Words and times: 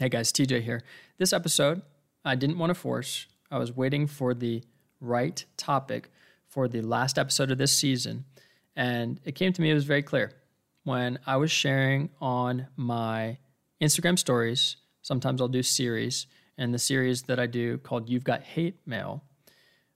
Hey 0.00 0.08
guys, 0.08 0.30
TJ 0.30 0.62
here. 0.62 0.84
This 1.16 1.32
episode, 1.32 1.82
I 2.24 2.36
didn't 2.36 2.58
want 2.58 2.70
to 2.70 2.74
force. 2.74 3.26
I 3.50 3.58
was 3.58 3.72
waiting 3.72 4.06
for 4.06 4.32
the 4.32 4.62
right 5.00 5.44
topic 5.56 6.12
for 6.46 6.68
the 6.68 6.82
last 6.82 7.18
episode 7.18 7.50
of 7.50 7.58
this 7.58 7.72
season. 7.72 8.24
And 8.76 9.18
it 9.24 9.34
came 9.34 9.52
to 9.52 9.60
me, 9.60 9.72
it 9.72 9.74
was 9.74 9.86
very 9.86 10.04
clear. 10.04 10.30
When 10.84 11.18
I 11.26 11.36
was 11.36 11.50
sharing 11.50 12.10
on 12.20 12.68
my 12.76 13.38
Instagram 13.82 14.16
stories, 14.16 14.76
sometimes 15.02 15.40
I'll 15.40 15.48
do 15.48 15.64
series, 15.64 16.28
and 16.56 16.72
the 16.72 16.78
series 16.78 17.22
that 17.22 17.40
I 17.40 17.46
do 17.46 17.78
called 17.78 18.08
You've 18.08 18.22
Got 18.22 18.42
Hate 18.42 18.78
Mail 18.86 19.24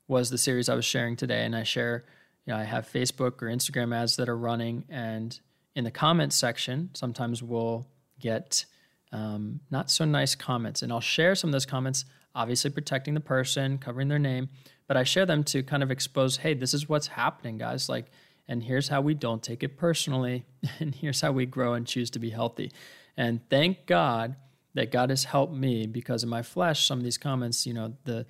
was 0.08 0.30
the 0.30 0.36
series 0.36 0.68
I 0.68 0.74
was 0.74 0.84
sharing 0.84 1.14
today. 1.14 1.44
And 1.44 1.54
I 1.54 1.62
share, 1.62 2.06
you 2.44 2.52
know, 2.52 2.58
I 2.58 2.64
have 2.64 2.90
Facebook 2.92 3.40
or 3.40 3.46
Instagram 3.46 3.94
ads 3.94 4.16
that 4.16 4.28
are 4.28 4.36
running, 4.36 4.84
and 4.88 5.38
in 5.76 5.84
the 5.84 5.92
comments 5.92 6.34
section, 6.34 6.90
sometimes 6.92 7.40
we'll 7.40 7.86
get 8.18 8.64
um, 9.12 9.60
not 9.70 9.90
so 9.90 10.04
nice 10.04 10.34
comments. 10.34 10.82
And 10.82 10.92
I'll 10.92 11.00
share 11.00 11.34
some 11.34 11.48
of 11.48 11.52
those 11.52 11.66
comments, 11.66 12.04
obviously 12.34 12.70
protecting 12.70 13.14
the 13.14 13.20
person, 13.20 13.78
covering 13.78 14.08
their 14.08 14.18
name, 14.18 14.48
but 14.88 14.96
I 14.96 15.04
share 15.04 15.26
them 15.26 15.44
to 15.44 15.62
kind 15.62 15.82
of 15.82 15.90
expose 15.90 16.38
hey, 16.38 16.54
this 16.54 16.74
is 16.74 16.88
what's 16.88 17.08
happening, 17.08 17.58
guys. 17.58 17.88
Like, 17.88 18.06
and 18.48 18.62
here's 18.62 18.88
how 18.88 19.00
we 19.00 19.14
don't 19.14 19.42
take 19.42 19.62
it 19.62 19.76
personally, 19.76 20.44
and 20.80 20.94
here's 20.94 21.20
how 21.20 21.32
we 21.32 21.46
grow 21.46 21.74
and 21.74 21.86
choose 21.86 22.10
to 22.10 22.18
be 22.18 22.30
healthy. 22.30 22.72
And 23.16 23.40
thank 23.48 23.86
God 23.86 24.36
that 24.74 24.90
God 24.90 25.10
has 25.10 25.24
helped 25.24 25.54
me 25.54 25.86
because 25.86 26.22
in 26.22 26.28
my 26.28 26.42
flesh, 26.42 26.86
some 26.86 26.98
of 26.98 27.04
these 27.04 27.18
comments, 27.18 27.66
you 27.66 27.74
know, 27.74 27.94
the 28.04 28.26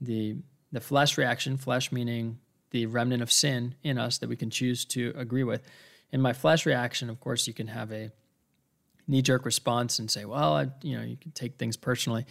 the 0.00 0.36
the 0.72 0.80
flesh 0.80 1.18
reaction, 1.18 1.56
flesh 1.58 1.92
meaning 1.92 2.38
the 2.70 2.86
remnant 2.86 3.22
of 3.22 3.30
sin 3.30 3.74
in 3.82 3.98
us 3.98 4.18
that 4.18 4.28
we 4.28 4.36
can 4.36 4.48
choose 4.48 4.86
to 4.86 5.12
agree 5.16 5.44
with. 5.44 5.62
In 6.10 6.20
my 6.20 6.32
flesh 6.32 6.64
reaction, 6.64 7.10
of 7.10 7.20
course, 7.20 7.46
you 7.46 7.52
can 7.52 7.68
have 7.68 7.92
a 7.92 8.10
knee 9.06 9.22
jerk 9.22 9.44
response 9.44 9.98
and 9.98 10.10
say, 10.10 10.24
well, 10.24 10.54
I, 10.54 10.68
you 10.82 10.96
know, 10.96 11.04
you 11.04 11.16
can 11.16 11.32
take 11.32 11.56
things 11.58 11.76
personally. 11.76 12.26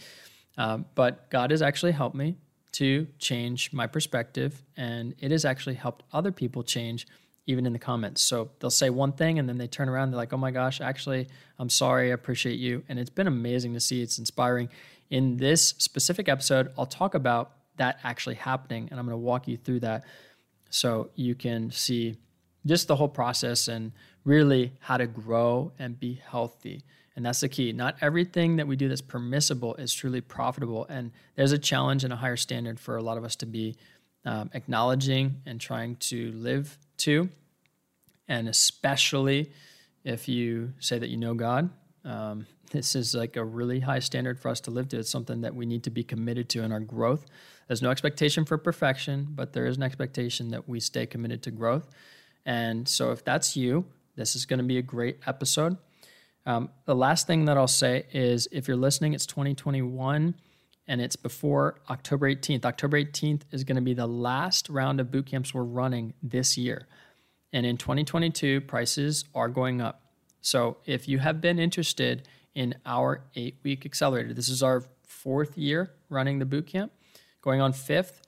Um, 0.56 0.86
but 0.94 1.30
God 1.30 1.50
has 1.50 1.62
actually 1.62 1.92
helped 1.92 2.16
me 2.16 2.36
to 2.72 3.06
change 3.18 3.72
my 3.72 3.86
perspective, 3.86 4.62
and 4.76 5.14
it 5.18 5.30
has 5.30 5.44
actually 5.44 5.74
helped 5.74 6.04
other 6.12 6.32
people 6.32 6.62
change 6.62 7.06
even 7.46 7.66
in 7.66 7.72
the 7.72 7.78
comments. 7.78 8.22
So 8.22 8.50
they'll 8.60 8.70
say 8.70 8.88
one 8.88 9.12
thing 9.12 9.38
and 9.38 9.48
then 9.48 9.58
they 9.58 9.66
turn 9.66 9.88
around, 9.88 10.10
they're 10.10 10.16
like, 10.16 10.32
oh 10.32 10.36
my 10.38 10.52
gosh, 10.52 10.80
actually, 10.80 11.28
I'm 11.58 11.68
sorry, 11.68 12.10
I 12.10 12.14
appreciate 12.14 12.58
you. 12.58 12.84
And 12.88 12.98
it's 12.98 13.10
been 13.10 13.26
amazing 13.26 13.74
to 13.74 13.80
see, 13.80 14.00
it's 14.00 14.18
inspiring. 14.18 14.68
In 15.10 15.36
this 15.36 15.74
specific 15.78 16.28
episode, 16.28 16.72
I'll 16.78 16.86
talk 16.86 17.14
about 17.14 17.52
that 17.76 17.98
actually 18.04 18.36
happening, 18.36 18.88
and 18.90 18.98
I'm 18.98 19.06
going 19.06 19.14
to 19.14 19.24
walk 19.24 19.48
you 19.48 19.56
through 19.56 19.80
that 19.80 20.04
so 20.70 21.10
you 21.14 21.34
can 21.34 21.70
see 21.70 22.16
just 22.66 22.88
the 22.88 22.96
whole 22.96 23.08
process 23.08 23.68
and 23.68 23.92
really 24.24 24.72
how 24.80 24.96
to 24.96 25.06
grow 25.06 25.72
and 25.78 25.98
be 25.98 26.20
healthy. 26.28 26.82
And 27.14 27.26
that's 27.26 27.40
the 27.40 27.48
key. 27.48 27.72
Not 27.72 27.96
everything 28.00 28.56
that 28.56 28.66
we 28.66 28.76
do 28.76 28.88
that's 28.88 29.02
permissible 29.02 29.74
is 29.74 29.92
truly 29.92 30.20
profitable. 30.20 30.86
And 30.88 31.10
there's 31.34 31.52
a 31.52 31.58
challenge 31.58 32.04
and 32.04 32.12
a 32.12 32.16
higher 32.16 32.36
standard 32.36 32.80
for 32.80 32.96
a 32.96 33.02
lot 33.02 33.18
of 33.18 33.24
us 33.24 33.36
to 33.36 33.46
be 33.46 33.76
um, 34.24 34.50
acknowledging 34.54 35.42
and 35.44 35.60
trying 35.60 35.96
to 35.96 36.32
live 36.32 36.78
to. 36.98 37.28
And 38.28 38.48
especially 38.48 39.50
if 40.04 40.28
you 40.28 40.72
say 40.78 40.98
that 40.98 41.10
you 41.10 41.16
know 41.16 41.34
God, 41.34 41.70
um, 42.04 42.46
this 42.70 42.94
is 42.94 43.14
like 43.14 43.36
a 43.36 43.44
really 43.44 43.80
high 43.80 43.98
standard 43.98 44.40
for 44.40 44.48
us 44.48 44.60
to 44.60 44.70
live 44.70 44.88
to. 44.88 44.98
It's 44.98 45.10
something 45.10 45.42
that 45.42 45.54
we 45.54 45.66
need 45.66 45.82
to 45.84 45.90
be 45.90 46.02
committed 46.02 46.48
to 46.50 46.62
in 46.62 46.72
our 46.72 46.80
growth. 46.80 47.26
There's 47.68 47.82
no 47.82 47.90
expectation 47.90 48.46
for 48.46 48.56
perfection, 48.56 49.28
but 49.30 49.52
there 49.52 49.66
is 49.66 49.76
an 49.76 49.82
expectation 49.82 50.50
that 50.50 50.68
we 50.68 50.80
stay 50.80 51.04
committed 51.04 51.42
to 51.42 51.50
growth. 51.50 51.90
And 52.44 52.88
so 52.88 53.12
if 53.12 53.24
that's 53.24 53.56
you, 53.56 53.86
this 54.16 54.36
is 54.36 54.46
going 54.46 54.58
to 54.58 54.64
be 54.64 54.78
a 54.78 54.82
great 54.82 55.18
episode. 55.26 55.76
Um, 56.44 56.70
the 56.86 56.94
last 56.94 57.26
thing 57.26 57.44
that 57.44 57.56
I'll 57.56 57.68
say 57.68 58.06
is 58.12 58.48
if 58.50 58.66
you're 58.66 58.76
listening, 58.76 59.14
it's 59.14 59.26
2021 59.26 60.34
and 60.88 61.00
it's 61.00 61.16
before 61.16 61.76
October 61.88 62.28
18th. 62.34 62.64
October 62.64 63.02
18th 63.02 63.42
is 63.52 63.64
going 63.64 63.76
to 63.76 63.82
be 63.82 63.94
the 63.94 64.06
last 64.06 64.68
round 64.68 65.00
of 65.00 65.10
boot 65.10 65.26
camps 65.26 65.54
we're 65.54 65.62
running 65.62 66.14
this 66.22 66.58
year. 66.58 66.88
And 67.52 67.64
in 67.64 67.76
2022, 67.76 68.62
prices 68.62 69.24
are 69.34 69.48
going 69.48 69.80
up. 69.80 70.02
So 70.40 70.78
if 70.86 71.08
you 71.08 71.18
have 71.18 71.40
been 71.40 71.58
interested 71.58 72.26
in 72.54 72.74
our 72.84 73.22
eight 73.36 73.58
week 73.62 73.86
accelerator, 73.86 74.34
this 74.34 74.48
is 74.48 74.62
our 74.62 74.82
fourth 75.06 75.56
year 75.56 75.92
running 76.08 76.38
the 76.40 76.44
boot 76.44 76.66
camp, 76.66 76.92
going 77.40 77.60
on 77.60 77.72
fifth. 77.72 78.21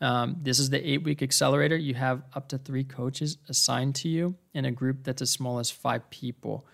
Um, 0.00 0.36
this 0.42 0.58
is 0.58 0.70
the 0.70 0.88
eight 0.88 1.02
week 1.02 1.22
accelerator. 1.22 1.76
You 1.76 1.94
have 1.94 2.22
up 2.34 2.48
to 2.48 2.58
three 2.58 2.84
coaches 2.84 3.38
assigned 3.48 3.96
to 3.96 4.08
you 4.08 4.36
in 4.54 4.64
a 4.64 4.70
group 4.70 5.02
that's 5.02 5.22
as 5.22 5.30
small 5.30 5.58
as 5.58 5.70
five 5.70 6.08
people. 6.10 6.66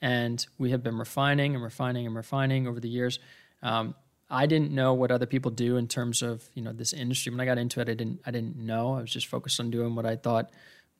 And 0.00 0.44
we 0.58 0.70
have 0.70 0.82
been 0.82 0.98
refining 0.98 1.54
and 1.54 1.62
refining 1.62 2.06
and 2.06 2.16
refining 2.16 2.66
over 2.66 2.80
the 2.80 2.88
years. 2.88 3.18
Um, 3.62 3.94
I 4.30 4.46
didn't 4.46 4.70
know 4.70 4.94
what 4.94 5.10
other 5.10 5.26
people 5.26 5.50
do 5.50 5.76
in 5.76 5.88
terms 5.88 6.22
of 6.22 6.48
you 6.54 6.62
know 6.62 6.72
this 6.72 6.92
industry. 6.92 7.32
When 7.32 7.40
I 7.40 7.44
got 7.44 7.58
into 7.58 7.80
it, 7.80 7.88
I 7.88 7.94
didn't 7.94 8.20
I 8.24 8.30
didn't 8.30 8.56
know. 8.56 8.94
I 8.94 9.00
was 9.00 9.10
just 9.10 9.26
focused 9.26 9.58
on 9.58 9.70
doing 9.70 9.94
what 9.94 10.06
I 10.06 10.16
thought 10.16 10.50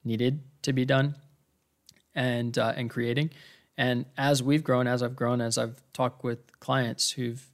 needed 0.04 0.40
to 0.62 0.72
be 0.72 0.84
done, 0.84 1.14
and 2.14 2.58
uh, 2.58 2.74
and 2.76 2.90
creating. 2.90 3.30
And 3.78 4.04
as 4.18 4.42
we've 4.42 4.64
grown, 4.64 4.86
as 4.86 5.02
I've 5.02 5.16
grown, 5.16 5.40
as 5.40 5.56
I've 5.56 5.80
talked 5.92 6.24
with 6.24 6.58
clients 6.58 7.12
who've 7.12 7.46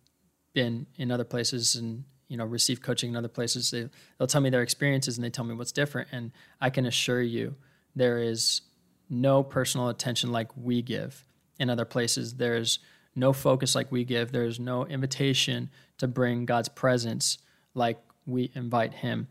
been 0.55 0.87
in 0.97 1.11
other 1.11 1.25
places 1.25 1.77
and 1.77 2.05
you 2.29 2.37
know 2.37 2.45
receive 2.45 2.83
coaching 2.83 3.11
in 3.11 3.17
other 3.17 3.29
places 3.29 3.71
they, 3.71 3.89
they'll 4.19 4.27
tell 4.27 4.41
me 4.41 4.51
their 4.51 4.63
experiences 4.63 5.17
and 5.17 5.25
they 5.25 5.31
tell 5.31 5.45
me 5.45 5.55
what's 5.55 5.73
different. 5.73 6.09
And 6.13 6.33
i 6.61 6.71
can 6.71 6.87
assure 6.87 7.23
you 7.23 7.55
there 7.95 8.19
is 8.19 8.63
no 9.09 9.43
personal 9.43 9.89
attention 9.89 10.33
like 10.33 10.49
we 10.57 10.83
give 10.83 11.25
in 11.59 11.71
other 11.71 11.85
places. 11.85 12.35
There's 12.35 12.79
no 13.15 13.33
focus 13.33 13.75
like 13.75 13.91
we 13.91 14.05
give. 14.05 14.31
There's 14.33 14.61
no 14.61 14.85
invitation 14.85 15.71
to 15.99 16.07
bring 16.07 16.45
god's 16.45 16.69
presence 16.69 17.39
like 17.75 17.99
we 18.27 18.51
invite 18.55 18.93
him. 18.93 19.29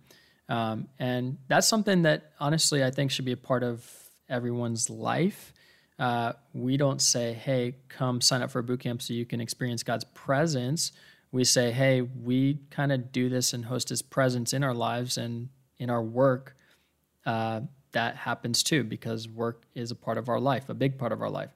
Um, 0.49 0.87
and 0.99 1.37
that's 1.47 1.67
something 1.67 2.03
that 2.03 2.31
honestly 2.39 2.83
i 2.83 2.91
think 2.91 3.11
should 3.11 3.25
be 3.25 3.31
a 3.31 3.37
part 3.37 3.63
of 3.63 3.87
everyone's 4.29 4.89
life. 4.89 5.53
Uh, 5.97 6.33
we 6.53 6.75
don't 6.77 7.01
say 7.01 7.33
hey 7.33 7.75
come 7.87 8.21
sign 8.21 8.41
up 8.41 8.51
for 8.51 8.59
a 8.59 8.63
boot 8.63 8.81
camp 8.81 9.01
so 9.01 9.13
you 9.13 9.25
can 9.25 9.39
experience 9.39 9.81
god's 9.81 10.03
presence 10.03 10.91
we 11.31 11.43
say, 11.43 11.71
hey, 11.71 12.01
we 12.01 12.59
kind 12.69 12.91
of 12.91 13.11
do 13.11 13.29
this 13.29 13.53
and 13.53 13.65
host 13.65 13.89
his 13.89 14.01
presence 14.01 14.53
in 14.53 14.63
our 14.63 14.73
lives 14.73 15.17
and 15.17 15.49
in 15.77 15.89
our 15.89 16.01
work. 16.01 16.55
Uh, 17.25 17.61
that 17.91 18.15
happens 18.15 18.61
too 18.61 18.83
because 18.83 19.27
work 19.27 19.63
is 19.73 19.91
a 19.91 19.95
part 19.95 20.17
of 20.17 20.29
our 20.29 20.39
life, 20.39 20.69
a 20.69 20.73
big 20.73 20.97
part 20.97 21.11
of 21.11 21.21
our 21.21 21.29
life. 21.29 21.49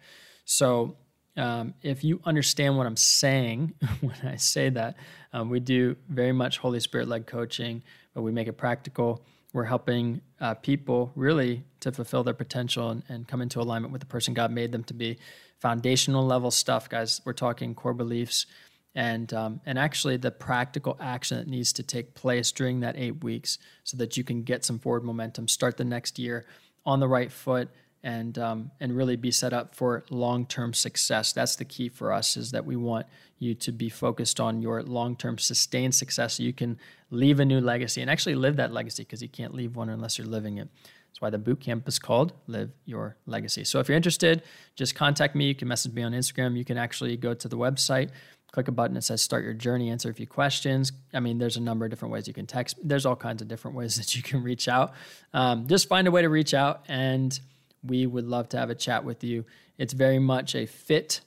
So 0.45 0.95
um, 1.37 1.73
if 1.81 2.03
you 2.03 2.19
understand 2.25 2.77
what 2.77 2.87
I'm 2.87 2.97
saying 2.97 3.73
when 4.01 4.15
I 4.23 4.35
say 4.35 4.69
that, 4.69 4.95
um, 5.31 5.49
we 5.49 5.59
do 5.59 5.95
very 6.09 6.31
much 6.31 6.57
Holy 6.57 6.79
Spirit 6.79 7.07
led 7.07 7.27
coaching, 7.27 7.83
but 8.13 8.21
we 8.21 8.31
make 8.31 8.47
it 8.47 8.57
practical. 8.57 9.23
We're 9.53 9.65
helping 9.65 10.21
uh, 10.39 10.55
people 10.55 11.11
really 11.15 11.63
to 11.81 11.91
fulfill 11.91 12.23
their 12.23 12.33
potential 12.33 12.89
and, 12.89 13.03
and 13.09 13.27
come 13.27 13.41
into 13.41 13.59
alignment 13.59 13.91
with 13.91 14.01
the 14.01 14.07
person 14.07 14.33
God 14.33 14.51
made 14.51 14.71
them 14.71 14.83
to 14.85 14.93
be. 14.93 15.17
Foundational 15.59 16.25
level 16.25 16.51
stuff, 16.51 16.89
guys. 16.89 17.21
We're 17.25 17.33
talking 17.33 17.75
core 17.75 17.93
beliefs 17.93 18.45
and 18.95 19.33
um, 19.33 19.61
and 19.65 19.77
actually 19.77 20.17
the 20.17 20.31
practical 20.31 20.97
action 20.99 21.37
that 21.37 21.47
needs 21.47 21.71
to 21.73 21.83
take 21.83 22.15
place 22.15 22.51
during 22.51 22.79
that 22.79 22.95
eight 22.97 23.23
weeks 23.23 23.57
so 23.83 23.97
that 23.97 24.17
you 24.17 24.23
can 24.23 24.43
get 24.43 24.65
some 24.65 24.79
forward 24.79 25.03
momentum 25.03 25.47
start 25.47 25.77
the 25.77 25.85
next 25.85 26.17
year 26.17 26.45
on 26.85 26.99
the 26.99 27.07
right 27.07 27.31
foot 27.31 27.69
and 28.01 28.39
um, 28.39 28.71
and 28.79 28.95
really 28.95 29.15
be 29.15 29.29
set 29.29 29.53
up 29.53 29.75
for 29.75 30.05
long-term 30.09 30.73
success 30.73 31.33
that's 31.33 31.55
the 31.55 31.65
key 31.65 31.89
for 31.89 32.11
us 32.11 32.35
is 32.35 32.51
that 32.51 32.65
we 32.65 32.75
want 32.75 33.05
you 33.37 33.53
to 33.53 33.71
be 33.71 33.89
focused 33.89 34.39
on 34.39 34.61
your 34.61 34.81
long-term 34.83 35.37
sustained 35.37 35.93
success 35.93 36.35
so 36.35 36.43
you 36.43 36.53
can 36.53 36.77
leave 37.11 37.39
a 37.39 37.45
new 37.45 37.61
legacy 37.61 38.01
and 38.01 38.09
actually 38.09 38.35
live 38.35 38.55
that 38.55 38.71
legacy 38.73 39.03
because 39.03 39.21
you 39.21 39.29
can't 39.29 39.53
leave 39.53 39.75
one 39.75 39.89
unless 39.89 40.17
you're 40.17 40.27
living 40.27 40.57
it 40.57 40.67
that's 41.09 41.21
why 41.21 41.29
the 41.29 41.37
boot 41.37 41.59
camp 41.59 41.87
is 41.87 41.97
called 41.97 42.33
Live 42.47 42.69
Your 42.85 43.17
Legacy. 43.25 43.63
So 43.63 43.79
if 43.79 43.89
you're 43.89 43.95
interested, 43.95 44.43
just 44.75 44.93
contact 44.93 45.35
me. 45.35 45.47
You 45.47 45.55
can 45.55 45.67
message 45.67 45.91
me 45.91 46.03
on 46.03 46.11
Instagram. 46.11 46.55
You 46.55 46.63
can 46.63 46.77
actually 46.77 47.17
go 47.17 47.33
to 47.33 47.47
the 47.47 47.57
website 47.57 48.11
click 48.51 48.67
a 48.67 48.71
button 48.71 48.95
that 48.95 49.03
says 49.03 49.21
start 49.21 49.43
your 49.43 49.53
journey, 49.53 49.89
answer 49.89 50.09
a 50.09 50.13
few 50.13 50.27
questions. 50.27 50.91
I 51.13 51.19
mean, 51.19 51.37
there's 51.37 51.57
a 51.57 51.61
number 51.61 51.85
of 51.85 51.91
different 51.91 52.11
ways 52.11 52.27
you 52.27 52.33
can 52.33 52.47
text. 52.47 52.77
There's 52.83 53.05
all 53.05 53.15
kinds 53.15 53.41
of 53.41 53.47
different 53.47 53.77
ways 53.77 53.95
that 53.97 54.15
you 54.15 54.23
can 54.23 54.43
reach 54.43 54.67
out. 54.67 54.93
Um, 55.33 55.67
just 55.67 55.87
find 55.87 56.07
a 56.07 56.11
way 56.11 56.21
to 56.21 56.29
reach 56.29 56.53
out, 56.53 56.83
and 56.87 57.37
we 57.83 58.05
would 58.05 58.25
love 58.25 58.49
to 58.49 58.57
have 58.57 58.69
a 58.69 58.75
chat 58.75 59.03
with 59.03 59.23
you. 59.23 59.45
It's 59.77 59.93
very 59.93 60.19
much 60.19 60.55
a 60.55 60.65
fit 60.65 61.21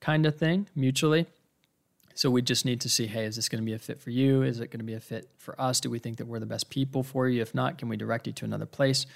kind 0.00 0.26
of 0.26 0.36
thing 0.36 0.68
mutually. 0.74 1.26
So 2.16 2.30
we 2.30 2.42
just 2.42 2.64
need 2.64 2.80
to 2.82 2.88
see 2.88 3.06
hey, 3.06 3.24
is 3.24 3.36
this 3.36 3.48
going 3.48 3.60
to 3.60 3.66
be 3.66 3.72
a 3.72 3.78
fit 3.78 4.00
for 4.00 4.10
you? 4.10 4.42
Is 4.42 4.60
it 4.60 4.70
going 4.70 4.78
to 4.78 4.84
be 4.84 4.94
a 4.94 5.00
fit 5.00 5.28
for 5.38 5.60
us? 5.60 5.80
Do 5.80 5.90
we 5.90 5.98
think 5.98 6.18
that 6.18 6.26
we're 6.26 6.38
the 6.38 6.46
best 6.46 6.70
people 6.70 7.02
for 7.02 7.28
you? 7.28 7.42
If 7.42 7.54
not, 7.54 7.78
can 7.78 7.88
we 7.88 7.96
direct 7.96 8.26
you 8.26 8.32
to 8.34 8.44
another 8.44 8.66
place? 8.66 9.06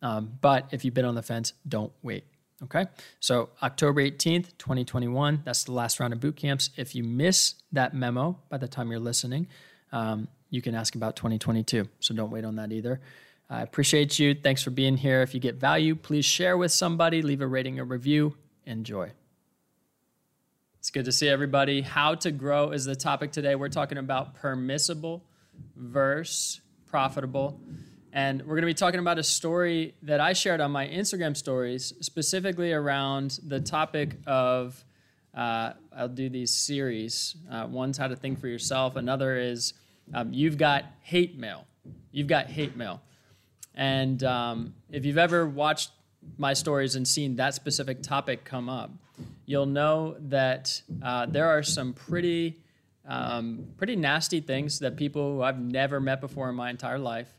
Um, 0.00 0.32
but 0.40 0.66
if 0.72 0.84
you've 0.84 0.94
been 0.94 1.04
on 1.04 1.14
the 1.14 1.22
fence, 1.22 1.52
don't 1.68 1.92
wait. 2.02 2.24
Okay, 2.64 2.86
so 3.18 3.50
October 3.60 4.00
18th, 4.00 4.56
2021, 4.58 5.42
that's 5.44 5.64
the 5.64 5.72
last 5.72 5.98
round 5.98 6.12
of 6.12 6.20
boot 6.20 6.36
camps. 6.36 6.70
If 6.76 6.94
you 6.94 7.02
miss 7.02 7.54
that 7.72 7.92
memo 7.92 8.38
by 8.50 8.58
the 8.58 8.68
time 8.68 8.90
you're 8.90 9.00
listening, 9.00 9.48
um, 9.90 10.28
you 10.48 10.62
can 10.62 10.74
ask 10.74 10.94
about 10.94 11.16
2022. 11.16 11.88
So 11.98 12.14
don't 12.14 12.30
wait 12.30 12.44
on 12.44 12.56
that 12.56 12.70
either. 12.70 13.00
I 13.50 13.62
appreciate 13.62 14.18
you. 14.18 14.34
Thanks 14.34 14.62
for 14.62 14.70
being 14.70 14.96
here. 14.96 15.22
If 15.22 15.34
you 15.34 15.40
get 15.40 15.56
value, 15.56 15.96
please 15.96 16.24
share 16.24 16.56
with 16.56 16.70
somebody, 16.70 17.20
leave 17.20 17.40
a 17.40 17.46
rating 17.46 17.80
or 17.80 17.84
review. 17.84 18.36
Enjoy. 18.64 19.10
It's 20.78 20.90
good 20.90 21.04
to 21.06 21.12
see 21.12 21.28
everybody. 21.28 21.80
How 21.80 22.14
to 22.14 22.30
grow 22.30 22.70
is 22.70 22.84
the 22.84 22.94
topic 22.96 23.32
today. 23.32 23.56
We're 23.56 23.68
talking 23.70 23.98
about 23.98 24.34
permissible 24.34 25.24
verse 25.76 26.60
profitable. 26.86 27.60
And 28.14 28.42
we're 28.42 28.56
going 28.56 28.62
to 28.62 28.66
be 28.66 28.74
talking 28.74 29.00
about 29.00 29.18
a 29.18 29.22
story 29.22 29.94
that 30.02 30.20
I 30.20 30.34
shared 30.34 30.60
on 30.60 30.70
my 30.70 30.86
Instagram 30.86 31.34
stories, 31.34 31.94
specifically 32.00 32.72
around 32.72 33.40
the 33.46 33.60
topic 33.60 34.16
of. 34.26 34.84
Uh, 35.34 35.72
I'll 35.96 36.08
do 36.08 36.28
these 36.28 36.52
series. 36.52 37.36
Uh, 37.50 37.66
one's 37.66 37.96
how 37.96 38.06
to 38.06 38.14
think 38.14 38.38
for 38.38 38.48
yourself. 38.48 38.96
Another 38.96 39.38
is 39.38 39.72
um, 40.12 40.30
you've 40.30 40.58
got 40.58 40.84
hate 41.00 41.38
mail. 41.38 41.64
You've 42.10 42.26
got 42.26 42.48
hate 42.48 42.76
mail. 42.76 43.00
And 43.74 44.22
um, 44.24 44.74
if 44.90 45.06
you've 45.06 45.16
ever 45.16 45.46
watched 45.46 45.90
my 46.36 46.52
stories 46.52 46.96
and 46.96 47.08
seen 47.08 47.36
that 47.36 47.54
specific 47.54 48.02
topic 48.02 48.44
come 48.44 48.68
up, 48.68 48.90
you'll 49.46 49.64
know 49.64 50.16
that 50.18 50.82
uh, 51.02 51.24
there 51.24 51.46
are 51.46 51.62
some 51.62 51.94
pretty, 51.94 52.60
um, 53.08 53.68
pretty 53.78 53.96
nasty 53.96 54.40
things 54.40 54.80
that 54.80 54.96
people 54.98 55.36
who 55.36 55.42
I've 55.42 55.58
never 55.58 55.98
met 55.98 56.20
before 56.20 56.50
in 56.50 56.54
my 56.56 56.68
entire 56.68 56.98
life 56.98 57.32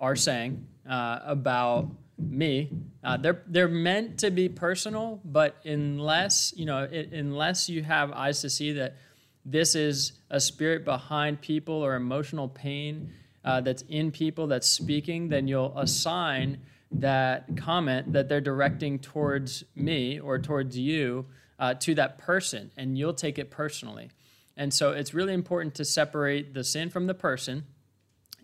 are 0.00 0.16
saying 0.16 0.66
uh, 0.88 1.20
about 1.24 1.88
me. 2.18 2.70
Uh, 3.02 3.16
they're 3.16 3.42
they're 3.46 3.68
meant 3.68 4.18
to 4.18 4.30
be 4.30 4.48
personal, 4.48 5.20
but 5.24 5.56
unless 5.64 6.52
you 6.56 6.66
know, 6.66 6.84
it, 6.84 7.12
unless 7.12 7.68
you 7.68 7.82
have 7.82 8.12
eyes 8.12 8.40
to 8.42 8.50
see 8.50 8.72
that 8.72 8.96
this 9.44 9.74
is 9.74 10.12
a 10.30 10.40
spirit 10.40 10.84
behind 10.84 11.40
people 11.40 11.74
or 11.74 11.94
emotional 11.94 12.48
pain 12.48 13.10
uh, 13.44 13.60
that's 13.60 13.82
in 13.88 14.10
people 14.10 14.46
that's 14.46 14.68
speaking, 14.68 15.28
then 15.28 15.48
you'll 15.48 15.76
assign 15.78 16.58
that 16.92 17.56
comment 17.56 18.12
that 18.12 18.28
they're 18.28 18.40
directing 18.40 18.98
towards 18.98 19.64
me 19.74 20.18
or 20.18 20.38
towards 20.38 20.76
you 20.76 21.26
uh, 21.58 21.74
to 21.74 21.94
that 21.94 22.18
person, 22.18 22.70
and 22.76 22.98
you'll 22.98 23.14
take 23.14 23.38
it 23.38 23.50
personally. 23.50 24.10
And 24.56 24.74
so 24.74 24.90
it's 24.90 25.14
really 25.14 25.32
important 25.32 25.74
to 25.76 25.84
separate 25.84 26.52
the 26.52 26.64
sin 26.64 26.90
from 26.90 27.06
the 27.06 27.14
person, 27.14 27.64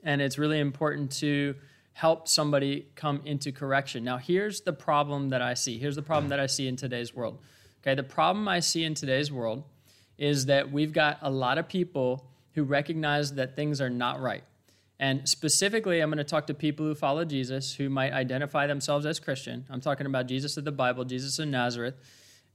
and 0.06 0.22
it's 0.22 0.38
really 0.38 0.60
important 0.60 1.10
to 1.10 1.54
help 1.92 2.28
somebody 2.28 2.86
come 2.94 3.20
into 3.24 3.50
correction. 3.50 4.04
Now, 4.04 4.18
here's 4.18 4.60
the 4.60 4.72
problem 4.72 5.30
that 5.30 5.42
I 5.42 5.54
see. 5.54 5.78
Here's 5.78 5.96
the 5.96 6.02
problem 6.02 6.28
that 6.28 6.38
I 6.38 6.46
see 6.46 6.68
in 6.68 6.76
today's 6.76 7.14
world. 7.14 7.38
Okay, 7.82 7.94
the 7.94 8.02
problem 8.02 8.46
I 8.48 8.60
see 8.60 8.84
in 8.84 8.94
today's 8.94 9.32
world 9.32 9.64
is 10.16 10.46
that 10.46 10.70
we've 10.70 10.92
got 10.92 11.18
a 11.22 11.30
lot 11.30 11.58
of 11.58 11.68
people 11.68 12.24
who 12.54 12.62
recognize 12.62 13.34
that 13.34 13.56
things 13.56 13.80
are 13.80 13.90
not 13.90 14.20
right. 14.20 14.44
And 14.98 15.28
specifically, 15.28 16.00
I'm 16.00 16.08
going 16.08 16.18
to 16.18 16.24
talk 16.24 16.46
to 16.46 16.54
people 16.54 16.86
who 16.86 16.94
follow 16.94 17.24
Jesus 17.24 17.74
who 17.74 17.90
might 17.90 18.12
identify 18.12 18.66
themselves 18.66 19.04
as 19.04 19.18
Christian. 19.18 19.66
I'm 19.68 19.80
talking 19.80 20.06
about 20.06 20.26
Jesus 20.26 20.56
of 20.56 20.64
the 20.64 20.72
Bible, 20.72 21.04
Jesus 21.04 21.38
of 21.38 21.48
Nazareth. 21.48 21.94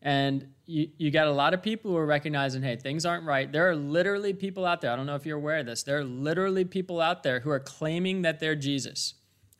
And 0.01 0.53
you, 0.65 0.89
you 0.97 1.11
got 1.11 1.27
a 1.27 1.31
lot 1.31 1.53
of 1.53 1.61
people 1.61 1.91
who 1.91 1.97
are 1.97 2.05
recognizing, 2.05 2.63
hey, 2.63 2.75
things 2.75 3.05
aren't 3.05 3.25
right. 3.25 3.51
There 3.51 3.69
are 3.69 3.75
literally 3.75 4.33
people 4.33 4.65
out 4.65 4.81
there, 4.81 4.91
I 4.91 4.95
don't 4.95 5.05
know 5.05 5.15
if 5.15 5.25
you're 5.25 5.37
aware 5.37 5.59
of 5.59 5.65
this, 5.65 5.83
there 5.83 5.99
are 5.99 6.03
literally 6.03 6.65
people 6.65 6.99
out 6.99 7.23
there 7.23 7.41
who 7.41 7.49
are 7.51 7.59
claiming 7.59 8.23
that 8.23 8.39
they're 8.39 8.55
Jesus. 8.55 9.13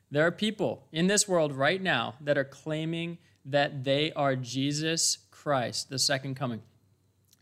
There 0.10 0.26
are 0.26 0.32
people 0.32 0.88
in 0.92 1.08
this 1.08 1.28
world 1.28 1.54
right 1.54 1.82
now 1.82 2.16
that 2.22 2.38
are 2.38 2.44
claiming 2.44 3.18
that 3.46 3.84
they 3.84 4.12
are 4.14 4.36
Jesus 4.36 5.20
Christ, 5.30 5.90
the 5.90 6.00
second 6.00 6.36
coming. 6.36 6.62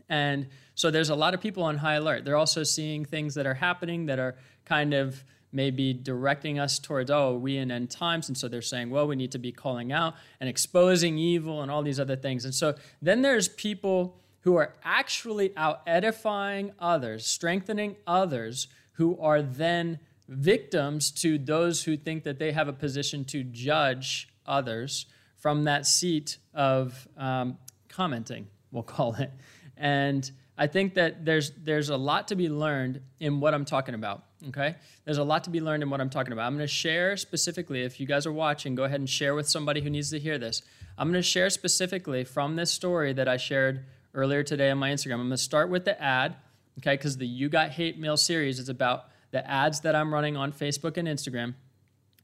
And 0.08 0.48
so 0.76 0.92
there's 0.92 1.10
a 1.10 1.16
lot 1.16 1.34
of 1.34 1.42
people 1.42 1.64
on 1.64 1.78
high 1.78 1.96
alert. 1.96 2.26
They're 2.26 2.38
also 2.38 2.64
seeing 2.64 3.06
things 3.06 3.36
that 3.36 3.46
are 3.46 3.54
happening 3.56 4.06
that 4.08 4.20
are 4.20 4.36
kind 4.66 4.94
of 4.94 5.24
maybe 5.52 5.94
directing 5.94 6.60
us 6.60 6.80
towards, 6.80 7.10
oh, 7.10 7.36
we 7.36 7.58
in 7.58 7.72
end 7.72 7.90
times. 7.90 8.28
And 8.28 8.38
so 8.38 8.48
they're 8.48 8.62
saying, 8.62 8.90
well, 8.90 9.08
we 9.08 9.16
need 9.16 9.32
to 9.32 9.40
be 9.40 9.52
calling 9.52 9.92
out 9.92 10.16
and 10.40 10.50
exposing 10.50 11.18
evil 11.18 11.62
and 11.62 11.72
all 11.72 11.82
these 11.82 12.00
other 12.00 12.16
things. 12.16 12.46
And 12.46 12.54
so 12.54 12.76
then 13.02 13.22
there's 13.22 13.48
people 13.48 14.18
who 14.42 14.56
are 14.56 14.74
actually 14.84 15.56
out 15.58 15.82
edifying 15.86 16.72
others, 16.80 17.26
strengthening 17.26 17.96
others, 18.08 18.68
who 18.94 19.20
are 19.20 19.42
then 19.42 20.00
victims 20.28 21.10
to 21.10 21.38
those 21.38 21.84
who 21.84 21.98
think 21.98 22.24
that 22.24 22.38
they 22.38 22.52
have 22.52 22.68
a 22.68 22.74
position 22.74 23.26
to 23.26 23.44
judge 23.44 24.30
others 24.46 25.08
from 25.38 25.64
that 25.64 25.86
seat 25.86 26.38
of 26.54 27.08
um, 27.18 27.58
commenting, 27.88 28.48
we'll 28.72 28.84
call 28.84 29.16
it. 29.16 29.32
And 29.78 30.30
I 30.60 30.68
think 30.68 30.96
that 30.96 31.24
there's 31.24 31.52
there's 31.52 31.90
a 31.90 31.96
lot 31.96 32.28
to 32.28 32.36
be 32.36 32.50
learned 32.50 33.00
in 33.22 33.40
what 33.40 33.54
I'm 33.54 33.64
talking 33.64 33.96
about. 33.96 34.26
Okay, 34.50 34.76
there's 35.06 35.18
a 35.18 35.24
lot 35.24 35.46
to 35.46 35.50
be 35.50 35.62
learned 35.62 35.84
in 35.84 35.90
what 35.90 36.02
I'm 36.02 36.10
talking 36.10 36.34
about. 36.34 36.48
I'm 36.48 36.56
going 36.56 36.68
to 36.68 36.74
share 36.74 37.16
specifically. 37.16 37.84
If 37.84 38.00
you 38.00 38.06
guys 38.06 38.26
are 38.26 38.34
watching, 38.34 38.76
go 38.76 38.84
ahead 38.84 39.00
and 39.00 39.10
share 39.10 39.36
with 39.36 39.50
somebody 39.50 39.80
who 39.80 39.90
needs 39.90 40.12
to 40.12 40.20
hear 40.20 40.38
this. 40.38 40.62
I'm 40.98 41.08
going 41.08 41.22
to 41.22 41.28
share 41.28 41.50
specifically 41.50 42.26
from 42.26 42.58
this 42.58 42.72
story 42.72 43.14
that 43.14 43.30
I 43.30 43.38
shared 43.38 43.86
earlier 44.14 44.44
today 44.44 44.70
on 44.70 44.78
my 44.78 44.92
Instagram. 44.92 45.14
I'm 45.14 45.20
going 45.20 45.32
to 45.32 45.38
start 45.38 45.70
with 45.70 45.86
the 45.86 46.00
ad. 46.02 46.36
Okay, 46.80 46.94
because 46.94 47.18
the 47.18 47.28
You 47.28 47.48
Got 47.48 47.72
Hate 47.72 47.98
Mail 47.98 48.18
series 48.18 48.60
is 48.60 48.68
about 48.68 49.06
the 49.32 49.50
ads 49.50 49.82
that 49.82 49.96
I'm 49.96 50.14
running 50.14 50.36
on 50.36 50.52
Facebook 50.52 50.98
and 50.98 51.08
Instagram. 51.08 51.54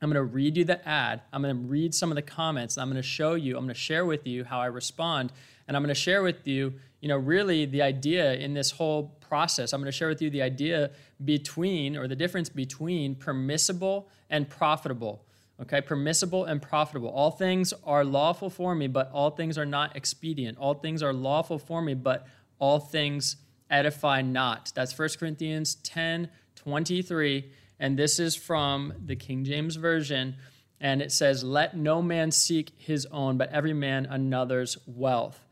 I'm 0.01 0.09
going 0.09 0.13
to 0.15 0.23
read 0.23 0.57
you 0.57 0.65
the 0.65 0.85
ad. 0.87 1.21
I'm 1.31 1.41
going 1.41 1.55
to 1.55 1.67
read 1.67 1.93
some 1.93 2.11
of 2.11 2.15
the 2.15 2.21
comments. 2.21 2.77
I'm 2.77 2.89
going 2.89 3.01
to 3.01 3.07
show 3.07 3.35
you, 3.35 3.57
I'm 3.57 3.63
going 3.63 3.73
to 3.73 3.79
share 3.79 4.05
with 4.05 4.27
you 4.27 4.43
how 4.43 4.59
I 4.59 4.65
respond. 4.65 5.31
And 5.67 5.75
I'm 5.75 5.83
going 5.83 5.93
to 5.93 5.99
share 5.99 6.21
with 6.21 6.47
you, 6.47 6.73
you 7.05 7.09
know, 7.09 7.17
really 7.17 7.67
the 7.67 7.83
idea 7.83 8.33
in 8.33 8.55
this 8.55 8.71
whole 8.71 9.15
process. 9.19 9.73
I'm 9.73 9.79
going 9.79 9.91
to 9.91 9.95
share 9.95 10.07
with 10.07 10.23
you 10.23 10.31
the 10.31 10.41
idea 10.41 10.89
between 11.23 11.95
or 11.95 12.07
the 12.07 12.15
difference 12.15 12.49
between 12.49 13.13
permissible 13.13 14.09
and 14.27 14.49
profitable. 14.49 15.23
Okay, 15.61 15.81
permissible 15.81 16.45
and 16.45 16.59
profitable. 16.59 17.09
All 17.09 17.29
things 17.29 17.75
are 17.83 18.03
lawful 18.03 18.49
for 18.49 18.73
me, 18.73 18.87
but 18.87 19.11
all 19.11 19.29
things 19.29 19.55
are 19.55 19.67
not 19.67 19.95
expedient. 19.95 20.57
All 20.57 20.73
things 20.73 21.03
are 21.03 21.13
lawful 21.13 21.59
for 21.59 21.79
me, 21.79 21.93
but 21.93 22.25
all 22.57 22.79
things 22.79 23.35
edify 23.69 24.23
not. 24.23 24.71
That's 24.73 24.97
1 24.97 25.09
Corinthians 25.19 25.75
10 25.75 26.27
23. 26.55 27.51
And 27.79 27.99
this 27.99 28.17
is 28.17 28.35
from 28.35 28.93
the 29.05 29.15
King 29.15 29.43
James 29.43 29.75
Version. 29.75 30.37
And 30.81 31.03
it 31.03 31.11
says, 31.11 31.43
Let 31.43 31.77
no 31.77 32.01
man 32.01 32.31
seek 32.31 32.71
his 32.79 33.05
own, 33.11 33.37
but 33.37 33.51
every 33.51 33.73
man 33.73 34.07
another's 34.07 34.79
wealth. 34.87 35.44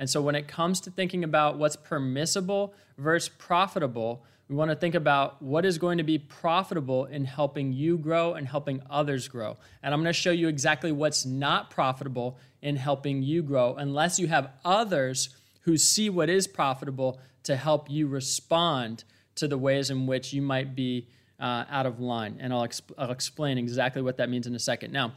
And 0.00 0.08
so 0.08 0.22
when 0.22 0.34
it 0.34 0.48
comes 0.48 0.80
to 0.80 0.90
thinking 0.90 1.24
about 1.24 1.58
what's 1.58 1.76
permissible 1.76 2.74
versus 2.96 3.28
profitable, 3.28 4.24
we 4.48 4.56
want 4.56 4.70
to 4.70 4.74
think 4.74 4.94
about 4.94 5.40
what 5.42 5.66
is 5.66 5.76
going 5.76 5.98
to 5.98 6.04
be 6.04 6.18
profitable 6.18 7.04
in 7.04 7.26
helping 7.26 7.74
you 7.74 7.98
grow 7.98 8.32
and 8.32 8.48
helping 8.48 8.82
others 8.88 9.28
grow. 9.28 9.58
And 9.82 9.92
I'm 9.92 10.00
going 10.00 10.12
to 10.12 10.18
show 10.18 10.30
you 10.30 10.48
exactly 10.48 10.90
what's 10.90 11.26
not 11.26 11.68
profitable 11.68 12.38
in 12.62 12.76
helping 12.76 13.22
you 13.22 13.42
grow, 13.42 13.74
unless 13.74 14.18
you 14.18 14.26
have 14.28 14.50
others 14.64 15.36
who 15.60 15.76
see 15.76 16.08
what 16.08 16.30
is 16.30 16.46
profitable 16.46 17.20
to 17.42 17.54
help 17.54 17.90
you 17.90 18.06
respond 18.06 19.04
to 19.34 19.46
the 19.46 19.58
ways 19.58 19.90
in 19.90 20.06
which 20.06 20.32
you 20.32 20.40
might 20.40 20.74
be 20.74 21.08
uh, 21.38 21.64
out 21.70 21.84
of 21.84 22.00
line. 22.00 22.38
And 22.40 22.54
I'll, 22.54 22.66
exp- 22.66 22.92
I'll 22.96 23.10
explain 23.10 23.58
exactly 23.58 24.00
what 24.00 24.16
that 24.16 24.30
means 24.30 24.46
in 24.46 24.54
a 24.54 24.58
second. 24.58 24.92
Now, 24.92 25.12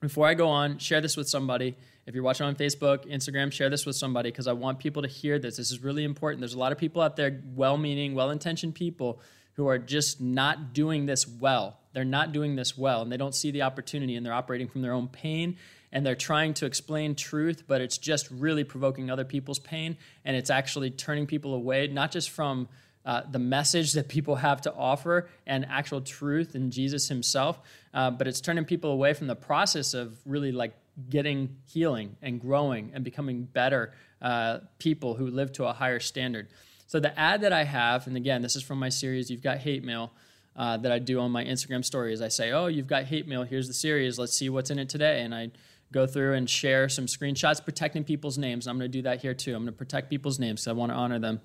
before 0.00 0.28
I 0.28 0.34
go 0.34 0.48
on, 0.48 0.78
share 0.78 1.00
this 1.00 1.16
with 1.16 1.28
somebody. 1.28 1.76
If 2.06 2.14
you're 2.14 2.24
watching 2.24 2.46
on 2.46 2.54
Facebook, 2.54 3.10
Instagram, 3.10 3.50
share 3.50 3.70
this 3.70 3.86
with 3.86 3.96
somebody 3.96 4.30
because 4.30 4.46
I 4.46 4.52
want 4.52 4.78
people 4.78 5.02
to 5.02 5.08
hear 5.08 5.38
this. 5.38 5.56
This 5.56 5.70
is 5.70 5.82
really 5.82 6.04
important. 6.04 6.40
There's 6.40 6.54
a 6.54 6.58
lot 6.58 6.72
of 6.72 6.78
people 6.78 7.00
out 7.00 7.16
there, 7.16 7.40
well 7.54 7.78
meaning, 7.78 8.14
well 8.14 8.30
intentioned 8.30 8.74
people, 8.74 9.20
who 9.54 9.68
are 9.68 9.78
just 9.78 10.20
not 10.20 10.72
doing 10.72 11.06
this 11.06 11.26
well. 11.26 11.78
They're 11.92 12.04
not 12.04 12.32
doing 12.32 12.56
this 12.56 12.76
well 12.76 13.02
and 13.02 13.10
they 13.10 13.16
don't 13.16 13.34
see 13.34 13.50
the 13.50 13.62
opportunity 13.62 14.16
and 14.16 14.26
they're 14.26 14.32
operating 14.32 14.68
from 14.68 14.82
their 14.82 14.92
own 14.92 15.08
pain 15.08 15.56
and 15.92 16.04
they're 16.04 16.16
trying 16.16 16.54
to 16.54 16.66
explain 16.66 17.14
truth, 17.14 17.62
but 17.68 17.80
it's 17.80 17.98
just 17.98 18.28
really 18.30 18.64
provoking 18.64 19.10
other 19.10 19.24
people's 19.24 19.60
pain 19.60 19.96
and 20.24 20.36
it's 20.36 20.50
actually 20.50 20.90
turning 20.90 21.26
people 21.26 21.54
away, 21.54 21.86
not 21.86 22.10
just 22.10 22.30
from 22.30 22.68
uh, 23.06 23.22
the 23.30 23.38
message 23.38 23.92
that 23.92 24.08
people 24.08 24.34
have 24.36 24.60
to 24.62 24.74
offer 24.74 25.28
and 25.46 25.64
actual 25.68 26.00
truth 26.00 26.56
in 26.56 26.70
Jesus 26.70 27.06
himself, 27.08 27.60
uh, 27.92 28.10
but 28.10 28.26
it's 28.26 28.40
turning 28.40 28.64
people 28.64 28.90
away 28.90 29.12
from 29.12 29.28
the 29.28 29.36
process 29.36 29.94
of 29.94 30.18
really 30.26 30.50
like 30.50 30.74
getting 31.08 31.56
healing 31.66 32.16
and 32.22 32.40
growing 32.40 32.90
and 32.94 33.04
becoming 33.04 33.44
better 33.44 33.92
uh, 34.22 34.58
people 34.78 35.14
who 35.14 35.26
live 35.26 35.52
to 35.52 35.64
a 35.64 35.72
higher 35.72 36.00
standard. 36.00 36.48
So 36.86 37.00
the 37.00 37.18
ad 37.18 37.40
that 37.40 37.52
I 37.52 37.64
have, 37.64 38.06
and 38.06 38.16
again, 38.16 38.42
this 38.42 38.56
is 38.56 38.62
from 38.62 38.78
my 38.78 38.88
series, 38.88 39.30
You've 39.30 39.42
Got 39.42 39.58
Hate 39.58 39.82
Mail, 39.82 40.12
uh, 40.56 40.76
that 40.76 40.92
I 40.92 40.98
do 40.98 41.20
on 41.20 41.30
my 41.30 41.44
Instagram 41.44 41.84
stories. 41.84 42.22
I 42.22 42.28
say, 42.28 42.52
oh, 42.52 42.66
you've 42.66 42.86
got 42.86 43.04
hate 43.04 43.26
mail. 43.26 43.42
Here's 43.42 43.66
the 43.66 43.74
series. 43.74 44.18
Let's 44.18 44.36
see 44.36 44.48
what's 44.48 44.70
in 44.70 44.78
it 44.78 44.88
today. 44.88 45.22
And 45.22 45.34
I 45.34 45.50
go 45.92 46.06
through 46.06 46.34
and 46.34 46.48
share 46.48 46.88
some 46.88 47.06
screenshots 47.06 47.64
protecting 47.64 48.04
people's 48.04 48.38
names. 48.38 48.66
I'm 48.66 48.78
going 48.78 48.90
to 48.90 48.98
do 48.98 49.02
that 49.02 49.20
here 49.20 49.34
too. 49.34 49.54
I'm 49.54 49.62
going 49.62 49.72
to 49.74 49.78
protect 49.78 50.10
people's 50.10 50.38
names 50.38 50.60
because 50.60 50.68
I 50.68 50.72
want 50.72 50.92
to 50.92 50.96
honor 50.96 51.18
them. 51.18 51.40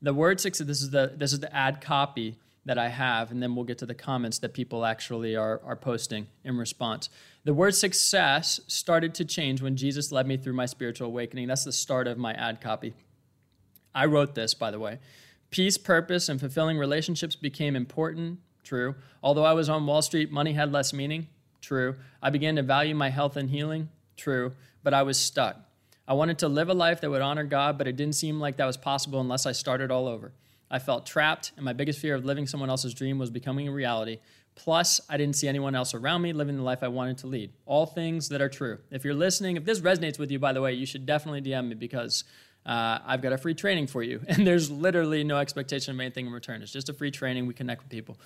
The 0.00 0.14
word 0.14 0.40
six, 0.40 0.58
this 0.58 0.82
is 0.82 0.90
the, 0.90 1.14
this 1.16 1.32
is 1.32 1.40
the 1.40 1.54
ad 1.54 1.80
copy 1.80 2.38
that 2.68 2.76
I 2.76 2.88
have, 2.88 3.30
and 3.30 3.42
then 3.42 3.54
we'll 3.54 3.64
get 3.64 3.78
to 3.78 3.86
the 3.86 3.94
comments 3.94 4.38
that 4.40 4.52
people 4.52 4.84
actually 4.84 5.34
are, 5.34 5.58
are 5.64 5.74
posting 5.74 6.26
in 6.44 6.58
response. 6.58 7.08
The 7.44 7.54
word 7.54 7.74
success 7.74 8.60
started 8.66 9.14
to 9.14 9.24
change 9.24 9.62
when 9.62 9.74
Jesus 9.74 10.12
led 10.12 10.26
me 10.26 10.36
through 10.36 10.52
my 10.52 10.66
spiritual 10.66 11.06
awakening. 11.06 11.48
That's 11.48 11.64
the 11.64 11.72
start 11.72 12.06
of 12.06 12.18
my 12.18 12.34
ad 12.34 12.60
copy. 12.60 12.92
I 13.94 14.04
wrote 14.04 14.34
this, 14.34 14.52
by 14.52 14.70
the 14.70 14.78
way. 14.78 14.98
Peace, 15.48 15.78
purpose, 15.78 16.28
and 16.28 16.38
fulfilling 16.38 16.76
relationships 16.76 17.36
became 17.36 17.74
important. 17.74 18.38
True. 18.64 18.96
Although 19.22 19.46
I 19.46 19.54
was 19.54 19.70
on 19.70 19.86
Wall 19.86 20.02
Street, 20.02 20.30
money 20.30 20.52
had 20.52 20.70
less 20.70 20.92
meaning. 20.92 21.28
True. 21.62 21.96
I 22.22 22.28
began 22.28 22.56
to 22.56 22.62
value 22.62 22.94
my 22.94 23.08
health 23.08 23.38
and 23.38 23.48
healing. 23.48 23.88
True. 24.18 24.52
But 24.82 24.92
I 24.92 25.04
was 25.04 25.18
stuck. 25.18 25.56
I 26.06 26.12
wanted 26.12 26.38
to 26.40 26.48
live 26.48 26.68
a 26.68 26.74
life 26.74 27.00
that 27.00 27.08
would 27.08 27.22
honor 27.22 27.44
God, 27.44 27.78
but 27.78 27.88
it 27.88 27.96
didn't 27.96 28.16
seem 28.16 28.38
like 28.38 28.58
that 28.58 28.66
was 28.66 28.76
possible 28.76 29.22
unless 29.22 29.46
I 29.46 29.52
started 29.52 29.90
all 29.90 30.06
over. 30.06 30.32
I 30.70 30.78
felt 30.78 31.06
trapped, 31.06 31.52
and 31.56 31.64
my 31.64 31.72
biggest 31.72 31.98
fear 31.98 32.14
of 32.14 32.24
living 32.24 32.46
someone 32.46 32.70
else's 32.70 32.94
dream 32.94 33.18
was 33.18 33.30
becoming 33.30 33.68
a 33.68 33.72
reality. 33.72 34.18
Plus, 34.54 35.00
I 35.08 35.16
didn't 35.16 35.36
see 35.36 35.46
anyone 35.46 35.74
else 35.74 35.94
around 35.94 36.22
me 36.22 36.32
living 36.32 36.56
the 36.56 36.62
life 36.62 36.82
I 36.82 36.88
wanted 36.88 37.18
to 37.18 37.28
lead. 37.28 37.52
All 37.64 37.86
things 37.86 38.28
that 38.30 38.42
are 38.42 38.48
true. 38.48 38.78
If 38.90 39.04
you're 39.04 39.14
listening, 39.14 39.56
if 39.56 39.64
this 39.64 39.80
resonates 39.80 40.18
with 40.18 40.30
you, 40.32 40.40
by 40.40 40.52
the 40.52 40.60
way, 40.60 40.72
you 40.72 40.84
should 40.84 41.06
definitely 41.06 41.42
DM 41.42 41.68
me 41.68 41.74
because 41.76 42.24
uh, 42.66 42.98
I've 43.06 43.22
got 43.22 43.32
a 43.32 43.38
free 43.38 43.54
training 43.54 43.86
for 43.86 44.02
you. 44.02 44.20
And 44.28 44.46
there's 44.46 44.70
literally 44.70 45.22
no 45.22 45.38
expectation 45.38 45.94
of 45.94 46.00
anything 46.00 46.26
in 46.26 46.32
return. 46.32 46.60
It's 46.60 46.72
just 46.72 46.88
a 46.88 46.92
free 46.92 47.12
training. 47.12 47.46
We 47.46 47.54
connect 47.54 47.82
with 47.82 47.90
people. 47.90 48.18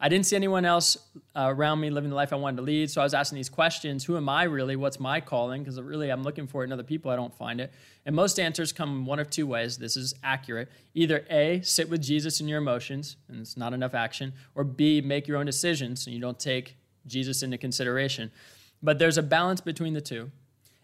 I 0.00 0.08
didn't 0.08 0.26
see 0.26 0.36
anyone 0.36 0.64
else 0.64 0.96
uh, 1.36 1.46
around 1.46 1.80
me 1.80 1.88
living 1.88 2.10
the 2.10 2.16
life 2.16 2.32
I 2.32 2.36
wanted 2.36 2.56
to 2.56 2.62
lead. 2.62 2.90
So 2.90 3.00
I 3.00 3.04
was 3.04 3.14
asking 3.14 3.36
these 3.36 3.48
questions 3.48 4.04
Who 4.04 4.16
am 4.16 4.28
I 4.28 4.44
really? 4.44 4.76
What's 4.76 4.98
my 4.98 5.20
calling? 5.20 5.62
Because 5.62 5.80
really, 5.80 6.10
I'm 6.10 6.22
looking 6.22 6.46
for 6.46 6.62
it 6.62 6.66
in 6.66 6.72
other 6.72 6.82
people. 6.82 7.10
I 7.10 7.16
don't 7.16 7.32
find 7.32 7.60
it. 7.60 7.72
And 8.04 8.14
most 8.14 8.38
answers 8.38 8.72
come 8.72 9.06
one 9.06 9.18
of 9.18 9.30
two 9.30 9.46
ways. 9.46 9.78
This 9.78 9.96
is 9.96 10.14
accurate. 10.22 10.68
Either 10.94 11.24
A, 11.30 11.60
sit 11.62 11.88
with 11.88 12.02
Jesus 12.02 12.40
in 12.40 12.48
your 12.48 12.58
emotions, 12.58 13.16
and 13.28 13.40
it's 13.40 13.56
not 13.56 13.72
enough 13.72 13.94
action, 13.94 14.32
or 14.54 14.64
B, 14.64 15.00
make 15.00 15.26
your 15.26 15.36
own 15.36 15.46
decisions 15.46 16.06
and 16.06 16.14
you 16.14 16.20
don't 16.20 16.38
take 16.38 16.76
Jesus 17.06 17.42
into 17.42 17.58
consideration. 17.58 18.30
But 18.82 18.98
there's 18.98 19.18
a 19.18 19.22
balance 19.22 19.60
between 19.60 19.94
the 19.94 20.00
two. 20.00 20.30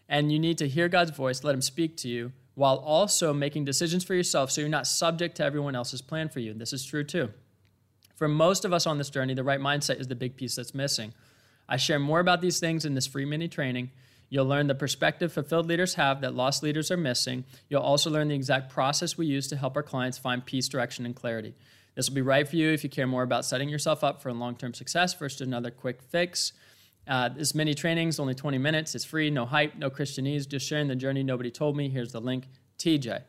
And 0.09 0.31
you 0.31 0.39
need 0.39 0.57
to 0.57 0.67
hear 0.67 0.89
God's 0.89 1.11
voice, 1.11 1.43
let 1.43 1.55
Him 1.55 1.61
speak 1.61 1.95
to 1.97 2.09
you, 2.09 2.33
while 2.55 2.75
also 2.77 3.33
making 3.33 3.65
decisions 3.65 4.03
for 4.03 4.13
yourself 4.13 4.51
so 4.51 4.61
you're 4.61 4.69
not 4.69 4.87
subject 4.87 5.37
to 5.37 5.43
everyone 5.43 5.75
else's 5.75 6.01
plan 6.01 6.27
for 6.27 6.39
you. 6.39 6.51
And 6.51 6.59
this 6.59 6.73
is 6.73 6.85
true 6.85 7.03
too. 7.03 7.29
For 8.21 8.27
most 8.27 8.65
of 8.65 8.71
us 8.71 8.85
on 8.85 8.99
this 8.99 9.09
journey, 9.09 9.33
the 9.33 9.43
right 9.43 9.59
mindset 9.59 9.99
is 9.99 10.07
the 10.07 10.13
big 10.13 10.35
piece 10.35 10.55
that's 10.55 10.75
missing. 10.75 11.15
I 11.67 11.77
share 11.77 11.97
more 11.97 12.19
about 12.19 12.39
these 12.39 12.59
things 12.59 12.85
in 12.85 12.93
this 12.93 13.07
free 13.07 13.25
mini 13.25 13.47
training. 13.47 13.89
You'll 14.29 14.45
learn 14.45 14.67
the 14.67 14.75
perspective 14.75 15.33
fulfilled 15.33 15.65
leaders 15.65 15.95
have 15.95 16.21
that 16.21 16.35
lost 16.35 16.61
leaders 16.61 16.91
are 16.91 16.97
missing. 16.97 17.45
You'll 17.67 17.81
also 17.81 18.11
learn 18.11 18.27
the 18.27 18.35
exact 18.35 18.71
process 18.71 19.17
we 19.17 19.25
use 19.25 19.47
to 19.47 19.55
help 19.55 19.75
our 19.75 19.81
clients 19.81 20.19
find 20.19 20.45
peace, 20.45 20.69
direction, 20.69 21.03
and 21.07 21.15
clarity. 21.15 21.55
This 21.95 22.09
will 22.09 22.13
be 22.13 22.21
right 22.21 22.47
for 22.47 22.57
you 22.57 22.69
if 22.69 22.83
you 22.83 22.91
care 22.91 23.07
more 23.07 23.23
about 23.23 23.43
setting 23.43 23.69
yourself 23.69 24.03
up 24.03 24.21
for 24.21 24.31
long 24.31 24.55
term 24.55 24.75
success 24.75 25.15
versus 25.15 25.41
another 25.41 25.71
quick 25.71 26.03
fix. 26.03 26.53
Uh, 27.07 27.27
this 27.27 27.55
mini 27.55 27.73
training 27.73 28.09
is 28.09 28.19
only 28.19 28.35
20 28.35 28.59
minutes. 28.59 28.93
It's 28.93 29.03
free, 29.03 29.31
no 29.31 29.47
hype, 29.47 29.77
no 29.77 29.89
Christianese, 29.89 30.47
just 30.47 30.67
sharing 30.67 30.89
the 30.89 30.95
journey 30.95 31.23
nobody 31.23 31.49
told 31.49 31.75
me. 31.75 31.89
Here's 31.89 32.11
the 32.11 32.21
link 32.21 32.49
TJ. 32.77 33.23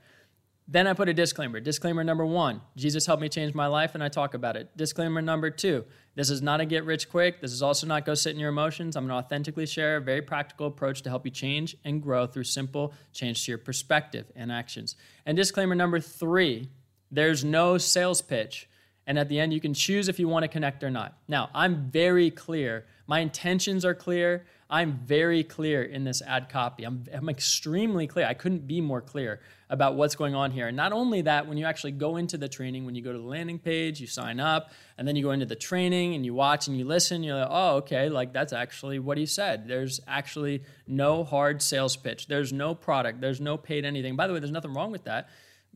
Then 0.73 0.87
I 0.87 0.95
put 0.95 1.11
a 1.11 1.13
disclaimer. 1.13 1.61
Disclaimer 1.61 2.03
number 2.03 2.25
one 2.25 2.63
Jesus 2.77 3.05
helped 3.05 3.21
me 3.21 3.29
change 3.29 3.55
my 3.55 3.67
life, 3.67 3.95
and 3.95 4.03
I 4.03 4.09
talk 4.09 4.33
about 4.33 4.57
it. 4.57 4.75
Disclaimer 4.75 5.21
number 5.21 5.51
two 5.51 5.85
this 6.15 6.31
is 6.31 6.41
not 6.41 6.63
a 6.63 6.65
get 6.65 6.87
rich 6.87 7.11
quick. 7.11 7.43
This 7.43 7.53
is 7.53 7.63
also 7.63 7.87
not 7.87 8.07
go 8.07 8.15
sit 8.15 8.33
in 8.33 8.41
your 8.41 8.49
emotions. 8.49 8.97
I'm 8.97 9.07
going 9.07 9.21
to 9.21 9.25
authentically 9.27 9.67
share 9.67 9.97
a 9.97 10.01
very 10.01 10.23
practical 10.23 10.67
approach 10.67 11.03
to 11.03 11.11
help 11.11 11.27
you 11.27 11.31
change 11.31 11.77
and 11.85 12.03
grow 12.03 12.27
through 12.27 12.45
simple 12.45 12.95
change 13.13 13.45
to 13.45 13.51
your 13.51 13.59
perspective 13.59 14.33
and 14.35 14.51
actions. 14.51 14.97
And 15.27 15.37
disclaimer 15.37 15.75
number 15.75 16.01
three 16.01 16.71
there's 17.11 17.45
no 17.45 17.77
sales 17.77 18.23
pitch. 18.23 18.67
And 19.07 19.19
at 19.19 19.29
the 19.29 19.39
end, 19.39 19.53
you 19.53 19.61
can 19.61 19.75
choose 19.75 20.09
if 20.09 20.19
you 20.19 20.27
want 20.27 20.45
to 20.45 20.49
connect 20.49 20.83
or 20.83 20.91
not. 20.91 21.19
Now, 21.29 21.51
I'm 21.55 21.91
very 21.91 22.31
clear. 22.31 22.87
My 23.07 23.19
intentions 23.19 23.85
are 23.85 23.95
clear. 23.95 24.47
I'm 24.73 25.01
very 25.05 25.45
clear 25.45 25.83
in 25.83 26.05
this 26.05 26.23
ad 26.23 26.49
copy. 26.49 26.85
I'm, 26.85 27.05
I'm 27.13 27.29
extremely 27.29 28.07
clear. 28.07 28.25
I 28.25 28.33
couldn't 28.33 28.67
be 28.67 28.81
more 28.81 29.03
clear 29.03 29.41
about 29.69 29.97
what's 29.97 30.15
going 30.15 30.35
on 30.35 30.51
here. 30.51 30.67
And 30.67 30.75
not 30.75 30.93
only 30.93 31.21
that, 31.21 31.47
when 31.47 31.59
you 31.59 31.67
actually 31.67 31.93
go 31.93 32.17
into 32.17 32.39
the 32.39 32.49
training, 32.49 32.87
when 32.87 32.95
you 32.95 33.03
go 33.03 33.13
to 33.13 33.19
the 33.19 33.25
landing 33.25 33.59
page, 33.59 34.01
you 34.01 34.07
sign 34.07 34.41
up, 34.41 34.71
and 34.97 35.07
then 35.07 35.15
you 35.15 35.23
go 35.23 35.33
into 35.33 35.45
the 35.45 35.57
training 35.57 36.15
and 36.15 36.25
you 36.25 36.33
watch 36.33 36.69
and 36.69 36.79
you 36.79 36.87
listen, 36.87 37.23
you're 37.23 37.37
like, 37.37 37.49
oh, 37.51 37.77
okay, 37.77 38.09
like 38.09 38.33
that's 38.33 38.55
actually 38.55 38.99
what 38.99 39.19
he 39.19 39.27
said. 39.27 39.69
There's 39.69 40.01
actually 40.09 40.63
no 40.87 41.23
hard 41.23 41.61
sales 41.61 41.95
pitch. 41.95 42.27
There's 42.27 42.51
no 42.51 42.75
product. 42.75 43.21
There's 43.21 43.43
no 43.43 43.59
paid 43.59 43.85
anything. 43.85 44.17
By 44.17 44.27
the 44.27 44.33
way, 44.33 44.39
there's 44.39 44.51
nothing 44.51 44.73
wrong 44.73 44.91
with 44.91 45.05
that. 45.05 45.29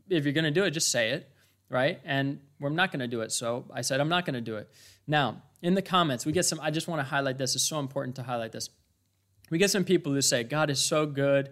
If 0.08 0.24
you're 0.24 0.32
going 0.32 0.44
to 0.44 0.50
do 0.50 0.64
it, 0.64 0.70
just 0.70 0.90
say 0.90 1.10
it, 1.10 1.30
right? 1.68 2.00
And 2.06 2.40
we're 2.60 2.70
not 2.70 2.92
going 2.92 3.00
to 3.00 3.08
do 3.08 3.20
it. 3.20 3.30
So 3.30 3.66
I 3.70 3.82
said, 3.82 4.00
I'm 4.00 4.08
not 4.08 4.24
going 4.24 4.34
to 4.34 4.40
do 4.40 4.56
it. 4.56 4.70
Now, 5.06 5.42
in 5.60 5.74
the 5.74 5.82
comments, 5.82 6.24
we 6.24 6.32
get 6.32 6.46
some, 6.46 6.60
I 6.62 6.70
just 6.70 6.88
want 6.88 7.00
to 7.00 7.04
highlight 7.04 7.36
this. 7.36 7.54
It's 7.54 7.68
so 7.68 7.78
important 7.78 8.16
to 8.16 8.22
highlight 8.22 8.52
this. 8.52 8.70
We 9.50 9.58
get 9.58 9.70
some 9.70 9.84
people 9.84 10.12
who 10.12 10.22
say, 10.22 10.42
God 10.44 10.70
is 10.70 10.82
so 10.82 11.06
good. 11.06 11.50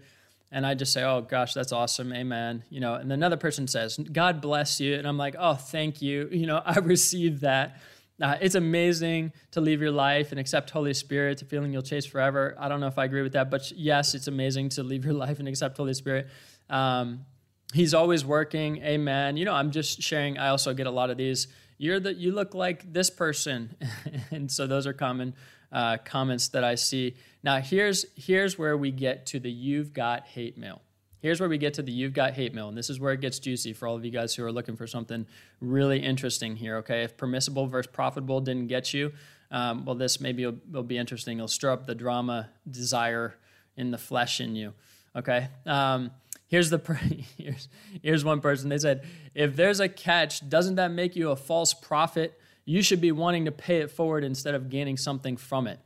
And 0.51 0.65
I 0.65 0.75
just 0.75 0.93
say, 0.93 1.03
oh 1.03 1.21
gosh, 1.21 1.53
that's 1.53 1.73
awesome. 1.73 2.13
Amen. 2.13 2.63
You 2.71 2.81
know, 2.81 2.95
and 2.95 3.13
another 3.13 3.37
person 3.37 3.67
says, 3.67 3.97
God 3.97 4.41
bless 4.41 4.81
you. 4.81 4.95
And 4.95 5.07
I'm 5.07 5.19
like, 5.19 5.35
oh, 5.39 5.55
thank 5.55 6.01
you. 6.01 6.29
You 6.33 6.47
know, 6.47 6.63
I 6.65 6.79
received 6.79 7.41
that. 7.41 7.81
Uh, 8.23 8.37
it's 8.41 8.55
amazing 8.55 9.33
to 9.51 9.61
leave 9.61 9.81
your 9.81 9.91
life 9.91 10.31
and 10.31 10.39
accept 10.39 10.71
Holy 10.71 10.95
Spirit, 10.95 11.39
to 11.39 11.45
feeling 11.45 11.73
you'll 11.73 11.83
chase 11.83 12.07
forever. 12.07 12.55
I 12.59 12.69
don't 12.69 12.81
know 12.81 12.87
if 12.87 12.99
I 12.99 13.05
agree 13.05 13.23
with 13.23 13.33
that, 13.33 13.51
but 13.51 13.73
yes, 13.73 14.15
it's 14.15 14.29
amazing 14.29 14.69
to 14.71 14.85
leave 14.85 15.05
your 15.05 15.15
life 15.25 15.41
and 15.41 15.49
accept 15.49 15.77
Holy 15.77 15.95
Spirit. 15.95 16.29
Um, 16.71 17.25
he's 17.73 17.93
always 17.95 18.25
working. 18.25 18.83
Amen. 18.83 19.37
You 19.37 19.45
know, 19.45 19.55
I'm 19.55 19.73
just 19.73 20.01
sharing. 20.03 20.39
I 20.39 20.49
also 20.49 20.75
get 20.75 20.87
a 20.87 20.91
lot 20.91 21.11
of 21.11 21.17
these. 21.17 21.49
You're 21.79 21.99
the 21.99 22.15
you 22.15 22.31
look 22.31 22.55
like 22.55 22.93
this 22.93 23.11
person, 23.11 23.75
and 24.31 24.51
so 24.51 24.69
those 24.69 24.87
are 24.87 24.93
common 24.93 25.35
uh, 25.75 25.99
comments 26.05 26.49
that 26.49 26.65
I 26.65 26.77
see. 26.77 27.17
Now, 27.43 27.61
here's, 27.61 28.07
here's 28.17 28.57
where 28.57 28.77
we 28.77 28.93
get 28.93 29.27
to 29.27 29.41
the 29.41 29.51
you've 29.51 29.93
got 29.93 30.27
hate 30.27 30.57
mail. 30.57 30.81
Here's 31.21 31.41
where 31.41 31.49
we 31.49 31.59
get 31.59 31.75
to 31.75 31.83
the 31.83 31.91
you've 31.91 32.13
got 32.13 32.35
hate 32.35 32.55
mail, 32.55 32.69
and 32.69 32.79
this 32.79 32.89
is 32.89 33.01
where 33.01 33.13
it 33.13 33.21
gets 33.21 33.39
juicy 33.39 33.73
for 33.73 33.89
all 33.89 33.97
of 33.97 34.05
you 34.05 34.11
guys 34.11 34.35
who 34.35 34.45
are 34.45 34.53
looking 34.53 34.77
for 34.77 34.87
something 34.87 35.27
really 35.61 35.99
interesting 35.99 36.55
here, 36.55 36.77
okay? 36.77 37.03
If 37.03 37.17
permissible 37.17 37.67
versus 37.67 37.91
profitable 37.91 38.41
didn't 38.41 38.69
get 38.69 38.95
you, 38.95 39.13
um, 39.51 39.85
well, 39.85 39.95
this 39.95 40.21
maybe 40.21 40.47
will, 40.47 40.57
will, 40.71 40.83
be 40.83 40.99
interesting. 40.99 41.39
It'll 41.39 41.49
stir 41.49 41.73
up 41.73 41.87
the 41.87 41.95
drama 41.95 42.51
desire 42.71 43.37
in 43.77 43.91
the 43.91 43.99
flesh 43.99 44.41
in 44.41 44.55
you, 44.55 44.75
okay? 45.17 45.49
Um, 45.67 46.11
here's 46.47 46.71
the 46.71 46.79
here's 47.39 47.69
here's 48.03 48.25
one 48.25 48.41
person. 48.41 48.69
They 48.69 48.79
said, 48.79 49.05
if 49.35 49.57
there's 49.57 49.81
a 49.81 49.89
catch, 49.89 50.47
doesn't 50.49 50.75
that 50.77 50.93
make 50.93 51.17
you 51.17 51.31
a 51.31 51.37
false 51.37 51.73
prophet? 51.73 52.39
You 52.65 52.83
should 52.83 53.01
be 53.01 53.13
wanting 53.13 53.45
to 53.45 53.53
pay 53.53 53.79
it 53.79 53.91
forward 53.91 54.25
instead 54.25 54.55
of 54.55 54.71
gaining 54.71 54.97
something 54.97 55.37
from 55.37 55.67
it. 55.67 55.79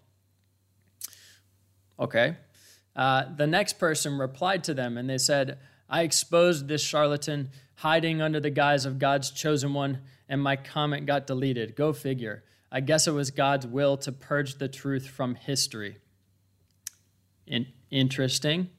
Okay. 1.98 2.36
Uh, 2.94 3.24
the 3.36 3.46
next 3.46 3.78
person 3.78 4.18
replied 4.18 4.64
to 4.64 4.74
them 4.74 4.96
and 4.96 5.08
they 5.08 5.18
said, 5.18 5.58
I 5.88 6.02
exposed 6.02 6.68
this 6.68 6.82
charlatan 6.82 7.50
hiding 7.76 8.20
under 8.20 8.40
the 8.40 8.50
guise 8.50 8.84
of 8.84 8.98
God's 8.98 9.30
chosen 9.30 9.72
one, 9.72 10.00
and 10.28 10.42
my 10.42 10.56
comment 10.56 11.06
got 11.06 11.26
deleted. 11.26 11.76
Go 11.76 11.92
figure. 11.92 12.42
I 12.70 12.80
guess 12.80 13.06
it 13.06 13.12
was 13.12 13.30
God's 13.30 13.66
will 13.66 13.96
to 13.98 14.12
purge 14.12 14.56
the 14.56 14.68
truth 14.68 15.06
from 15.06 15.36
history. 15.36 15.98
In- 17.46 17.68
interesting. 17.90 18.70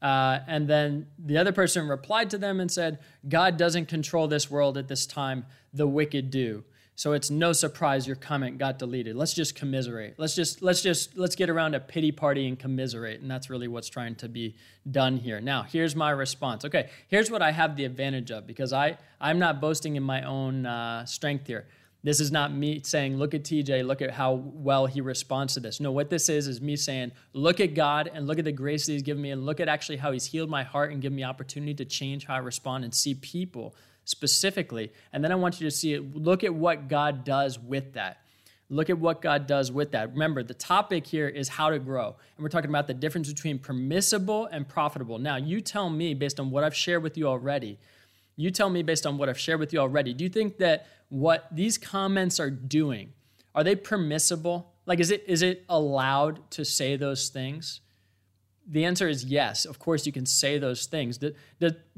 Uh, 0.00 0.38
and 0.46 0.68
then 0.68 1.08
the 1.18 1.36
other 1.36 1.52
person 1.52 1.88
replied 1.88 2.30
to 2.30 2.38
them 2.38 2.60
and 2.60 2.70
said, 2.70 3.00
God 3.28 3.56
doesn't 3.56 3.88
control 3.88 4.28
this 4.28 4.50
world 4.50 4.78
at 4.78 4.88
this 4.88 5.06
time, 5.06 5.44
the 5.74 5.86
wicked 5.86 6.30
do. 6.30 6.64
So 6.98 7.12
it's 7.12 7.30
no 7.30 7.52
surprise 7.52 8.06
your 8.06 8.16
comment 8.16 8.56
got 8.56 8.78
deleted. 8.78 9.16
Let's 9.16 9.34
just 9.34 9.54
commiserate. 9.54 10.14
Let's 10.16 10.34
just 10.34 10.62
let's 10.62 10.80
just 10.80 11.16
let's 11.16 11.36
get 11.36 11.50
around 11.50 11.74
a 11.74 11.80
pity 11.80 12.10
party 12.10 12.48
and 12.48 12.58
commiserate. 12.58 13.20
And 13.20 13.30
that's 13.30 13.50
really 13.50 13.68
what's 13.68 13.90
trying 13.90 14.14
to 14.16 14.28
be 14.30 14.56
done 14.90 15.18
here. 15.18 15.38
Now, 15.38 15.62
here's 15.62 15.94
my 15.94 16.10
response. 16.10 16.64
Okay, 16.64 16.88
here's 17.08 17.30
what 17.30 17.42
I 17.42 17.52
have 17.52 17.76
the 17.76 17.84
advantage 17.84 18.30
of 18.30 18.46
because 18.46 18.72
I 18.72 18.96
I'm 19.20 19.38
not 19.38 19.60
boasting 19.60 19.96
in 19.96 20.02
my 20.02 20.22
own 20.22 20.64
uh, 20.64 21.04
strength 21.04 21.46
here. 21.46 21.66
This 22.02 22.20
is 22.20 22.30
not 22.30 22.54
me 22.54 22.80
saying, 22.84 23.16
look 23.16 23.34
at 23.34 23.42
TJ, 23.42 23.84
look 23.84 24.00
at 24.00 24.12
how 24.12 24.34
well 24.34 24.86
he 24.86 25.00
responds 25.00 25.54
to 25.54 25.60
this. 25.60 25.80
No, 25.80 25.90
what 25.90 26.08
this 26.08 26.28
is, 26.28 26.46
is 26.46 26.60
me 26.60 26.76
saying, 26.76 27.10
look 27.32 27.58
at 27.58 27.74
God 27.74 28.08
and 28.14 28.28
look 28.28 28.38
at 28.38 28.44
the 28.44 28.52
grace 28.52 28.86
that 28.86 28.92
he's 28.92 29.02
given 29.02 29.20
me 29.20 29.32
and 29.32 29.44
look 29.44 29.58
at 29.58 29.68
actually 29.68 29.96
how 29.96 30.12
he's 30.12 30.24
healed 30.24 30.48
my 30.48 30.62
heart 30.62 30.92
and 30.92 31.02
given 31.02 31.16
me 31.16 31.24
opportunity 31.24 31.74
to 31.74 31.84
change 31.84 32.24
how 32.24 32.36
I 32.36 32.38
respond 32.38 32.84
and 32.84 32.94
see 32.94 33.14
people 33.14 33.74
specifically. 34.06 34.92
And 35.12 35.22
then 35.22 35.30
I 35.30 35.34
want 35.34 35.60
you 35.60 35.66
to 35.66 35.70
see 35.70 35.92
it. 35.92 36.16
Look 36.16 36.42
at 36.44 36.54
what 36.54 36.88
God 36.88 37.24
does 37.24 37.58
with 37.58 37.92
that. 37.92 38.20
Look 38.68 38.88
at 38.88 38.98
what 38.98 39.20
God 39.20 39.46
does 39.46 39.70
with 39.70 39.92
that. 39.92 40.12
Remember, 40.12 40.42
the 40.42 40.54
topic 40.54 41.06
here 41.06 41.28
is 41.28 41.48
how 41.48 41.70
to 41.70 41.78
grow. 41.78 42.06
And 42.36 42.42
we're 42.42 42.48
talking 42.48 42.70
about 42.70 42.86
the 42.86 42.94
difference 42.94 43.28
between 43.32 43.58
permissible 43.58 44.46
and 44.46 44.66
profitable. 44.66 45.18
Now, 45.18 45.36
you 45.36 45.60
tell 45.60 45.90
me, 45.90 46.14
based 46.14 46.40
on 46.40 46.50
what 46.50 46.64
I've 46.64 46.74
shared 46.74 47.02
with 47.02 47.16
you 47.18 47.28
already, 47.28 47.78
you 48.36 48.50
tell 48.50 48.70
me, 48.70 48.82
based 48.82 49.06
on 49.06 49.18
what 49.18 49.28
I've 49.28 49.38
shared 49.38 49.60
with 49.60 49.72
you 49.72 49.78
already, 49.78 50.14
do 50.14 50.24
you 50.24 50.30
think 50.30 50.58
that 50.58 50.86
what 51.08 51.46
these 51.52 51.78
comments 51.78 52.40
are 52.40 52.50
doing, 52.50 53.12
are 53.54 53.62
they 53.62 53.76
permissible? 53.76 54.72
Like, 54.84 55.00
is 55.00 55.10
it, 55.10 55.24
is 55.26 55.42
it 55.42 55.64
allowed 55.68 56.50
to 56.52 56.64
say 56.64 56.96
those 56.96 57.28
things? 57.28 57.80
The 58.68 58.84
answer 58.84 59.08
is 59.08 59.24
yes. 59.24 59.64
Of 59.64 59.78
course, 59.78 60.06
you 60.06 60.12
can 60.12 60.26
say 60.26 60.58
those 60.58 60.86
things. 60.86 61.18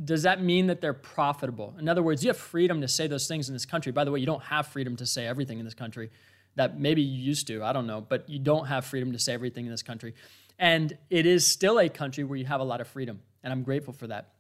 Does 0.05 0.23
that 0.23 0.43
mean 0.43 0.67
that 0.67 0.81
they're 0.81 0.93
profitable? 0.93 1.75
In 1.79 1.89
other 1.89 2.03
words, 2.03 2.23
you 2.23 2.29
have 2.29 2.37
freedom 2.37 2.83
to 2.83 2.89
say 2.89 3.07
those 3.07 3.27
things 3.27 3.49
in 3.49 3.55
this 3.55 3.65
country. 3.65 3.91
By 3.91 4.05
the 4.05 4.11
way, 4.11 4.21
you 4.21 4.27
don't 4.27 4.43
have 4.43 4.67
freedom 4.67 4.97
to 4.97 5.07
say 5.07 5.27
everything 5.27 5.59
in 5.59 5.65
this 5.65 5.75
country 5.75 6.11
that 6.57 6.79
maybe 6.79 7.01
you 7.01 7.23
used 7.23 7.47
to. 7.47 7.63
I 7.65 7.73
don't 7.73 7.87
know, 7.87 8.01
but 8.01 8.29
you 8.29 8.39
don't 8.39 8.67
have 8.67 8.85
freedom 8.85 9.13
to 9.13 9.19
say 9.19 9.33
everything 9.33 9.65
in 9.65 9.71
this 9.71 9.83
country. 9.83 10.15
And 10.59 10.97
it 11.09 11.25
is 11.25 11.47
still 11.47 11.79
a 11.79 11.89
country 11.89 12.25
where 12.25 12.37
you 12.37 12.45
have 12.47 12.61
a 12.61 12.65
lot 12.65 12.81
of 12.81 12.89
freedom, 12.89 13.21
and 13.43 13.53
I'm 13.53 13.63
grateful 13.63 13.95
for 13.95 14.09
that. 14.09 14.33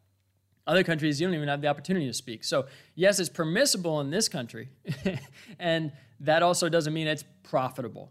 Other 0.66 0.82
countries, 0.82 1.20
you 1.20 1.26
don't 1.26 1.34
even 1.34 1.48
have 1.48 1.62
the 1.62 1.68
opportunity 1.68 2.06
to 2.06 2.12
speak. 2.12 2.44
So, 2.44 2.66
yes, 2.94 3.20
it's 3.20 3.30
permissible 3.30 4.00
in 4.00 4.10
this 4.10 4.28
country, 4.28 4.68
and 5.58 5.92
that 6.20 6.42
also 6.42 6.68
doesn't 6.68 6.92
mean 6.92 7.06
it's 7.06 7.24
profitable 7.44 8.10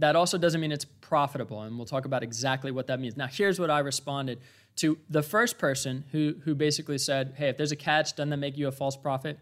that 0.00 0.16
also 0.16 0.38
doesn't 0.38 0.60
mean 0.60 0.72
it's 0.72 0.84
profitable. 0.84 1.62
And 1.62 1.76
we'll 1.76 1.86
talk 1.86 2.04
about 2.04 2.22
exactly 2.22 2.70
what 2.70 2.86
that 2.88 3.00
means. 3.00 3.16
Now, 3.16 3.26
here's 3.26 3.58
what 3.60 3.70
I 3.70 3.80
responded 3.80 4.40
to 4.76 4.98
the 5.08 5.22
first 5.22 5.58
person 5.58 6.04
who 6.12 6.34
who 6.44 6.54
basically 6.54 6.98
said, 6.98 7.34
"Hey, 7.36 7.48
if 7.48 7.56
there's 7.56 7.72
a 7.72 7.76
catch, 7.76 8.16
doesn't 8.16 8.30
that 8.30 8.36
make 8.36 8.56
you 8.56 8.68
a 8.68 8.72
false 8.72 8.96
prophet?" 8.96 9.38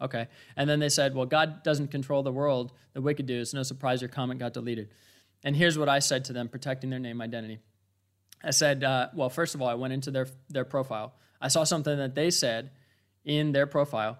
Okay. 0.00 0.28
And 0.56 0.68
then 0.68 0.78
they 0.78 0.88
said, 0.88 1.14
"Well, 1.14 1.26
God 1.26 1.62
doesn't 1.62 1.88
control 1.88 2.22
the 2.22 2.32
world; 2.32 2.72
the 2.92 3.00
wicked 3.00 3.26
do." 3.26 3.40
It's 3.40 3.54
no 3.54 3.62
surprise 3.62 4.00
your 4.00 4.08
comment 4.08 4.40
got 4.40 4.52
deleted. 4.52 4.90
And 5.42 5.56
here's 5.56 5.78
what 5.78 5.88
I 5.88 6.00
said 6.00 6.24
to 6.26 6.32
them, 6.32 6.48
protecting 6.48 6.90
their 6.90 6.98
name 6.98 7.20
identity. 7.20 7.60
I 8.42 8.50
said, 8.50 8.84
uh, 8.84 9.08
"Well, 9.14 9.30
first 9.30 9.54
of 9.54 9.62
all, 9.62 9.68
I 9.68 9.74
went 9.74 9.92
into 9.92 10.10
their 10.10 10.26
their 10.48 10.64
profile. 10.64 11.14
I 11.40 11.48
saw 11.48 11.64
something 11.64 11.96
that 11.96 12.14
they 12.14 12.30
said 12.30 12.70
in 13.24 13.52
their 13.52 13.66
profile, 13.66 14.18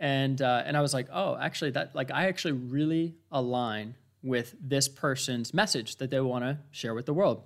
and 0.00 0.40
uh, 0.40 0.62
and 0.64 0.76
I 0.76 0.80
was 0.80 0.94
like, 0.94 1.08
oh, 1.12 1.36
actually, 1.36 1.70
that 1.72 1.94
like 1.94 2.10
I 2.10 2.26
actually 2.26 2.52
really 2.52 3.14
align 3.30 3.94
with 4.22 4.54
this 4.60 4.88
person's 4.88 5.54
message 5.54 5.96
that 5.96 6.10
they 6.10 6.20
want 6.20 6.44
to 6.44 6.58
share 6.70 6.94
with 6.94 7.06
the 7.06 7.14
world." 7.14 7.42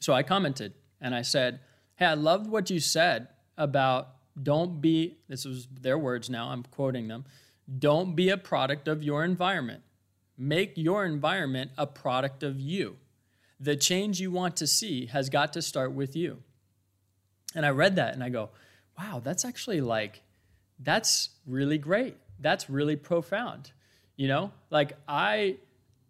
So 0.00 0.12
I 0.12 0.22
commented 0.22 0.74
and 1.00 1.14
I 1.14 1.22
said, 1.22 1.60
Hey, 1.96 2.06
I 2.06 2.14
loved 2.14 2.48
what 2.48 2.70
you 2.70 2.80
said 2.80 3.28
about 3.56 4.16
don't 4.42 4.80
be, 4.80 5.18
this 5.28 5.44
was 5.44 5.68
their 5.68 5.98
words 5.98 6.30
now, 6.30 6.48
I'm 6.48 6.62
quoting 6.62 7.08
them, 7.08 7.24
don't 7.78 8.16
be 8.16 8.30
a 8.30 8.36
product 8.36 8.88
of 8.88 9.02
your 9.02 9.24
environment. 9.24 9.82
Make 10.38 10.72
your 10.76 11.04
environment 11.04 11.70
a 11.76 11.86
product 11.86 12.42
of 12.42 12.58
you. 12.58 12.96
The 13.60 13.76
change 13.76 14.20
you 14.20 14.30
want 14.30 14.56
to 14.56 14.66
see 14.66 15.06
has 15.06 15.28
got 15.28 15.52
to 15.52 15.62
start 15.62 15.92
with 15.92 16.16
you. 16.16 16.42
And 17.54 17.66
I 17.66 17.70
read 17.70 17.96
that 17.96 18.14
and 18.14 18.24
I 18.24 18.30
go, 18.30 18.50
wow, 18.98 19.20
that's 19.22 19.44
actually 19.44 19.80
like, 19.80 20.22
that's 20.78 21.28
really 21.46 21.78
great. 21.78 22.16
That's 22.40 22.68
really 22.68 22.96
profound. 22.96 23.70
You 24.16 24.28
know, 24.28 24.52
like 24.70 24.92
I, 25.08 25.56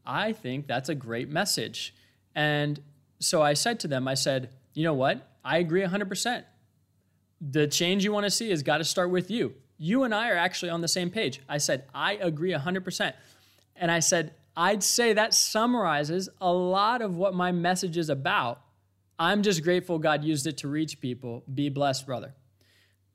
I 0.04 0.32
think 0.32 0.66
that's 0.66 0.88
a 0.88 0.94
great 0.94 1.28
message. 1.28 1.94
And 2.34 2.80
so 3.18 3.42
I 3.42 3.54
said 3.54 3.80
to 3.80 3.88
them, 3.88 4.08
I 4.08 4.14
said, 4.14 4.50
you 4.74 4.84
know 4.84 4.94
what? 4.94 5.28
I 5.44 5.58
agree 5.58 5.82
100%. 5.82 6.44
The 7.40 7.66
change 7.66 8.04
you 8.04 8.12
want 8.12 8.24
to 8.24 8.30
see 8.30 8.50
has 8.50 8.62
got 8.62 8.78
to 8.78 8.84
start 8.84 9.10
with 9.10 9.30
you. 9.30 9.54
You 9.78 10.04
and 10.04 10.14
I 10.14 10.30
are 10.30 10.36
actually 10.36 10.70
on 10.70 10.80
the 10.80 10.88
same 10.88 11.10
page. 11.10 11.40
I 11.48 11.58
said, 11.58 11.84
I 11.94 12.14
agree 12.14 12.52
100%. 12.52 13.12
And 13.76 13.90
I 13.90 13.98
said, 13.98 14.34
I'd 14.56 14.82
say 14.82 15.12
that 15.14 15.34
summarizes 15.34 16.28
a 16.40 16.52
lot 16.52 17.02
of 17.02 17.16
what 17.16 17.34
my 17.34 17.52
message 17.52 17.96
is 17.96 18.08
about. 18.08 18.60
I'm 19.18 19.42
just 19.42 19.62
grateful 19.62 19.98
God 19.98 20.24
used 20.24 20.46
it 20.46 20.58
to 20.58 20.68
reach 20.68 21.00
people. 21.00 21.42
Be 21.52 21.68
blessed, 21.68 22.06
brother. 22.06 22.34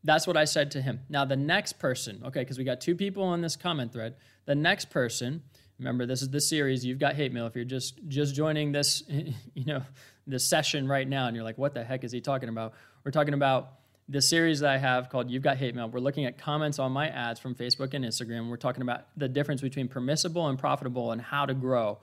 That's 0.03 0.27
what 0.27 0.37
I 0.37 0.45
said 0.45 0.71
to 0.71 0.81
him. 0.81 1.01
Now, 1.09 1.25
the 1.25 1.35
next 1.35 1.79
person, 1.79 2.21
okay, 2.25 2.41
because 2.41 2.57
we 2.57 2.63
got 2.63 2.79
two 2.81 2.95
people 2.95 3.23
on 3.23 3.41
this 3.41 3.55
comment 3.55 3.91
thread. 3.91 4.15
The 4.45 4.55
next 4.55 4.89
person, 4.89 5.43
remember, 5.79 6.05
this 6.05 6.21
is 6.21 6.29
the 6.29 6.39
series. 6.39 6.85
You've 6.85 6.99
got 6.99 7.15
hate 7.15 7.33
mail. 7.33 7.47
If 7.47 7.55
you're 7.55 7.65
just 7.65 7.99
just 8.07 8.35
joining 8.35 8.71
this, 8.71 9.03
you 9.09 9.65
know, 9.65 9.83
this 10.25 10.47
session 10.47 10.87
right 10.87 11.07
now 11.07 11.27
and 11.27 11.35
you're 11.35 11.43
like, 11.43 11.57
what 11.57 11.73
the 11.73 11.83
heck 11.83 12.03
is 12.03 12.11
he 12.11 12.21
talking 12.21 12.49
about? 12.49 12.73
We're 13.03 13.11
talking 13.11 13.33
about 13.33 13.73
the 14.09 14.21
series 14.21 14.61
that 14.61 14.69
I 14.69 14.77
have 14.77 15.09
called 15.09 15.29
You've 15.29 15.43
Got 15.43 15.57
Hate 15.57 15.75
Mail. 15.75 15.89
We're 15.89 15.99
looking 15.99 16.25
at 16.25 16.37
comments 16.37 16.79
on 16.79 16.93
my 16.93 17.09
ads 17.09 17.39
from 17.39 17.55
Facebook 17.55 17.93
and 17.93 18.05
Instagram. 18.05 18.49
We're 18.49 18.55
talking 18.55 18.81
about 18.81 19.07
the 19.17 19.27
difference 19.27 19.61
between 19.61 19.89
permissible 19.89 20.47
and 20.47 20.57
profitable 20.57 21.11
and 21.11 21.21
how 21.21 21.45
to 21.45 21.53
grow 21.53 21.99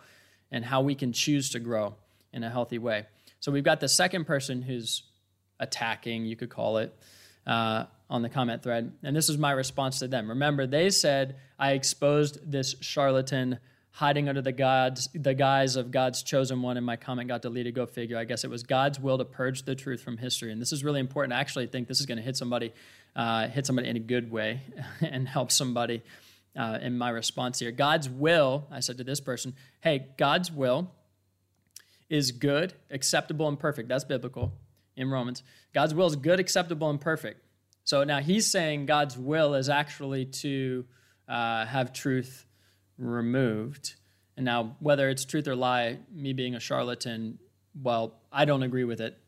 and 0.50 0.64
how 0.64 0.82
we 0.82 0.94
can 0.94 1.12
choose 1.12 1.50
to 1.50 1.58
grow 1.58 1.94
in 2.32 2.42
a 2.42 2.50
healthy 2.50 2.78
way. 2.78 3.06
So 3.40 3.50
we've 3.52 3.64
got 3.64 3.80
the 3.80 3.88
second 3.88 4.26
person 4.26 4.62
who's 4.62 5.04
attacking, 5.60 6.26
you 6.26 6.36
could 6.36 6.50
call 6.50 6.78
it, 6.78 6.94
uh, 7.46 7.84
on 8.10 8.22
the 8.22 8.28
comment 8.28 8.62
thread. 8.62 8.92
And 9.02 9.14
this 9.16 9.28
is 9.28 9.38
my 9.38 9.52
response 9.52 9.98
to 10.00 10.08
them. 10.08 10.28
Remember, 10.28 10.66
they 10.66 10.90
said 10.90 11.36
I 11.58 11.72
exposed 11.72 12.50
this 12.50 12.74
charlatan 12.80 13.58
hiding 13.90 14.28
under 14.28 14.42
the 14.42 14.52
gods 14.52 15.08
the 15.14 15.34
guise 15.34 15.76
of 15.76 15.92
God's 15.92 16.24
chosen 16.24 16.62
one 16.62 16.76
and 16.76 16.84
my 16.84 16.96
comment 16.96 17.28
got 17.28 17.42
deleted. 17.42 17.74
Go 17.74 17.86
figure. 17.86 18.18
I 18.18 18.24
guess 18.24 18.44
it 18.44 18.50
was 18.50 18.64
God's 18.64 18.98
will 18.98 19.18
to 19.18 19.24
purge 19.24 19.62
the 19.62 19.74
truth 19.74 20.02
from 20.02 20.16
history 20.16 20.52
and 20.52 20.60
this 20.60 20.72
is 20.72 20.82
really 20.82 21.00
important. 21.00 21.32
I 21.32 21.40
actually 21.40 21.68
think 21.68 21.88
this 21.88 22.00
is 22.00 22.06
going 22.06 22.18
to 22.18 22.22
hit 22.22 22.36
somebody 22.36 22.72
uh, 23.14 23.48
hit 23.48 23.66
somebody 23.66 23.88
in 23.88 23.96
a 23.96 24.00
good 24.00 24.30
way 24.30 24.62
and 25.00 25.28
help 25.28 25.52
somebody 25.52 26.02
uh, 26.56 26.78
in 26.82 26.98
my 26.98 27.10
response 27.10 27.60
here. 27.60 27.70
God's 27.70 28.09
will 28.09 28.66
I 28.70 28.80
said 28.80 28.98
to 28.98 29.04
this 29.04 29.20
person 29.20 29.54
hey 29.80 30.09
God's 30.18 30.50
will 30.50 30.90
is 32.11 32.33
good 32.33 32.74
acceptable 32.90 33.48
and 33.48 33.59
perfect. 33.59 33.88
That's 33.88 34.04
biblical 34.04 34.52
in 34.96 35.11
Romans 35.11 35.42
God's 35.72 35.94
will 35.94 36.07
is 36.07 36.16
good 36.16 36.40
acceptable 36.40 36.90
and 36.90 37.00
perfect 37.00 37.40
so 37.85 38.02
now 38.02 38.20
he's 38.20 38.50
saying 38.50 38.87
God's 38.87 39.16
will 39.16 39.54
is 39.54 39.68
actually 39.68 40.24
to 40.26 40.87
uh, 41.28 41.66
have 41.66 41.92
truth 41.92 42.46
removed. 42.98 43.94
And 44.37 44.44
now, 44.44 44.76
whether 44.80 45.09
it's 45.11 45.24
truth 45.24 45.46
or 45.46 45.54
lie, 45.54 45.98
me 46.12 46.33
being 46.33 46.54
a 46.54 46.61
charlatan, 46.61 47.38
well, 47.80 48.14
I 48.33 48.46
don't 48.46 48.62
agree 48.62 48.85
with 48.85 49.00
it. 49.00 49.18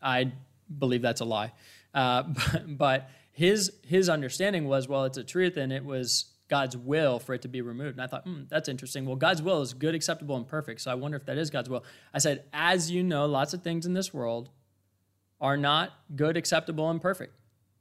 I 0.00 0.32
believe 0.78 1.02
that's 1.02 1.20
a 1.20 1.24
lie. 1.24 1.52
Uh, 1.92 2.22
but, 2.22 2.64
but 2.78 3.10
his 3.32 3.72
his 3.86 4.08
understanding 4.08 4.66
was, 4.66 4.88
well, 4.88 5.04
it's 5.04 5.18
a 5.18 5.24
truth, 5.24 5.56
and 5.56 5.72
it 5.72 5.84
was 5.84 6.26
God's 6.48 6.76
will 6.76 7.18
for 7.18 7.34
it 7.34 7.42
to 7.42 7.48
be 7.48 7.60
removed. 7.60 7.96
And 7.96 8.02
I 8.02 8.06
thought, 8.06 8.24
hmm, 8.24 8.42
that's 8.48 8.68
interesting. 8.68 9.04
Well, 9.04 9.16
God's 9.16 9.42
will 9.42 9.60
is 9.62 9.74
good, 9.74 9.94
acceptable, 9.94 10.36
and 10.36 10.46
perfect. 10.46 10.80
So 10.80 10.90
I 10.90 10.94
wonder 10.94 11.16
if 11.16 11.26
that 11.26 11.38
is 11.38 11.50
God's 11.50 11.68
will. 11.68 11.84
I 12.14 12.18
said, 12.18 12.44
as 12.52 12.90
you 12.90 13.02
know, 13.02 13.26
lots 13.26 13.52
of 13.52 13.62
things 13.62 13.84
in 13.84 13.94
this 13.94 14.14
world 14.14 14.50
are 15.40 15.56
not 15.56 15.92
good, 16.14 16.36
acceptable, 16.36 16.90
and 16.90 17.00
perfect. 17.00 17.34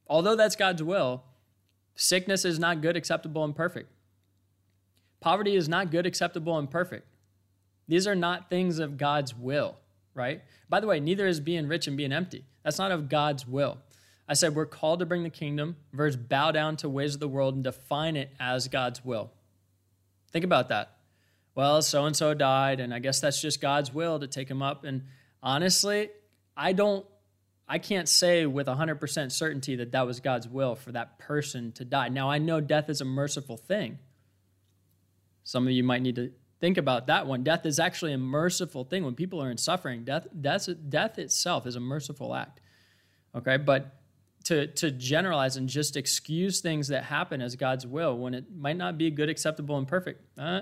Although 0.08 0.36
that's 0.36 0.56
God's 0.56 0.82
will, 0.82 1.24
sickness 1.96 2.46
is 2.46 2.60
not 2.60 2.82
good, 2.82 2.96
acceptable, 2.96 3.44
and 3.44 3.56
perfect. 3.56 3.92
Poverty 5.20 5.56
is 5.56 5.68
not 5.68 5.92
good, 5.92 6.06
acceptable, 6.06 6.58
and 6.58 6.70
perfect. 6.70 7.06
These 7.88 8.08
are 8.08 8.16
not 8.16 8.50
things 8.50 8.80
of 8.80 8.98
God's 8.98 9.36
will, 9.36 9.76
right? 10.14 10.42
By 10.70 10.80
the 10.80 10.88
way, 10.88 11.00
neither 11.00 11.28
is 11.28 11.40
being 11.40 11.68
rich 11.68 11.88
and 11.88 11.98
being 11.98 12.14
empty. 12.14 12.46
That's 12.64 12.78
not 12.78 12.92
of 12.92 13.10
God's 13.10 13.48
will. 13.48 13.80
I 14.28 14.34
said 14.34 14.56
we're 14.56 14.68
called 14.68 15.00
to 15.00 15.08
bring 15.08 15.24
the 15.24 15.30
kingdom, 15.30 15.76
verse 15.92 16.16
bow 16.16 16.52
down 16.52 16.78
to 16.78 16.90
ways 16.90 17.16
of 17.16 17.20
the 17.20 17.28
world 17.28 17.56
and 17.56 17.64
define 17.64 18.16
it 18.16 18.30
as 18.40 18.68
God's 18.68 19.04
will. 19.04 19.32
Think 20.32 20.46
about 20.46 20.70
that. 20.70 20.98
Well, 21.56 21.82
so 21.82 22.06
and 22.06 22.16
so 22.16 22.36
died, 22.36 22.80
and 22.80 22.94
I 22.94 23.00
guess 23.00 23.20
that's 23.20 23.42
just 23.42 23.60
God's 23.60 23.94
will 23.94 24.20
to 24.20 24.28
take 24.28 24.50
him 24.50 24.62
up. 24.62 24.84
And 24.84 25.04
honestly, 25.42 26.10
I 26.56 26.74
don't, 26.74 27.06
I 27.72 27.78
can't 27.78 28.10
say 28.10 28.48
with 28.48 28.66
100% 28.66 29.32
certainty 29.32 29.76
that 29.76 29.92
that 29.92 30.08
was 30.08 30.20
God's 30.20 30.48
will 30.48 30.76
for 30.76 30.92
that 30.92 31.20
person 31.20 31.72
to 31.74 31.86
die. 31.86 32.10
Now, 32.10 32.30
I 32.30 32.40
know 32.40 32.60
death 32.60 32.90
is 32.90 33.00
a 33.00 33.06
merciful 33.06 33.58
thing. 33.58 34.00
Some 35.44 35.68
of 35.68 35.72
you 35.72 35.84
might 35.84 36.02
need 36.02 36.16
to 36.16 36.32
think 36.60 36.80
about 36.80 37.08
that 37.08 37.28
one. 37.28 37.44
Death 37.44 37.68
is 37.68 37.80
actually 37.80 38.14
a 38.14 38.18
merciful 38.18 38.84
thing. 38.84 39.06
When 39.06 39.14
people 39.14 39.42
are 39.42 39.52
in 39.52 39.58
suffering, 39.58 40.04
death, 40.04 40.28
death, 40.42 40.68
death 40.90 41.20
itself 41.20 41.68
is 41.68 41.76
a 41.76 41.80
merciful 41.80 42.34
act. 42.34 42.60
Okay, 43.36 43.58
but 43.58 44.00
to, 44.46 44.66
to 44.66 44.90
generalize 44.90 45.56
and 45.56 45.70
just 45.70 45.96
excuse 45.96 46.62
things 46.62 46.88
that 46.88 47.04
happen 47.04 47.40
as 47.40 47.56
God's 47.56 47.86
will 47.86 48.18
when 48.18 48.34
it 48.34 48.46
might 48.52 48.78
not 48.78 48.98
be 48.98 49.12
good, 49.12 49.30
acceptable, 49.30 49.78
and 49.78 49.88
perfect, 49.88 50.24
uh, 50.40 50.62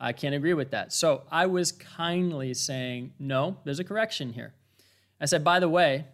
I 0.00 0.12
can't 0.12 0.34
agree 0.34 0.54
with 0.54 0.70
that. 0.70 0.94
So 0.94 1.24
I 1.30 1.44
was 1.44 1.72
kindly 1.72 2.54
saying, 2.54 3.12
no, 3.18 3.58
there's 3.64 3.80
a 3.80 3.84
correction 3.84 4.32
here. 4.32 4.54
I 5.20 5.26
said, 5.26 5.44
by 5.44 5.60
the 5.60 5.68
way, 5.68 6.06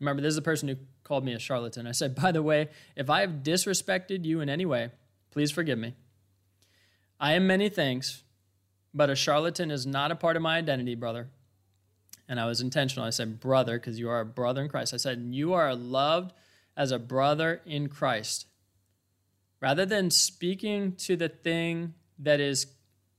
remember, 0.00 0.22
this 0.22 0.30
is 0.30 0.36
the 0.36 0.42
person 0.42 0.68
who 0.68 0.76
called 1.02 1.24
me 1.24 1.34
a 1.34 1.38
charlatan. 1.38 1.86
I 1.86 1.92
said, 1.92 2.14
by 2.14 2.32
the 2.32 2.42
way, 2.42 2.68
if 2.96 3.10
I 3.10 3.20
have 3.20 3.42
disrespected 3.42 4.24
you 4.24 4.40
in 4.40 4.48
any 4.48 4.66
way, 4.66 4.90
please 5.30 5.50
forgive 5.50 5.78
me. 5.78 5.94
I 7.20 7.32
am 7.32 7.46
many 7.46 7.68
things, 7.68 8.22
but 8.92 9.10
a 9.10 9.16
charlatan 9.16 9.70
is 9.70 9.86
not 9.86 10.10
a 10.10 10.16
part 10.16 10.36
of 10.36 10.42
my 10.42 10.58
identity, 10.58 10.94
brother. 10.94 11.28
And 12.28 12.40
I 12.40 12.46
was 12.46 12.60
intentional. 12.60 13.06
I 13.06 13.10
said, 13.10 13.40
brother, 13.40 13.78
because 13.78 13.98
you 13.98 14.08
are 14.08 14.20
a 14.20 14.26
brother 14.26 14.62
in 14.62 14.68
Christ. 14.68 14.94
I 14.94 14.98
said, 14.98 15.28
you 15.30 15.52
are 15.52 15.74
loved 15.74 16.32
as 16.76 16.90
a 16.90 16.98
brother 16.98 17.60
in 17.66 17.88
Christ. 17.88 18.46
Rather 19.60 19.86
than 19.86 20.10
speaking 20.10 20.92
to 20.96 21.16
the 21.16 21.28
thing 21.28 21.94
that 22.18 22.40
is 22.40 22.66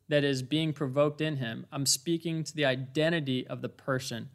that 0.07 0.23
is 0.23 0.43
being 0.43 0.71
provoked 0.71 1.19
in 1.19 1.37
him, 1.37 1.65
I'm 1.71 1.87
speaking 1.87 2.43
to 2.43 2.55
the 2.55 2.65
identity 2.65 3.47
of 3.47 3.61
the 3.61 3.69
person. 3.69 4.29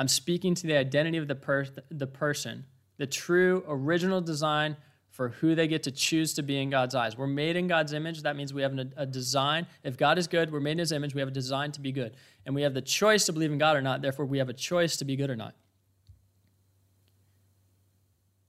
I'm 0.00 0.08
speaking 0.08 0.54
to 0.54 0.66
the 0.66 0.78
identity 0.78 1.18
of 1.18 1.28
the, 1.28 1.34
per- 1.34 1.66
the 1.90 2.06
person, 2.06 2.64
the 2.96 3.06
true 3.06 3.62
original 3.68 4.22
design 4.22 4.78
for 5.10 5.28
who 5.28 5.54
they 5.54 5.68
get 5.68 5.82
to 5.82 5.90
choose 5.90 6.32
to 6.34 6.42
be 6.42 6.58
in 6.58 6.70
God's 6.70 6.94
eyes. 6.94 7.18
We're 7.18 7.26
made 7.26 7.54
in 7.54 7.68
God's 7.68 7.92
image. 7.92 8.22
That 8.22 8.34
means 8.34 8.54
we 8.54 8.62
have 8.62 8.72
a 8.96 9.04
design. 9.04 9.66
If 9.84 9.98
God 9.98 10.16
is 10.16 10.26
good, 10.26 10.50
we're 10.50 10.60
made 10.60 10.70
in 10.72 10.78
his 10.78 10.90
image. 10.90 11.14
We 11.14 11.20
have 11.20 11.28
a 11.28 11.32
design 11.32 11.70
to 11.72 11.82
be 11.82 11.92
good. 11.92 12.16
And 12.46 12.54
we 12.54 12.62
have 12.62 12.72
the 12.72 12.80
choice 12.80 13.26
to 13.26 13.34
believe 13.34 13.52
in 13.52 13.58
God 13.58 13.76
or 13.76 13.82
not. 13.82 14.00
Therefore, 14.00 14.24
we 14.24 14.38
have 14.38 14.48
a 14.48 14.54
choice 14.54 14.96
to 14.96 15.04
be 15.04 15.16
good 15.16 15.28
or 15.28 15.36
not. 15.36 15.54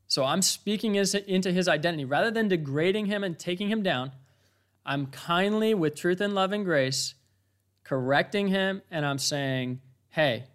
So 0.07 0.23
I'm 0.23 0.41
speaking 0.41 0.95
into 0.95 1.51
his 1.51 1.67
identity. 1.67 2.05
Rather 2.05 2.31
than 2.31 2.47
degrading 2.47 3.07
him 3.07 3.25
and 3.25 3.37
taking 3.37 3.67
him 3.67 3.83
down, 3.83 4.13
I'm 4.85 5.07
kindly, 5.07 5.73
with 5.73 5.95
truth 5.95 6.21
and 6.21 6.33
love 6.33 6.53
and 6.53 6.63
grace, 6.63 7.15
correcting 7.83 8.47
him, 8.47 8.83
and 8.89 9.05
I'm 9.05 9.19
saying, 9.19 9.81
hey, 10.11 10.45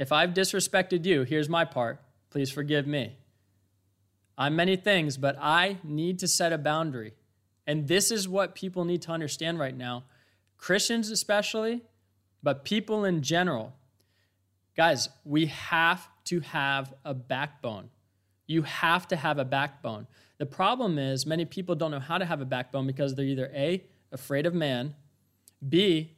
if 0.00 0.12
I've 0.12 0.30
disrespected 0.30 1.04
you, 1.04 1.24
here's 1.24 1.50
my 1.50 1.66
part. 1.66 2.00
Please 2.30 2.50
forgive 2.50 2.86
me. 2.86 3.18
I'm 4.38 4.56
many 4.56 4.76
things, 4.76 5.18
but 5.18 5.36
I 5.38 5.76
need 5.84 6.20
to 6.20 6.26
set 6.26 6.54
a 6.54 6.58
boundary. 6.58 7.12
And 7.66 7.86
this 7.86 8.10
is 8.10 8.26
what 8.26 8.54
people 8.54 8.86
need 8.86 9.02
to 9.02 9.12
understand 9.12 9.58
right 9.58 9.76
now, 9.76 10.04
Christians 10.56 11.10
especially, 11.10 11.82
but 12.42 12.64
people 12.64 13.04
in 13.04 13.20
general. 13.20 13.74
Guys, 14.74 15.10
we 15.22 15.46
have 15.46 16.08
to 16.24 16.40
have 16.40 16.94
a 17.04 17.12
backbone. 17.12 17.90
You 18.46 18.62
have 18.62 19.06
to 19.08 19.16
have 19.16 19.38
a 19.38 19.44
backbone. 19.44 20.06
The 20.38 20.46
problem 20.46 20.98
is, 20.98 21.26
many 21.26 21.44
people 21.44 21.74
don't 21.74 21.90
know 21.90 22.00
how 22.00 22.16
to 22.16 22.24
have 22.24 22.40
a 22.40 22.46
backbone 22.46 22.86
because 22.86 23.14
they're 23.14 23.26
either 23.26 23.50
A, 23.54 23.84
afraid 24.10 24.46
of 24.46 24.54
man, 24.54 24.94
B, 25.68 26.16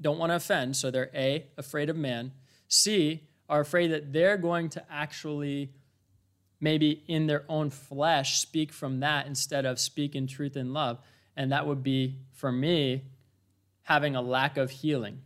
don't 0.00 0.18
want 0.18 0.30
to 0.30 0.36
offend, 0.36 0.78
so 0.78 0.90
they're 0.90 1.10
A, 1.14 1.48
afraid 1.58 1.90
of 1.90 1.96
man, 1.96 2.32
C, 2.72 3.28
are 3.48 3.60
afraid 3.60 3.88
that 3.88 4.12
they're 4.12 4.38
going 4.38 4.70
to 4.70 4.84
actually 4.90 5.72
maybe 6.58 7.02
in 7.06 7.26
their 7.26 7.44
own 7.48 7.68
flesh 7.68 8.38
speak 8.38 8.72
from 8.72 9.00
that 9.00 9.26
instead 9.26 9.66
of 9.66 9.78
speak 9.78 10.14
in 10.14 10.26
truth 10.26 10.56
and 10.56 10.72
love. 10.72 10.98
And 11.36 11.52
that 11.52 11.66
would 11.66 11.82
be, 11.82 12.18
for 12.32 12.52
me, 12.52 13.02
having 13.82 14.14
a 14.14 14.22
lack 14.22 14.56
of 14.56 14.70
healing. 14.70 15.20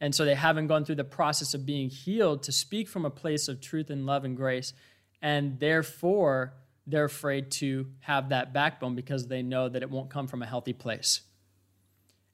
And 0.00 0.14
so 0.14 0.24
they 0.24 0.34
haven't 0.34 0.66
gone 0.66 0.84
through 0.84 0.96
the 0.96 1.04
process 1.04 1.54
of 1.54 1.64
being 1.64 1.88
healed 1.88 2.42
to 2.44 2.52
speak 2.52 2.88
from 2.88 3.04
a 3.04 3.10
place 3.10 3.48
of 3.48 3.60
truth 3.60 3.88
and 3.88 4.04
love 4.04 4.24
and 4.24 4.36
grace. 4.36 4.72
And 5.22 5.58
therefore, 5.58 6.54
they're 6.86 7.04
afraid 7.04 7.50
to 7.52 7.86
have 8.00 8.28
that 8.28 8.52
backbone 8.52 8.94
because 8.94 9.28
they 9.28 9.42
know 9.42 9.68
that 9.68 9.82
it 9.82 9.90
won't 9.90 10.10
come 10.10 10.26
from 10.26 10.42
a 10.42 10.46
healthy 10.46 10.72
place. 10.72 11.22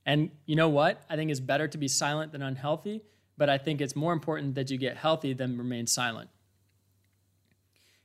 And 0.04 0.30
you 0.44 0.56
know 0.56 0.70
what? 0.70 1.02
I 1.08 1.16
think 1.16 1.30
it's 1.30 1.40
better 1.40 1.68
to 1.68 1.78
be 1.78 1.88
silent 1.88 2.32
than 2.32 2.42
unhealthy, 2.42 3.02
but 3.38 3.48
I 3.48 3.56
think 3.56 3.80
it's 3.80 3.96
more 3.96 4.12
important 4.12 4.56
that 4.56 4.70
you 4.70 4.76
get 4.76 4.96
healthy 4.96 5.32
than 5.32 5.56
remain 5.56 5.86
silent. 5.86 6.28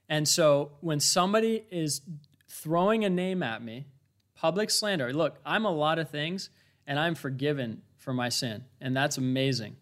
And 0.07 0.27
so 0.27 0.73
when 0.79 0.99
somebody 0.99 1.65
is 1.71 2.01
throwing 2.47 3.03
a 3.03 3.09
name 3.09 3.41
at 3.41 3.63
me, 3.63 3.87
public 4.35 4.69
slander, 4.69 5.11
look, 5.11 5.39
I'm 5.43 5.65
a 5.65 5.71
lot 5.71 5.97
of 5.97 6.09
things 6.09 6.51
and 6.85 6.99
I'm 6.99 7.15
forgiven 7.15 7.81
for 7.97 8.13
my 8.13 8.29
sin. 8.29 8.63
And 8.79 8.95
that's 8.95 9.17
amazing. 9.17 9.75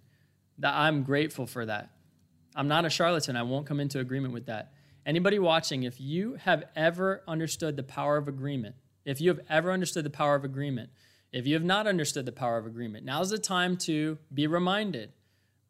That 0.60 0.74
I'm 0.74 1.04
grateful 1.04 1.46
for 1.46 1.66
that. 1.66 1.90
I'm 2.56 2.68
not 2.68 2.86
a 2.86 2.90
charlatan. 2.90 3.36
I 3.36 3.44
won't 3.44 3.66
come 3.66 3.80
into 3.80 4.00
agreement 4.00 4.34
with 4.34 4.46
that. 4.46 4.72
Anybody 5.06 5.40
watching, 5.40 5.84
if 5.84 6.00
you 6.00 6.36
have 6.36 6.64
ever 6.76 7.24
understood 7.28 7.76
the 7.76 7.84
power 7.84 8.18
of 8.18 8.28
agreement, 8.28 8.76
if 9.04 9.20
you 9.20 9.30
have 9.30 9.40
ever 9.50 9.72
understood 9.72 10.06
the 10.06 10.12
power 10.12 10.36
of 10.36 10.46
agreement, 10.46 10.92
if 11.34 11.48
you 11.48 11.56
have 11.56 11.64
not 11.64 11.88
understood 11.88 12.26
the 12.26 12.32
power 12.32 12.58
of 12.58 12.66
agreement, 12.66 13.04
now's 13.04 13.32
the 13.32 13.40
time 13.40 13.76
to 13.78 14.18
be 14.34 14.46
reminded 14.48 15.12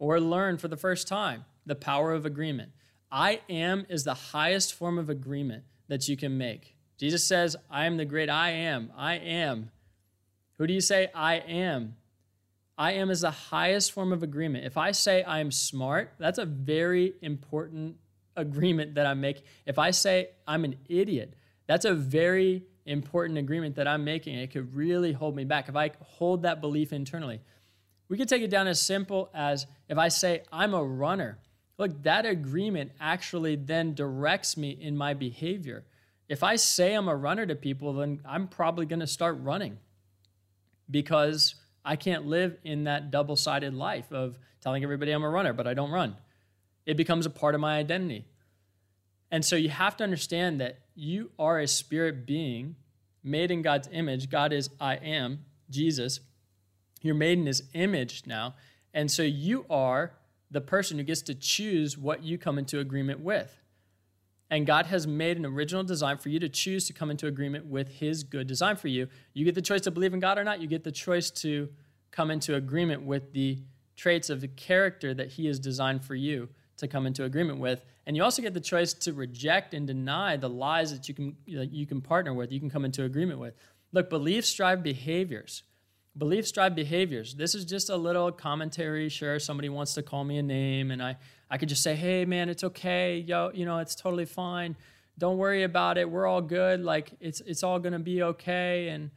or 0.02 0.20
learn 0.20 0.58
for 0.58 0.68
the 0.68 0.76
first 0.76 1.08
time 1.08 1.46
the 1.66 1.76
power 1.76 2.12
of 2.12 2.26
agreement. 2.26 2.72
I 3.12 3.42
am 3.48 3.86
is 3.88 4.04
the 4.04 4.16
highest 4.16 4.74
form 4.74 4.98
of 4.98 5.12
agreement 5.12 5.64
that 5.90 6.08
you 6.08 6.18
can 6.18 6.40
make. 6.40 6.76
Jesus 6.98 7.24
says, 7.24 7.56
I 7.70 7.86
am 7.86 7.98
the 7.98 8.06
great 8.06 8.28
I 8.28 8.50
am. 8.50 8.92
I 8.98 9.16
am. 9.16 9.70
Who 10.58 10.66
do 10.66 10.74
you 10.74 10.82
say 10.82 11.10
I 11.14 11.36
am? 11.36 11.98
I 12.80 12.94
am 12.94 13.12
is 13.12 13.22
the 13.22 13.30
highest 13.30 13.92
form 13.92 14.12
of 14.12 14.24
agreement. 14.24 14.66
If 14.66 14.76
I 14.76 14.92
say 14.92 15.22
I 15.22 15.40
am 15.40 15.52
smart, 15.52 16.14
that's 16.18 16.40
a 16.40 16.46
very 16.46 17.14
important 17.22 17.98
agreement 18.36 18.96
that 18.96 19.06
I'm 19.06 19.22
making. 19.22 19.44
If 19.68 19.78
I 19.78 19.92
say 19.92 20.30
I'm 20.48 20.64
an 20.64 20.78
idiot, 20.90 21.36
that's 21.68 21.86
a 21.86 21.94
very 21.94 22.64
important 22.88 23.38
agreement 23.38 23.76
that 23.76 23.88
I'm 23.88 24.04
making. 24.04 24.36
It 24.40 24.50
could 24.50 24.74
really 24.76 25.14
hold 25.14 25.36
me 25.36 25.44
back 25.44 25.70
if 25.70 25.76
I 25.76 25.92
hold 26.02 26.42
that 26.42 26.60
belief 26.60 26.92
internally. 26.92 27.42
We 28.12 28.18
could 28.18 28.28
take 28.28 28.42
it 28.42 28.50
down 28.50 28.68
as 28.68 28.82
simple 28.82 29.30
as 29.34 29.68
if 29.88 29.98
I 29.98 30.10
say 30.10 30.44
I'm 30.52 30.74
a 30.74 30.84
runner. 30.84 31.40
Look, 31.78 32.04
that 32.04 32.26
agreement 32.26 32.92
actually 33.00 33.56
then 33.56 33.94
directs 33.94 34.58
me 34.58 34.72
in 34.72 34.98
my 34.98 35.14
behavior. 35.14 35.86
If 36.28 36.44
I 36.44 36.58
say 36.58 36.94
I'm 36.94 37.08
a 37.08 37.16
runner 37.16 37.46
to 37.46 37.56
people, 37.56 37.94
then 37.94 38.20
I'm 38.26 38.50
probably 38.50 38.86
going 38.86 39.00
to 39.00 39.08
start 39.08 39.38
running 39.40 39.78
because 40.90 41.56
I 41.86 41.96
can't 41.96 42.26
live 42.28 42.58
in 42.66 42.84
that 42.84 43.12
double 43.12 43.38
sided 43.38 43.74
life 43.74 44.12
of 44.12 44.38
telling 44.60 44.84
everybody 44.84 45.14
I'm 45.14 45.24
a 45.24 45.30
runner, 45.30 45.54
but 45.54 45.66
I 45.66 45.74
don't 45.74 45.90
run. 45.90 46.18
It 46.86 46.98
becomes 46.98 47.26
a 47.26 47.30
part 47.30 47.56
of 47.56 47.62
my 47.62 47.78
identity. 47.78 48.26
And 49.32 49.46
so 49.46 49.56
you 49.56 49.70
have 49.70 49.96
to 49.96 50.04
understand 50.04 50.60
that 50.60 50.80
you 50.96 51.32
are 51.40 51.62
a 51.62 51.68
spirit 51.68 52.26
being 52.26 52.76
made 53.24 53.52
in 53.52 53.62
God's 53.62 53.88
image. 53.90 54.30
God 54.30 54.52
is 54.52 54.70
I 54.82 54.96
am, 54.96 55.46
Jesus. 55.70 56.20
You're 57.02 57.16
made 57.16 57.40
in 57.40 57.46
his 57.46 57.64
image 57.74 58.24
now. 58.26 58.56
And 58.94 59.10
so 59.10 59.24
you 59.24 59.66
are 59.70 60.14
the 60.50 60.62
person 60.62 60.98
who 60.98 61.04
gets 61.04 61.22
to 61.24 61.36
choose 61.36 61.98
what 61.98 62.24
you 62.24 62.38
come 62.38 62.58
into 62.58 62.80
agreement 62.80 63.22
with. 63.22 63.58
And 64.50 64.68
God 64.68 64.88
has 64.88 65.08
made 65.08 65.38
an 65.38 65.46
original 65.46 65.84
design 65.84 66.18
for 66.18 66.28
you 66.28 66.38
to 66.40 66.50
choose 66.50 66.86
to 66.88 66.94
come 66.94 67.10
into 67.10 67.26
agreement 67.26 67.68
with 67.68 67.88
his 67.88 68.24
good 68.24 68.48
design 68.48 68.76
for 68.76 68.90
you. 68.90 69.08
You 69.34 69.46
get 69.46 69.56
the 69.56 69.62
choice 69.62 69.82
to 69.82 69.92
believe 69.92 70.14
in 70.14 70.20
God 70.20 70.38
or 70.38 70.44
not. 70.44 70.60
You 70.60 70.68
get 70.68 70.84
the 70.84 70.92
choice 70.92 71.32
to 71.32 71.70
come 72.12 72.30
into 72.30 72.56
agreement 72.56 73.04
with 73.04 73.32
the 73.32 73.60
traits 73.96 74.30
of 74.30 74.42
the 74.42 74.50
character 74.50 75.14
that 75.14 75.30
he 75.30 75.46
has 75.46 75.58
designed 75.58 76.04
for 76.04 76.16
you 76.16 76.50
to 76.78 76.88
come 76.88 77.06
into 77.06 77.24
agreement 77.24 77.60
with. 77.60 77.86
And 78.06 78.18
you 78.18 78.24
also 78.24 78.42
get 78.42 78.54
the 78.54 78.60
choice 78.60 78.94
to 78.94 79.14
reject 79.14 79.74
and 79.74 79.88
deny 79.88 80.36
the 80.36 80.50
lies 80.50 80.92
that 80.92 81.08
you 81.08 81.14
can 81.14 81.38
that 81.48 81.72
you 81.72 81.86
can 81.86 82.02
partner 82.02 82.34
with, 82.34 82.52
you 82.52 82.60
can 82.60 82.70
come 82.70 82.84
into 82.84 83.04
agreement 83.04 83.40
with. 83.40 83.54
Look, 83.94 84.10
beliefs 84.10 84.54
drive 84.54 84.84
behaviors. 84.84 85.64
Beliefs 86.18 86.52
drive 86.52 86.76
behaviors. 86.76 87.36
This 87.36 87.56
is 87.56 87.64
just 87.64 87.90
a 87.90 87.96
little 87.96 88.32
commentary. 88.32 89.08
Sure, 89.08 89.40
somebody 89.40 89.70
wants 89.70 89.94
to 89.94 90.04
call 90.04 90.24
me 90.24 90.38
a 90.38 90.44
name, 90.44 90.92
and 90.92 91.02
I, 91.02 91.16
I 91.50 91.58
could 91.58 91.70
just 91.70 91.84
say, 91.84 91.96
hey 91.96 92.26
man, 92.26 92.50
it's 92.50 92.64
okay. 92.64 93.20
Yo, 93.20 93.52
you 93.54 93.66
know, 93.66 93.80
it's 93.80 93.96
totally 93.96 94.26
fine. 94.26 94.76
Don't 95.18 95.38
worry 95.38 95.64
about 95.64 95.98
it. 95.98 96.10
We're 96.10 96.28
all 96.28 96.42
good. 96.42 96.82
Like 96.82 97.12
it's 97.20 97.42
it's 97.42 97.64
all 97.64 97.80
gonna 97.80 98.00
be 98.00 98.24
okay. 98.24 98.90
And 98.90 99.12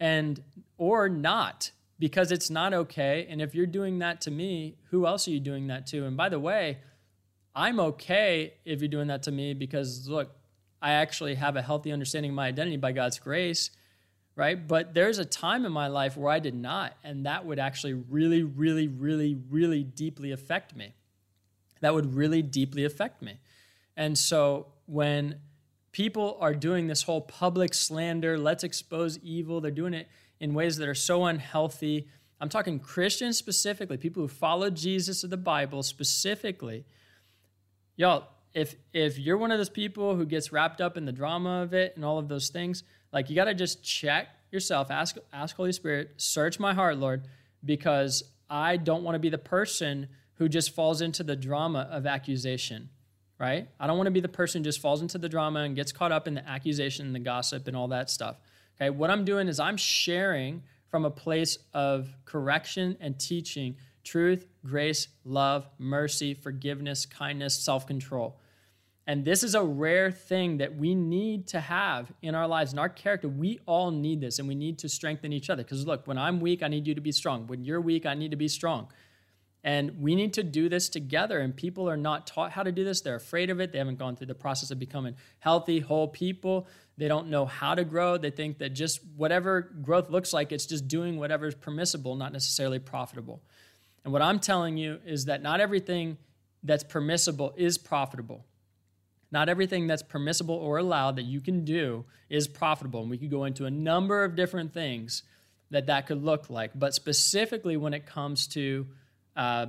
and 0.00 0.42
or 0.78 1.08
not, 1.08 1.70
because 1.98 2.32
it's 2.32 2.50
not 2.50 2.74
okay. 2.74 3.26
And 3.30 3.40
if 3.40 3.54
you're 3.54 3.66
doing 3.66 4.00
that 4.00 4.20
to 4.22 4.30
me, 4.30 4.76
who 4.90 5.06
else 5.06 5.28
are 5.28 5.30
you 5.30 5.40
doing 5.40 5.68
that 5.68 5.86
to? 5.88 6.06
And 6.06 6.16
by 6.16 6.28
the 6.28 6.40
way, 6.40 6.78
I'm 7.54 7.78
okay 7.78 8.54
if 8.64 8.80
you're 8.80 8.88
doing 8.88 9.08
that 9.08 9.24
to 9.24 9.32
me 9.32 9.54
because 9.54 10.08
look, 10.08 10.34
I 10.80 10.92
actually 10.94 11.36
have 11.36 11.54
a 11.54 11.62
healthy 11.62 11.92
understanding 11.92 12.32
of 12.32 12.34
my 12.34 12.48
identity 12.48 12.76
by 12.76 12.92
God's 12.92 13.18
grace, 13.18 13.70
right? 14.36 14.66
But 14.66 14.94
there's 14.94 15.18
a 15.18 15.24
time 15.24 15.64
in 15.64 15.72
my 15.72 15.88
life 15.88 16.16
where 16.16 16.30
I 16.30 16.38
did 16.38 16.54
not, 16.54 16.94
and 17.04 17.26
that 17.26 17.44
would 17.44 17.58
actually 17.58 17.94
really, 17.94 18.42
really, 18.42 18.88
really, 18.88 19.38
really 19.50 19.82
deeply 19.82 20.32
affect 20.32 20.74
me. 20.74 20.94
That 21.80 21.94
would 21.94 22.14
really 22.14 22.42
deeply 22.42 22.84
affect 22.84 23.22
me. 23.22 23.38
And 23.96 24.16
so 24.16 24.66
when 24.86 25.40
people 25.90 26.38
are 26.40 26.54
doing 26.54 26.86
this 26.86 27.02
whole 27.02 27.20
public 27.20 27.74
slander, 27.74 28.38
let's 28.38 28.64
expose 28.64 29.18
evil, 29.18 29.60
they're 29.60 29.70
doing 29.70 29.94
it 29.94 30.08
in 30.40 30.54
ways 30.54 30.76
that 30.78 30.88
are 30.88 30.94
so 30.94 31.24
unhealthy. 31.24 32.08
I'm 32.40 32.48
talking 32.48 32.78
Christians 32.78 33.36
specifically, 33.36 33.96
people 33.96 34.22
who 34.22 34.28
follow 34.28 34.70
Jesus 34.70 35.22
or 35.22 35.28
the 35.28 35.36
Bible 35.36 35.82
specifically 35.82 36.84
y'all, 37.96 38.24
if 38.54 38.76
if 38.92 39.18
you're 39.18 39.36
one 39.36 39.50
of 39.50 39.58
those 39.58 39.70
people 39.70 40.16
who 40.16 40.26
gets 40.26 40.52
wrapped 40.52 40.80
up 40.80 40.96
in 40.96 41.04
the 41.04 41.12
drama 41.12 41.62
of 41.62 41.72
it 41.72 41.94
and 41.96 42.04
all 42.04 42.18
of 42.18 42.28
those 42.28 42.48
things, 42.48 42.82
like 43.12 43.30
you 43.30 43.36
got 43.36 43.44
to 43.44 43.54
just 43.54 43.82
check 43.82 44.28
yourself, 44.50 44.90
ask 44.90 45.16
ask 45.32 45.56
Holy 45.56 45.72
Spirit, 45.72 46.12
search 46.16 46.58
my 46.58 46.74
heart, 46.74 46.98
Lord, 46.98 47.26
because 47.64 48.22
I 48.48 48.76
don't 48.76 49.02
want 49.02 49.14
to 49.14 49.18
be 49.18 49.30
the 49.30 49.38
person 49.38 50.08
who 50.34 50.48
just 50.48 50.74
falls 50.74 51.00
into 51.00 51.22
the 51.22 51.36
drama 51.36 51.88
of 51.90 52.06
accusation, 52.06 52.88
right? 53.38 53.68
I 53.78 53.86
don't 53.86 53.96
want 53.96 54.06
to 54.08 54.12
be 54.12 54.20
the 54.20 54.28
person 54.28 54.60
who 54.60 54.64
just 54.64 54.80
falls 54.80 55.00
into 55.00 55.18
the 55.18 55.28
drama 55.28 55.60
and 55.60 55.76
gets 55.76 55.92
caught 55.92 56.12
up 56.12 56.26
in 56.26 56.34
the 56.34 56.48
accusation 56.48 57.06
and 57.06 57.14
the 57.14 57.20
gossip 57.20 57.68
and 57.68 57.76
all 57.76 57.88
that 57.88 58.10
stuff. 58.10 58.36
Okay? 58.76 58.90
What 58.90 59.10
I'm 59.10 59.24
doing 59.24 59.48
is 59.48 59.60
I'm 59.60 59.76
sharing 59.76 60.62
from 60.88 61.04
a 61.04 61.10
place 61.10 61.58
of 61.72 62.14
correction 62.24 62.96
and 63.00 63.18
teaching 63.18 63.76
truth, 64.04 64.46
grace, 64.64 65.08
love, 65.24 65.66
mercy, 65.78 66.34
forgiveness, 66.34 67.06
kindness, 67.06 67.56
self 67.56 67.86
control. 67.86 68.38
And 69.06 69.24
this 69.24 69.42
is 69.42 69.54
a 69.56 69.62
rare 69.62 70.12
thing 70.12 70.58
that 70.58 70.76
we 70.76 70.94
need 70.94 71.48
to 71.48 71.60
have 71.60 72.12
in 72.22 72.36
our 72.36 72.46
lives, 72.46 72.72
in 72.72 72.78
our 72.78 72.88
character. 72.88 73.28
We 73.28 73.58
all 73.66 73.90
need 73.90 74.20
this 74.20 74.38
and 74.38 74.46
we 74.46 74.54
need 74.54 74.78
to 74.80 74.88
strengthen 74.88 75.32
each 75.32 75.50
other. 75.50 75.64
Because 75.64 75.86
look, 75.86 76.06
when 76.06 76.18
I'm 76.18 76.40
weak, 76.40 76.62
I 76.62 76.68
need 76.68 76.86
you 76.86 76.94
to 76.94 77.00
be 77.00 77.10
strong. 77.10 77.48
When 77.48 77.64
you're 77.64 77.80
weak, 77.80 78.06
I 78.06 78.14
need 78.14 78.30
to 78.30 78.36
be 78.36 78.48
strong. 78.48 78.88
And 79.64 80.00
we 80.00 80.14
need 80.14 80.34
to 80.34 80.44
do 80.44 80.68
this 80.68 80.88
together. 80.88 81.40
And 81.40 81.56
people 81.56 81.88
are 81.88 81.96
not 81.96 82.28
taught 82.28 82.52
how 82.52 82.62
to 82.62 82.70
do 82.70 82.84
this. 82.84 83.00
They're 83.00 83.16
afraid 83.16 83.50
of 83.50 83.60
it. 83.60 83.72
They 83.72 83.78
haven't 83.78 83.98
gone 83.98 84.14
through 84.14 84.26
the 84.28 84.34
process 84.34 84.70
of 84.70 84.78
becoming 84.78 85.16
healthy, 85.40 85.80
whole 85.80 86.08
people. 86.08 86.68
They 86.96 87.08
don't 87.08 87.28
know 87.28 87.46
how 87.46 87.74
to 87.74 87.84
grow. 87.84 88.18
They 88.18 88.30
think 88.30 88.58
that 88.58 88.70
just 88.70 89.00
whatever 89.16 89.62
growth 89.82 90.10
looks 90.10 90.32
like, 90.32 90.52
it's 90.52 90.66
just 90.66 90.86
doing 90.86 91.18
whatever 91.18 91.46
is 91.46 91.54
permissible, 91.54 92.14
not 92.14 92.32
necessarily 92.32 92.78
profitable. 92.78 93.42
And 94.04 94.12
what 94.12 94.22
I'm 94.22 94.38
telling 94.38 94.76
you 94.76 95.00
is 95.04 95.24
that 95.26 95.42
not 95.42 95.60
everything 95.60 96.18
that's 96.62 96.84
permissible 96.84 97.52
is 97.56 97.78
profitable. 97.78 98.44
Not 99.32 99.48
everything 99.48 99.86
that's 99.86 100.02
permissible 100.02 100.54
or 100.54 100.76
allowed 100.76 101.16
that 101.16 101.24
you 101.24 101.40
can 101.40 101.64
do 101.64 102.04
is 102.28 102.46
profitable. 102.46 103.00
And 103.00 103.10
we 103.10 103.18
could 103.18 103.30
go 103.30 103.44
into 103.44 103.64
a 103.64 103.70
number 103.70 104.22
of 104.22 104.36
different 104.36 104.72
things 104.72 105.22
that 105.70 105.86
that 105.86 106.06
could 106.06 106.22
look 106.22 106.50
like. 106.50 106.70
But 106.74 106.94
specifically 106.94 107.78
when 107.78 107.94
it 107.94 108.06
comes 108.06 108.46
to, 108.48 108.86
uh, 109.34 109.66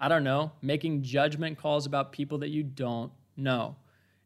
I 0.00 0.08
don't 0.08 0.24
know, 0.24 0.52
making 0.62 1.02
judgment 1.02 1.58
calls 1.58 1.86
about 1.86 2.12
people 2.12 2.38
that 2.38 2.50
you 2.50 2.62
don't 2.62 3.12
know. 3.36 3.74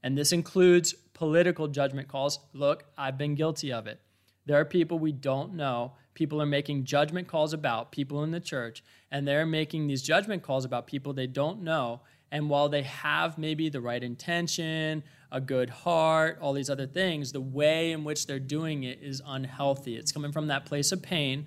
And 0.02 0.18
this 0.18 0.32
includes 0.32 0.92
political 1.14 1.66
judgment 1.66 2.08
calls. 2.08 2.38
Look, 2.52 2.84
I've 2.96 3.16
been 3.16 3.34
guilty 3.34 3.72
of 3.72 3.86
it. 3.86 4.00
There 4.44 4.60
are 4.60 4.66
people 4.66 4.98
we 4.98 5.12
don't 5.12 5.54
know. 5.54 5.92
People 6.12 6.42
are 6.42 6.46
making 6.46 6.84
judgment 6.84 7.26
calls 7.26 7.54
about 7.54 7.90
people 7.90 8.22
in 8.22 8.30
the 8.30 8.40
church, 8.40 8.84
and 9.10 9.26
they're 9.26 9.46
making 9.46 9.86
these 9.86 10.02
judgment 10.02 10.42
calls 10.42 10.66
about 10.66 10.86
people 10.86 11.12
they 11.14 11.26
don't 11.26 11.62
know. 11.62 12.02
And 12.34 12.50
while 12.50 12.68
they 12.68 12.82
have 12.82 13.38
maybe 13.38 13.68
the 13.68 13.80
right 13.80 14.02
intention, 14.02 15.04
a 15.30 15.40
good 15.40 15.70
heart, 15.70 16.36
all 16.42 16.52
these 16.52 16.68
other 16.68 16.84
things, 16.84 17.30
the 17.30 17.40
way 17.40 17.92
in 17.92 18.02
which 18.02 18.26
they're 18.26 18.40
doing 18.40 18.82
it 18.82 18.98
is 19.00 19.22
unhealthy. 19.24 19.94
It's 19.94 20.10
coming 20.10 20.32
from 20.32 20.48
that 20.48 20.66
place 20.66 20.90
of 20.90 21.00
pain, 21.00 21.46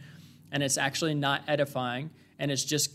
and 0.49 0.63
it's 0.63 0.77
actually 0.77 1.13
not 1.13 1.41
edifying, 1.45 2.09
and 2.39 2.49
it's 2.49 2.63
just 2.63 2.91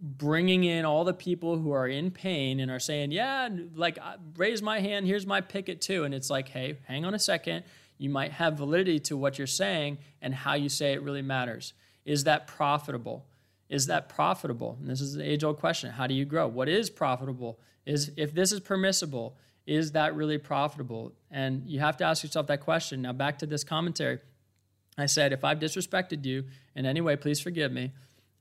bringing 0.00 0.64
in 0.64 0.86
all 0.86 1.04
the 1.04 1.12
people 1.12 1.58
who 1.58 1.70
are 1.72 1.86
in 1.86 2.10
pain 2.10 2.60
and 2.60 2.70
are 2.70 2.80
saying, 2.80 3.10
Yeah, 3.10 3.50
like, 3.74 3.98
uh, 4.00 4.16
raise 4.38 4.62
my 4.62 4.80
hand, 4.80 5.04
here's 5.04 5.26
my 5.26 5.42
picket 5.42 5.82
too. 5.82 6.04
And 6.04 6.14
it's 6.14 6.30
like, 6.30 6.48
Hey, 6.48 6.78
hang 6.86 7.04
on 7.04 7.12
a 7.12 7.18
second. 7.18 7.64
You 7.98 8.08
might 8.08 8.32
have 8.32 8.54
validity 8.54 9.00
to 9.00 9.18
what 9.18 9.36
you're 9.36 9.46
saying, 9.46 9.98
and 10.22 10.34
how 10.34 10.54
you 10.54 10.70
say 10.70 10.94
it 10.94 11.02
really 11.02 11.20
matters. 11.20 11.74
Is 12.06 12.24
that 12.24 12.46
profitable? 12.46 13.26
Is 13.68 13.86
that 13.86 14.08
profitable? 14.08 14.76
And 14.80 14.88
this 14.88 15.00
is 15.00 15.14
the 15.14 15.28
age 15.28 15.42
old 15.42 15.58
question. 15.58 15.90
How 15.90 16.06
do 16.06 16.14
you 16.14 16.24
grow? 16.24 16.46
What 16.46 16.68
is 16.68 16.90
profitable? 16.90 17.58
Is 17.86 18.12
if 18.16 18.34
this 18.34 18.52
is 18.52 18.60
permissible, 18.60 19.36
is 19.66 19.92
that 19.92 20.14
really 20.14 20.38
profitable? 20.38 21.12
And 21.30 21.66
you 21.66 21.80
have 21.80 21.96
to 21.98 22.04
ask 22.04 22.22
yourself 22.22 22.46
that 22.48 22.60
question. 22.60 23.02
Now, 23.02 23.12
back 23.12 23.38
to 23.38 23.46
this 23.46 23.64
commentary. 23.64 24.18
I 24.96 25.06
said, 25.06 25.32
if 25.32 25.44
I've 25.44 25.58
disrespected 25.58 26.24
you 26.24 26.44
in 26.76 26.86
any 26.86 27.00
way, 27.00 27.16
please 27.16 27.40
forgive 27.40 27.72
me. 27.72 27.92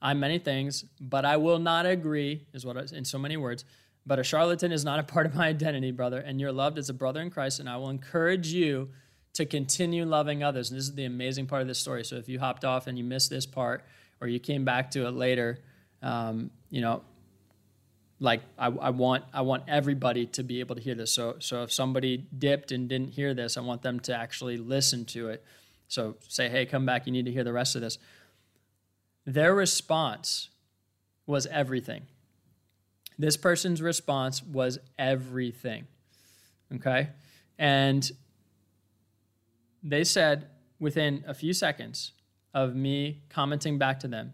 I'm 0.02 0.20
many 0.20 0.38
things, 0.38 0.84
but 1.00 1.24
I 1.26 1.38
will 1.38 1.60
not 1.60 1.86
agree, 1.86 2.46
is 2.54 2.66
what 2.66 2.78
I, 2.78 2.82
in 2.96 3.06
so 3.06 3.18
many 3.18 3.38
words. 3.38 3.64
But 4.06 4.20
a 4.20 4.24
charlatan 4.24 4.74
is 4.74 4.84
not 4.84 5.00
a 5.00 5.04
part 5.04 5.26
of 5.26 5.34
my 5.34 5.48
identity, 5.48 5.92
brother, 5.92 6.20
and 6.20 6.42
you're 6.42 6.52
loved 6.52 6.78
as 6.78 6.90
a 6.90 6.94
brother 6.94 7.22
in 7.22 7.30
Christ, 7.30 7.62
and 7.62 7.70
I 7.70 7.78
will 7.78 7.90
encourage 7.90 8.48
you 8.48 8.90
to 9.34 9.46
continue 9.46 10.06
loving 10.06 10.44
others. 10.44 10.70
And 10.70 10.78
this 10.78 10.86
is 10.86 10.96
the 10.96 11.06
amazing 11.06 11.48
part 11.48 11.62
of 11.62 11.68
this 11.68 11.80
story. 11.80 12.04
So 12.04 12.18
if 12.18 12.28
you 12.28 12.40
hopped 12.40 12.66
off 12.66 12.86
and 12.86 12.98
you 12.98 13.04
missed 13.04 13.30
this 13.30 13.46
part, 13.46 13.86
or 14.24 14.28
you 14.30 14.40
came 14.40 14.64
back 14.64 14.92
to 14.92 15.06
it 15.06 15.12
later, 15.12 15.60
um, 16.02 16.50
you 16.70 16.80
know, 16.80 17.04
like 18.22 18.42
I, 18.58 18.68
I, 18.68 18.90
want 18.92 19.26
I 19.34 19.42
want 19.42 19.64
everybody 19.68 20.28
to 20.28 20.44
be 20.44 20.62
able 20.62 20.76
to 20.76 20.82
hear 20.82 20.96
this. 20.96 21.12
So 21.12 21.36
so 21.40 21.64
if 21.64 21.74
somebody 21.74 22.26
dipped 22.38 22.72
and 22.72 22.88
didn't 22.88 23.10
hear 23.10 23.34
this, 23.34 23.58
I 23.58 23.62
want 23.62 23.82
them 23.82 24.00
to 24.02 24.16
actually 24.16 24.56
listen 24.56 25.04
to 25.08 25.28
it. 25.28 25.44
So 25.90 26.16
say, 26.30 26.48
hey, 26.48 26.66
come 26.66 26.86
back. 26.86 27.06
You 27.06 27.12
need 27.12 27.26
to 27.26 27.34
hear 27.34 27.44
the 27.44 27.52
rest 27.52 27.76
of 27.76 27.82
this. 27.82 27.98
Their 29.26 29.54
response 29.54 30.50
was 31.26 31.48
everything. 31.48 32.04
This 33.20 33.36
person's 33.36 33.82
response 33.82 34.42
was 34.42 34.80
everything. 34.98 35.88
Okay, 36.74 37.10
and 37.60 38.10
they 39.84 40.06
said 40.06 40.48
within 40.80 41.26
a 41.28 41.34
few 41.34 41.52
seconds 41.52 42.14
of 42.54 42.76
me 42.76 43.24
commenting 43.30 43.78
back 43.78 44.00
to 44.02 44.08
them, 44.08 44.34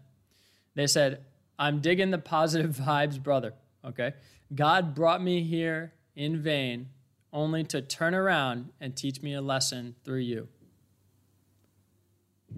they 0.74 0.86
said, 0.86 1.24
I'm 1.58 1.80
digging 1.80 2.10
the 2.10 2.18
positive 2.18 2.76
vibes, 2.82 3.22
brother. 3.22 3.54
Okay. 3.84 4.14
God 4.54 4.94
brought 4.94 5.22
me 5.22 5.42
here 5.42 5.92
in 6.16 6.42
vain 6.42 6.88
only 7.32 7.64
to 7.64 7.80
turn 7.80 8.14
around 8.14 8.70
and 8.80 8.96
teach 8.96 9.22
me 9.22 9.34
a 9.34 9.40
lesson 9.40 9.94
through 10.04 10.20
you. 10.20 10.48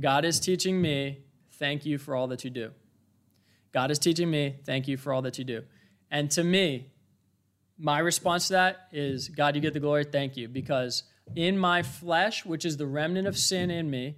God 0.01 0.25
is 0.25 0.41
teaching 0.41 0.81
me, 0.81 1.19
thank 1.53 1.85
you 1.85 1.99
for 1.99 2.17
all 2.17 2.29
that 2.29 2.45
you 2.45 2.51
do. 2.51 2.71
God 3.73 3.91
is 3.91 3.99
teaching 3.99 4.31
me, 4.31 4.57
thank 4.65 4.89
you 4.89 4.97
for 4.97 5.13
all 5.13 5.23
that 5.23 5.39
you 5.39 5.45
do. 5.45 5.63
And 6.11 6.31
to 6.33 6.45
me, 6.45 6.93
my 7.79 7.99
response 7.99 8.47
to 8.49 8.55
that 8.55 8.89
is, 8.93 9.29
God, 9.29 9.55
you 9.55 9.61
get 9.61 9.75
the 9.75 9.81
glory, 9.81 10.05
thank 10.05 10.37
you. 10.37 10.49
Because 10.49 11.05
in 11.35 11.59
my 11.59 11.83
flesh, 11.83 12.45
which 12.45 12.65
is 12.65 12.77
the 12.77 12.87
remnant 12.87 13.27
of 13.27 13.37
sin 13.37 13.71
in 13.71 13.91
me, 13.91 14.17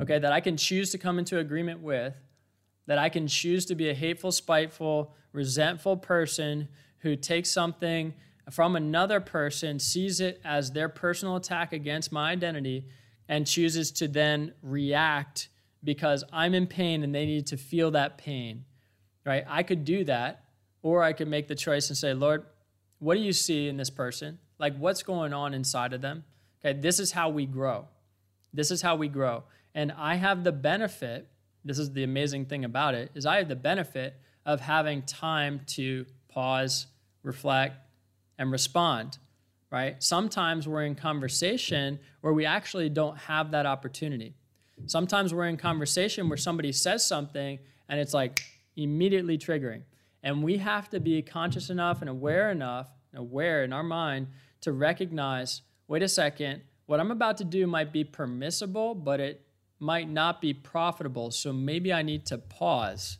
okay, 0.00 0.18
that 0.18 0.32
I 0.32 0.40
can 0.40 0.56
choose 0.56 0.90
to 0.90 0.98
come 0.98 1.18
into 1.18 1.38
agreement 1.38 1.80
with, 1.80 2.14
that 2.86 2.98
I 2.98 3.08
can 3.08 3.26
choose 3.26 3.66
to 3.66 3.74
be 3.74 3.88
a 3.88 3.94
hateful, 3.94 4.32
spiteful, 4.32 5.14
resentful 5.32 5.96
person 5.96 6.68
who 6.98 7.16
takes 7.16 7.50
something 7.50 8.14
from 8.50 8.76
another 8.76 9.20
person, 9.20 9.78
sees 9.78 10.20
it 10.20 10.40
as 10.44 10.70
their 10.70 10.88
personal 10.88 11.36
attack 11.36 11.72
against 11.72 12.12
my 12.12 12.30
identity, 12.30 12.86
and 13.28 13.46
chooses 13.46 13.90
to 13.90 14.06
then 14.06 14.52
react 14.62 15.48
because 15.82 16.24
I'm 16.32 16.54
in 16.54 16.66
pain 16.66 17.02
and 17.02 17.14
they 17.14 17.26
need 17.26 17.48
to 17.48 17.56
feel 17.56 17.90
that 17.92 18.18
pain, 18.18 18.64
right? 19.24 19.44
I 19.48 19.62
could 19.62 19.84
do 19.84 20.04
that, 20.04 20.44
or 20.82 21.02
I 21.02 21.12
could 21.12 21.28
make 21.28 21.48
the 21.48 21.54
choice 21.54 21.88
and 21.88 21.96
say, 21.96 22.14
Lord, 22.14 22.44
what 22.98 23.14
do 23.14 23.20
you 23.20 23.32
see 23.32 23.68
in 23.68 23.76
this 23.76 23.90
person? 23.90 24.38
Like, 24.58 24.76
what's 24.76 25.02
going 25.02 25.32
on 25.32 25.54
inside 25.54 25.92
of 25.92 26.00
them? 26.00 26.24
Okay, 26.64 26.78
this 26.78 26.98
is 26.98 27.12
how 27.12 27.28
we 27.28 27.46
grow. 27.46 27.88
This 28.52 28.70
is 28.70 28.80
how 28.80 28.96
we 28.96 29.08
grow. 29.08 29.44
And 29.76 29.92
I 29.92 30.14
have 30.14 30.42
the 30.42 30.52
benefit, 30.52 31.28
this 31.62 31.78
is 31.78 31.92
the 31.92 32.02
amazing 32.02 32.46
thing 32.46 32.64
about 32.64 32.94
it, 32.94 33.10
is 33.14 33.26
I 33.26 33.36
have 33.36 33.48
the 33.48 33.54
benefit 33.54 34.18
of 34.46 34.58
having 34.60 35.02
time 35.02 35.60
to 35.66 36.06
pause, 36.28 36.86
reflect, 37.22 37.76
and 38.38 38.50
respond, 38.50 39.18
right? 39.70 40.02
Sometimes 40.02 40.66
we're 40.66 40.84
in 40.84 40.94
conversation 40.94 41.98
where 42.22 42.32
we 42.32 42.46
actually 42.46 42.88
don't 42.88 43.18
have 43.18 43.50
that 43.50 43.66
opportunity. 43.66 44.34
Sometimes 44.86 45.34
we're 45.34 45.46
in 45.46 45.58
conversation 45.58 46.30
where 46.30 46.38
somebody 46.38 46.72
says 46.72 47.06
something 47.06 47.58
and 47.90 48.00
it's 48.00 48.14
like 48.14 48.42
immediately 48.76 49.36
triggering. 49.36 49.82
And 50.22 50.42
we 50.42 50.56
have 50.56 50.88
to 50.90 51.00
be 51.00 51.20
conscious 51.20 51.68
enough 51.68 52.00
and 52.00 52.08
aware 52.08 52.50
enough, 52.50 52.88
aware 53.14 53.62
in 53.62 53.74
our 53.74 53.82
mind 53.82 54.28
to 54.62 54.72
recognize 54.72 55.60
wait 55.86 56.02
a 56.02 56.08
second, 56.08 56.62
what 56.86 56.98
I'm 56.98 57.10
about 57.10 57.36
to 57.38 57.44
do 57.44 57.66
might 57.66 57.92
be 57.92 58.04
permissible, 58.04 58.94
but 58.94 59.20
it 59.20 59.45
might 59.78 60.08
not 60.08 60.40
be 60.40 60.54
profitable. 60.54 61.30
So 61.30 61.52
maybe 61.52 61.92
I 61.92 62.02
need 62.02 62.26
to 62.26 62.38
pause. 62.38 63.18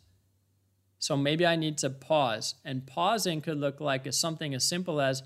So 0.99 1.15
maybe 1.15 1.45
I 1.45 1.55
need 1.55 1.77
to 1.79 1.89
pause. 1.89 2.55
And 2.65 2.85
pausing 2.85 3.41
could 3.41 3.57
look 3.57 3.79
like 3.79 4.11
something 4.13 4.53
as 4.53 4.67
simple 4.67 4.99
as, 4.99 5.23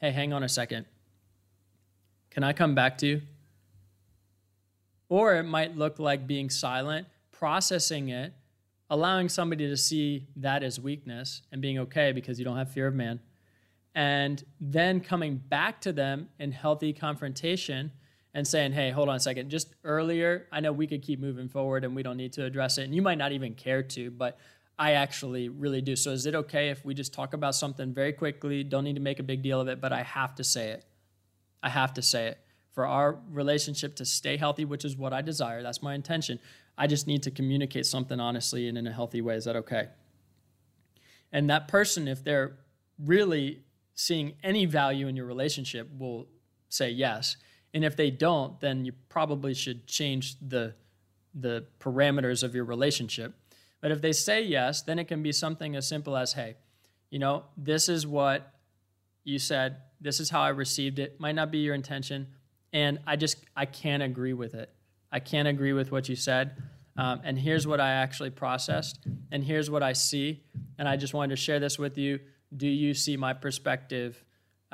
hey, 0.00 0.10
hang 0.10 0.32
on 0.32 0.42
a 0.42 0.48
second. 0.48 0.86
Can 2.30 2.44
I 2.44 2.52
come 2.52 2.74
back 2.74 2.98
to 2.98 3.06
you? 3.06 3.22
Or 5.08 5.36
it 5.36 5.44
might 5.44 5.76
look 5.76 5.98
like 5.98 6.26
being 6.26 6.50
silent, 6.50 7.06
processing 7.30 8.08
it, 8.08 8.32
allowing 8.90 9.28
somebody 9.28 9.68
to 9.68 9.76
see 9.76 10.26
that 10.36 10.62
as 10.62 10.80
weakness 10.80 11.42
and 11.52 11.62
being 11.62 11.78
okay 11.78 12.12
because 12.12 12.38
you 12.38 12.44
don't 12.44 12.56
have 12.56 12.70
fear 12.70 12.86
of 12.86 12.94
man 12.94 13.20
and 13.94 14.44
then 14.60 15.00
coming 15.00 15.36
back 15.36 15.80
to 15.80 15.92
them 15.92 16.28
in 16.38 16.52
healthy 16.52 16.92
confrontation 16.92 17.92
and 18.34 18.46
saying, 18.46 18.72
hey, 18.72 18.90
hold 18.90 19.08
on 19.08 19.14
a 19.14 19.20
second, 19.20 19.48
just 19.48 19.74
earlier, 19.84 20.48
I 20.50 20.60
know 20.60 20.72
we 20.72 20.88
could 20.88 21.02
keep 21.02 21.20
moving 21.20 21.48
forward 21.48 21.84
and 21.84 21.94
we 21.94 22.02
don't 22.02 22.16
need 22.16 22.32
to 22.34 22.44
address 22.44 22.78
it. 22.78 22.84
And 22.84 22.94
you 22.94 23.00
might 23.00 23.18
not 23.18 23.32
even 23.32 23.54
care 23.54 23.82
to, 23.82 24.10
but 24.10 24.38
I 24.76 24.92
actually 24.92 25.48
really 25.48 25.80
do. 25.80 25.94
So 25.94 26.10
is 26.10 26.26
it 26.26 26.34
okay 26.34 26.70
if 26.70 26.84
we 26.84 26.94
just 26.94 27.14
talk 27.14 27.32
about 27.32 27.54
something 27.54 27.94
very 27.94 28.12
quickly? 28.12 28.64
Don't 28.64 28.82
need 28.82 28.96
to 28.96 29.00
make 29.00 29.20
a 29.20 29.22
big 29.22 29.42
deal 29.42 29.60
of 29.60 29.68
it, 29.68 29.80
but 29.80 29.92
I 29.92 30.02
have 30.02 30.34
to 30.34 30.44
say 30.44 30.70
it. 30.70 30.84
I 31.62 31.68
have 31.68 31.94
to 31.94 32.02
say 32.02 32.26
it. 32.26 32.38
For 32.72 32.86
our 32.86 33.20
relationship 33.30 33.94
to 33.96 34.04
stay 34.04 34.36
healthy, 34.36 34.64
which 34.64 34.84
is 34.84 34.96
what 34.96 35.12
I 35.12 35.22
desire, 35.22 35.62
that's 35.62 35.80
my 35.80 35.94
intention. 35.94 36.40
I 36.76 36.88
just 36.88 37.06
need 37.06 37.22
to 37.22 37.30
communicate 37.30 37.86
something 37.86 38.18
honestly 38.18 38.66
and 38.66 38.76
in 38.76 38.88
a 38.88 38.92
healthy 38.92 39.20
way. 39.20 39.36
Is 39.36 39.44
that 39.44 39.54
okay? 39.54 39.90
And 41.30 41.48
that 41.50 41.68
person, 41.68 42.08
if 42.08 42.24
they're 42.24 42.56
really 42.98 43.62
seeing 43.94 44.34
any 44.42 44.66
value 44.66 45.06
in 45.06 45.14
your 45.14 45.26
relationship 45.26 45.88
will 45.96 46.26
say 46.68 46.90
yes. 46.90 47.36
And 47.74 47.84
if 47.84 47.96
they 47.96 48.10
don't, 48.10 48.58
then 48.60 48.84
you 48.84 48.92
probably 49.08 49.52
should 49.52 49.86
change 49.86 50.36
the 50.40 50.74
the 51.34 51.66
parameters 51.80 52.44
of 52.44 52.54
your 52.54 52.64
relationship. 52.64 53.34
But 53.80 53.90
if 53.90 54.00
they 54.00 54.12
say 54.12 54.40
yes, 54.40 54.82
then 54.82 55.00
it 55.00 55.08
can 55.08 55.20
be 55.20 55.32
something 55.32 55.74
as 55.74 55.86
simple 55.86 56.16
as, 56.16 56.34
hey, 56.34 56.54
you 57.10 57.18
know, 57.18 57.46
this 57.56 57.88
is 57.88 58.06
what 58.06 58.54
you 59.24 59.40
said, 59.40 59.78
this 60.00 60.20
is 60.20 60.30
how 60.30 60.42
I 60.42 60.50
received 60.50 61.00
it. 61.00 61.18
Might 61.18 61.34
not 61.34 61.50
be 61.50 61.58
your 61.58 61.74
intention, 61.74 62.28
and 62.72 63.00
I 63.06 63.16
just 63.16 63.38
I 63.56 63.66
can't 63.66 64.02
agree 64.02 64.32
with 64.32 64.54
it. 64.54 64.70
I 65.10 65.18
can't 65.18 65.48
agree 65.48 65.72
with 65.72 65.90
what 65.90 66.08
you 66.08 66.16
said. 66.16 66.62
Um, 66.96 67.22
and 67.24 67.36
here's 67.36 67.66
what 67.66 67.80
I 67.80 67.90
actually 67.90 68.30
processed, 68.30 69.00
and 69.32 69.42
here's 69.42 69.68
what 69.68 69.82
I 69.82 69.94
see. 69.94 70.44
And 70.78 70.88
I 70.88 70.96
just 70.96 71.12
wanted 71.12 71.36
to 71.36 71.42
share 71.42 71.58
this 71.58 71.78
with 71.78 71.98
you 71.98 72.20
do 72.56 72.68
you 72.68 72.94
see 72.94 73.16
my 73.16 73.32
perspective 73.32 74.24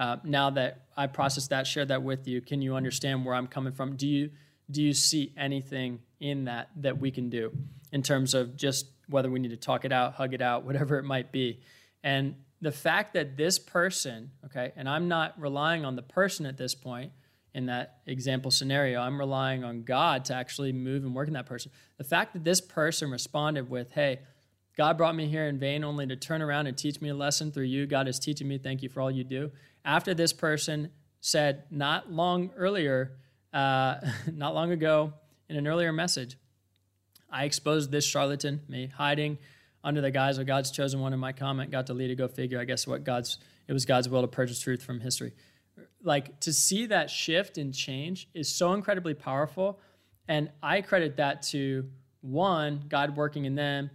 uh, 0.01 0.17
now 0.25 0.49
that 0.49 0.87
I 0.97 1.07
processed 1.07 1.51
that, 1.51 1.67
shared 1.67 1.89
that 1.89 2.03
with 2.03 2.27
you? 2.27 2.41
Can 2.41 2.63
you 2.63 2.75
understand 2.75 3.23
where 3.25 3.35
I'm 3.35 3.47
coming 3.47 3.75
from? 3.75 3.97
Do 3.97 4.09
you 4.09 4.31
do 4.71 4.83
you 4.83 4.95
see 4.95 5.33
anything 5.37 6.01
in 6.21 6.45
that 6.45 6.71
that 6.77 6.99
we 6.99 7.11
can 7.11 7.29
do 7.29 7.53
in 7.93 8.03
terms 8.03 8.33
of 8.33 8.57
just 8.57 8.87
whether 9.09 9.31
we 9.31 9.39
need 9.41 9.51
to 9.51 9.59
talk 9.59 9.85
it 9.85 9.93
out, 9.93 10.15
hug 10.15 10.33
it 10.33 10.41
out, 10.41 10.65
whatever 10.65 10.99
it 10.99 11.05
might 11.05 11.31
be? 11.31 11.61
And 12.03 12.35
the 12.63 12.73
fact 12.73 13.13
that 13.13 13.37
this 13.37 13.59
person, 13.59 14.31
okay, 14.47 14.73
and 14.75 14.89
I'm 14.89 15.07
not 15.07 15.39
relying 15.39 15.85
on 15.85 15.97
the 15.97 16.03
person 16.03 16.47
at 16.47 16.57
this 16.57 16.75
point 16.75 17.13
in 17.53 17.67
that 17.67 17.99
example 18.07 18.51
scenario, 18.51 19.01
I'm 19.01 19.19
relying 19.19 19.65
on 19.65 19.83
God 19.83 20.25
to 20.27 20.35
actually 20.35 20.73
move 20.73 21.05
and 21.05 21.15
work 21.15 21.29
in 21.29 21.35
that 21.35 21.47
person. 21.47 21.73
The 21.99 22.05
fact 22.05 22.33
that 22.33 22.45
this 22.45 22.61
person 22.61 23.11
responded 23.11 23.69
with, 23.69 23.91
hey, 23.91 24.21
God 24.77 24.97
brought 24.97 25.15
me 25.15 25.27
here 25.27 25.47
in 25.47 25.59
vain 25.59 25.85
only 25.85 26.07
to 26.07 26.17
turn 26.17 26.41
around 26.41 26.69
and 26.69 26.79
teach 26.79 27.03
me 27.03 27.11
a 27.11 27.15
lesson 27.15 27.53
through 27.53 27.65
you. 27.65 27.87
God 27.87 28.09
is 28.09 28.19
teaching 28.19 28.49
me. 28.49 28.57
Thank 28.57 28.83
you 28.83 28.89
for 28.89 29.01
all 29.01 29.11
you 29.11 29.25
do. 29.25 29.51
After 29.85 30.15
this 30.15 30.33
person 30.33 30.91
said, 31.21 31.65
not 31.71 32.13
long 32.13 32.51
earlier, 32.57 33.13
uh, 33.53 33.97
not 34.33 34.55
long 34.55 34.71
ago, 34.73 35.13
in 35.49 35.57
an 35.57 35.67
earlier 35.67 35.93
message. 35.93 36.37
I 37.31 37.45
exposed 37.45 37.91
this 37.91 38.05
charlatan, 38.05 38.61
me 38.69 38.87
hiding 38.87 39.39
under 39.83 40.01
the 40.01 40.11
guise 40.11 40.39
of 40.39 40.47
God's 40.47 40.71
chosen 40.71 41.01
one 41.01 41.13
in 41.13 41.19
my 41.19 41.33
comment 41.33 41.71
got 41.71 41.87
deleted. 41.87 42.19
Go 42.19 42.29
figure. 42.29 42.61
I 42.61 42.65
guess 42.65 42.87
what 42.87 43.05
God's 43.05 43.39
it 43.69 43.73
was 43.73 43.85
God's 43.85 44.09
will 44.09 44.23
to 44.23 44.29
purge 44.29 44.59
truth 44.61 44.83
from 44.83 45.01
history. 45.01 45.33
Like 46.03 46.41
to 46.41 46.53
see 46.53 46.87
that 46.87 47.11
shift 47.11 47.59
and 47.59 47.75
change 47.75 48.29
is 48.35 48.49
so 48.49 48.73
incredibly 48.73 49.15
powerful, 49.15 49.79
and 50.29 50.51
I 50.63 50.81
credit 50.83 51.17
that 51.17 51.43
to 51.45 51.89
one 52.21 52.85
God 52.89 53.17
working 53.17 53.45
in 53.45 53.55
them, 53.55 53.91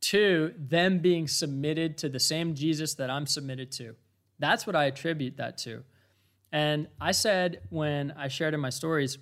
two 0.00 0.54
them 0.58 0.98
being 0.98 1.28
submitted 1.28 1.98
to 1.98 2.08
the 2.08 2.20
same 2.20 2.54
Jesus 2.54 2.94
that 2.94 3.10
I'm 3.10 3.26
submitted 3.26 3.72
to. 3.72 3.94
That's 4.38 4.66
what 4.66 4.76
I 4.76 4.84
attribute 4.84 5.36
that 5.36 5.58
to. 5.58 5.84
And 6.50 6.88
I 7.00 7.12
said 7.12 7.62
when 7.70 8.12
I 8.12 8.28
shared 8.28 8.54
in 8.54 8.60
my 8.60 8.70
stories 8.70 9.18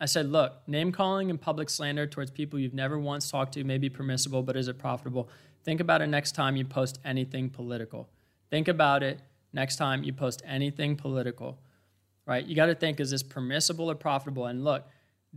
I 0.00 0.06
said, 0.06 0.30
look, 0.30 0.52
name 0.66 0.92
calling 0.92 1.30
and 1.30 1.40
public 1.40 1.70
slander 1.70 2.06
towards 2.06 2.30
people 2.30 2.58
you've 2.58 2.74
never 2.74 2.98
once 2.98 3.30
talked 3.30 3.54
to 3.54 3.64
may 3.64 3.78
be 3.78 3.88
permissible, 3.88 4.42
but 4.42 4.56
is 4.56 4.68
it 4.68 4.78
profitable? 4.78 5.28
Think 5.62 5.80
about 5.80 6.02
it 6.02 6.08
next 6.08 6.32
time 6.32 6.56
you 6.56 6.64
post 6.64 6.98
anything 7.04 7.48
political. 7.48 8.08
Think 8.50 8.68
about 8.68 9.02
it 9.02 9.20
next 9.52 9.76
time 9.76 10.02
you 10.02 10.12
post 10.12 10.42
anything 10.44 10.96
political, 10.96 11.58
right? 12.26 12.44
You 12.44 12.56
got 12.56 12.66
to 12.66 12.74
think, 12.74 12.98
is 13.00 13.12
this 13.12 13.22
permissible 13.22 13.90
or 13.90 13.94
profitable? 13.94 14.46
And 14.46 14.64
look, 14.64 14.84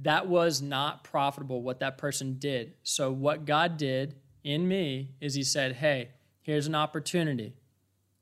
that 0.02 0.28
was 0.28 0.62
not 0.62 1.04
profitable 1.04 1.62
what 1.62 1.80
that 1.80 1.98
person 1.98 2.38
did. 2.38 2.74
So, 2.84 3.12
what 3.12 3.46
God 3.46 3.78
did 3.78 4.16
in 4.44 4.68
me 4.68 5.12
is 5.22 5.34
He 5.34 5.44
said, 5.44 5.78
hey, 5.78 6.10
here's 6.42 6.68
an 6.68 6.76
opportunity. 6.76 7.54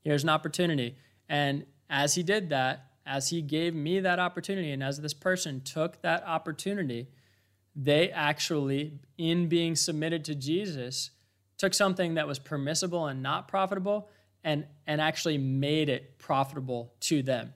Here's 0.06 0.24
an 0.24 0.30
opportunity. 0.30 0.96
And 1.28 1.66
as 1.90 2.16
He 2.16 2.24
did 2.24 2.50
that, 2.52 2.86
as 3.06 3.30
he 3.30 3.42
gave 3.42 3.76
me 3.76 4.00
that 4.00 4.20
opportunity 4.20 4.72
and 4.72 4.84
as 4.84 5.00
this 5.00 5.14
person 5.14 5.62
took 5.62 6.02
that 6.02 6.24
opportunity, 6.26 7.08
they 7.76 8.10
actually, 8.10 9.00
in 9.18 9.48
being 9.48 9.76
submitted 9.76 10.26
to 10.26 10.36
Jesus, 10.36 11.12
took 11.58 11.74
something 11.74 12.16
that 12.16 12.28
was 12.28 12.40
permissible 12.40 13.06
and 13.06 13.22
not 13.22 13.48
profitable 13.48 14.10
and, 14.44 14.66
and 14.88 15.02
actually 15.02 15.38
made 15.38 15.90
it 15.90 16.18
profitable 16.18 16.94
to 17.02 17.22
them. 17.22 17.54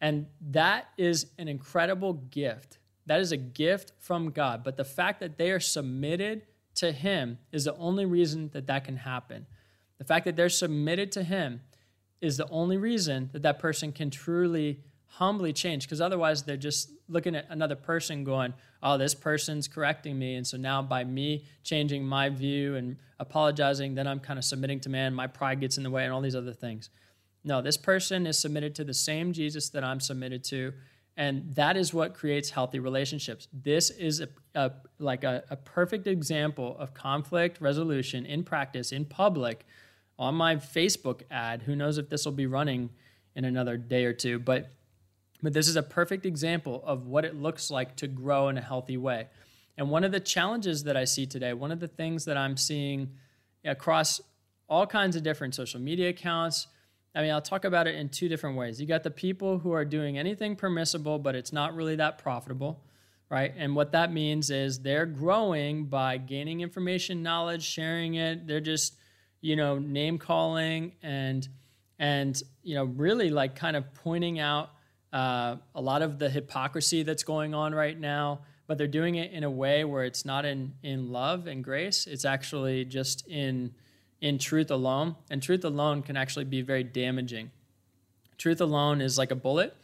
And 0.00 0.26
that 0.40 0.88
is 0.96 1.26
an 1.38 1.46
incredible 1.46 2.14
gift. 2.14 2.78
That 3.06 3.20
is 3.20 3.32
a 3.32 3.36
gift 3.36 3.92
from 3.98 4.30
God. 4.30 4.64
But 4.64 4.76
the 4.76 4.84
fact 4.84 5.20
that 5.20 5.36
they 5.36 5.50
are 5.50 5.60
submitted 5.60 6.46
to 6.76 6.92
Him 6.92 7.38
is 7.52 7.64
the 7.64 7.76
only 7.76 8.06
reason 8.06 8.50
that 8.52 8.66
that 8.66 8.84
can 8.84 8.96
happen. 8.96 9.46
The 9.98 10.04
fact 10.04 10.24
that 10.24 10.36
they're 10.36 10.48
submitted 10.48 11.12
to 11.12 11.22
Him 11.22 11.60
is 12.20 12.36
the 12.36 12.48
only 12.50 12.76
reason 12.76 13.30
that 13.32 13.42
that 13.42 13.58
person 13.58 13.92
can 13.92 14.10
truly 14.10 14.80
humbly 15.06 15.52
change 15.52 15.84
because 15.84 16.00
otherwise 16.00 16.44
they're 16.44 16.56
just 16.56 16.92
looking 17.08 17.34
at 17.34 17.44
another 17.50 17.74
person 17.74 18.22
going 18.22 18.54
oh 18.82 18.96
this 18.96 19.14
person's 19.14 19.66
correcting 19.66 20.16
me 20.16 20.36
and 20.36 20.46
so 20.46 20.56
now 20.56 20.80
by 20.80 21.02
me 21.02 21.44
changing 21.64 22.04
my 22.04 22.28
view 22.28 22.76
and 22.76 22.96
apologizing 23.18 23.94
then 23.94 24.06
i'm 24.06 24.20
kind 24.20 24.38
of 24.38 24.44
submitting 24.44 24.78
to 24.78 24.88
man 24.88 25.12
my 25.12 25.26
pride 25.26 25.60
gets 25.60 25.76
in 25.76 25.82
the 25.82 25.90
way 25.90 26.04
and 26.04 26.12
all 26.12 26.20
these 26.20 26.36
other 26.36 26.52
things. 26.52 26.90
No 27.42 27.60
this 27.60 27.76
person 27.76 28.26
is 28.26 28.38
submitted 28.38 28.74
to 28.76 28.84
the 28.84 28.94
same 28.94 29.32
jesus 29.32 29.68
that 29.70 29.82
i'm 29.82 29.98
submitted 29.98 30.44
to 30.44 30.72
and 31.16 31.54
that 31.54 31.76
is 31.76 31.92
what 31.92 32.14
creates 32.14 32.48
healthy 32.48 32.78
relationships. 32.78 33.46
This 33.52 33.90
is 33.90 34.20
a, 34.20 34.28
a 34.54 34.72
like 34.98 35.22
a, 35.22 35.44
a 35.50 35.56
perfect 35.56 36.06
example 36.06 36.76
of 36.78 36.94
conflict 36.94 37.60
resolution 37.60 38.24
in 38.24 38.42
practice 38.42 38.90
in 38.90 39.04
public 39.04 39.66
on 40.20 40.34
my 40.34 40.56
Facebook 40.56 41.22
ad. 41.30 41.62
Who 41.62 41.74
knows 41.74 41.96
if 41.96 42.10
this 42.10 42.26
will 42.26 42.32
be 42.32 42.46
running 42.46 42.90
in 43.34 43.46
another 43.46 43.78
day 43.78 44.04
or 44.04 44.12
two, 44.12 44.38
but 44.38 44.70
but 45.42 45.54
this 45.54 45.68
is 45.68 45.76
a 45.76 45.82
perfect 45.82 46.26
example 46.26 46.82
of 46.84 47.06
what 47.06 47.24
it 47.24 47.34
looks 47.34 47.70
like 47.70 47.96
to 47.96 48.06
grow 48.06 48.48
in 48.48 48.58
a 48.58 48.60
healthy 48.60 48.98
way. 48.98 49.28
And 49.78 49.88
one 49.88 50.04
of 50.04 50.12
the 50.12 50.20
challenges 50.20 50.84
that 50.84 50.98
I 50.98 51.04
see 51.04 51.24
today, 51.24 51.54
one 51.54 51.72
of 51.72 51.80
the 51.80 51.88
things 51.88 52.26
that 52.26 52.36
I'm 52.36 52.58
seeing 52.58 53.12
across 53.64 54.20
all 54.68 54.86
kinds 54.86 55.16
of 55.16 55.22
different 55.22 55.54
social 55.54 55.80
media 55.80 56.10
accounts, 56.10 56.66
I 57.14 57.22
mean, 57.22 57.30
I'll 57.30 57.40
talk 57.40 57.64
about 57.64 57.86
it 57.86 57.94
in 57.94 58.10
two 58.10 58.28
different 58.28 58.58
ways. 58.58 58.78
You 58.78 58.86
got 58.86 59.02
the 59.02 59.10
people 59.10 59.58
who 59.58 59.72
are 59.72 59.86
doing 59.86 60.18
anything 60.18 60.56
permissible, 60.56 61.18
but 61.18 61.34
it's 61.34 61.54
not 61.54 61.74
really 61.74 61.96
that 61.96 62.18
profitable, 62.18 62.82
right? 63.30 63.54
And 63.56 63.74
what 63.74 63.92
that 63.92 64.12
means 64.12 64.50
is 64.50 64.80
they're 64.80 65.06
growing 65.06 65.86
by 65.86 66.18
gaining 66.18 66.60
information, 66.60 67.22
knowledge, 67.22 67.62
sharing 67.62 68.16
it. 68.16 68.46
They're 68.46 68.60
just 68.60 68.96
you 69.40 69.56
know, 69.56 69.78
name 69.78 70.18
calling 70.18 70.92
and 71.02 71.48
and 71.98 72.42
you 72.62 72.74
know, 72.74 72.84
really 72.84 73.30
like 73.30 73.56
kind 73.56 73.76
of 73.76 73.92
pointing 73.94 74.38
out 74.38 74.70
uh, 75.12 75.56
a 75.74 75.80
lot 75.80 76.02
of 76.02 76.18
the 76.18 76.30
hypocrisy 76.30 77.02
that's 77.02 77.22
going 77.22 77.54
on 77.54 77.74
right 77.74 77.98
now. 77.98 78.40
But 78.66 78.78
they're 78.78 78.86
doing 78.86 79.16
it 79.16 79.32
in 79.32 79.42
a 79.42 79.50
way 79.50 79.84
where 79.84 80.04
it's 80.04 80.24
not 80.24 80.44
in 80.44 80.74
in 80.82 81.10
love 81.10 81.46
and 81.46 81.62
grace. 81.64 82.06
It's 82.06 82.24
actually 82.24 82.84
just 82.84 83.26
in 83.26 83.74
in 84.20 84.38
truth 84.38 84.70
alone. 84.70 85.16
And 85.30 85.42
truth 85.42 85.64
alone 85.64 86.02
can 86.02 86.16
actually 86.16 86.44
be 86.44 86.62
very 86.62 86.84
damaging. 86.84 87.50
Truth 88.38 88.60
alone 88.60 89.00
is 89.00 89.18
like 89.18 89.30
a 89.30 89.36
bullet. 89.36 89.76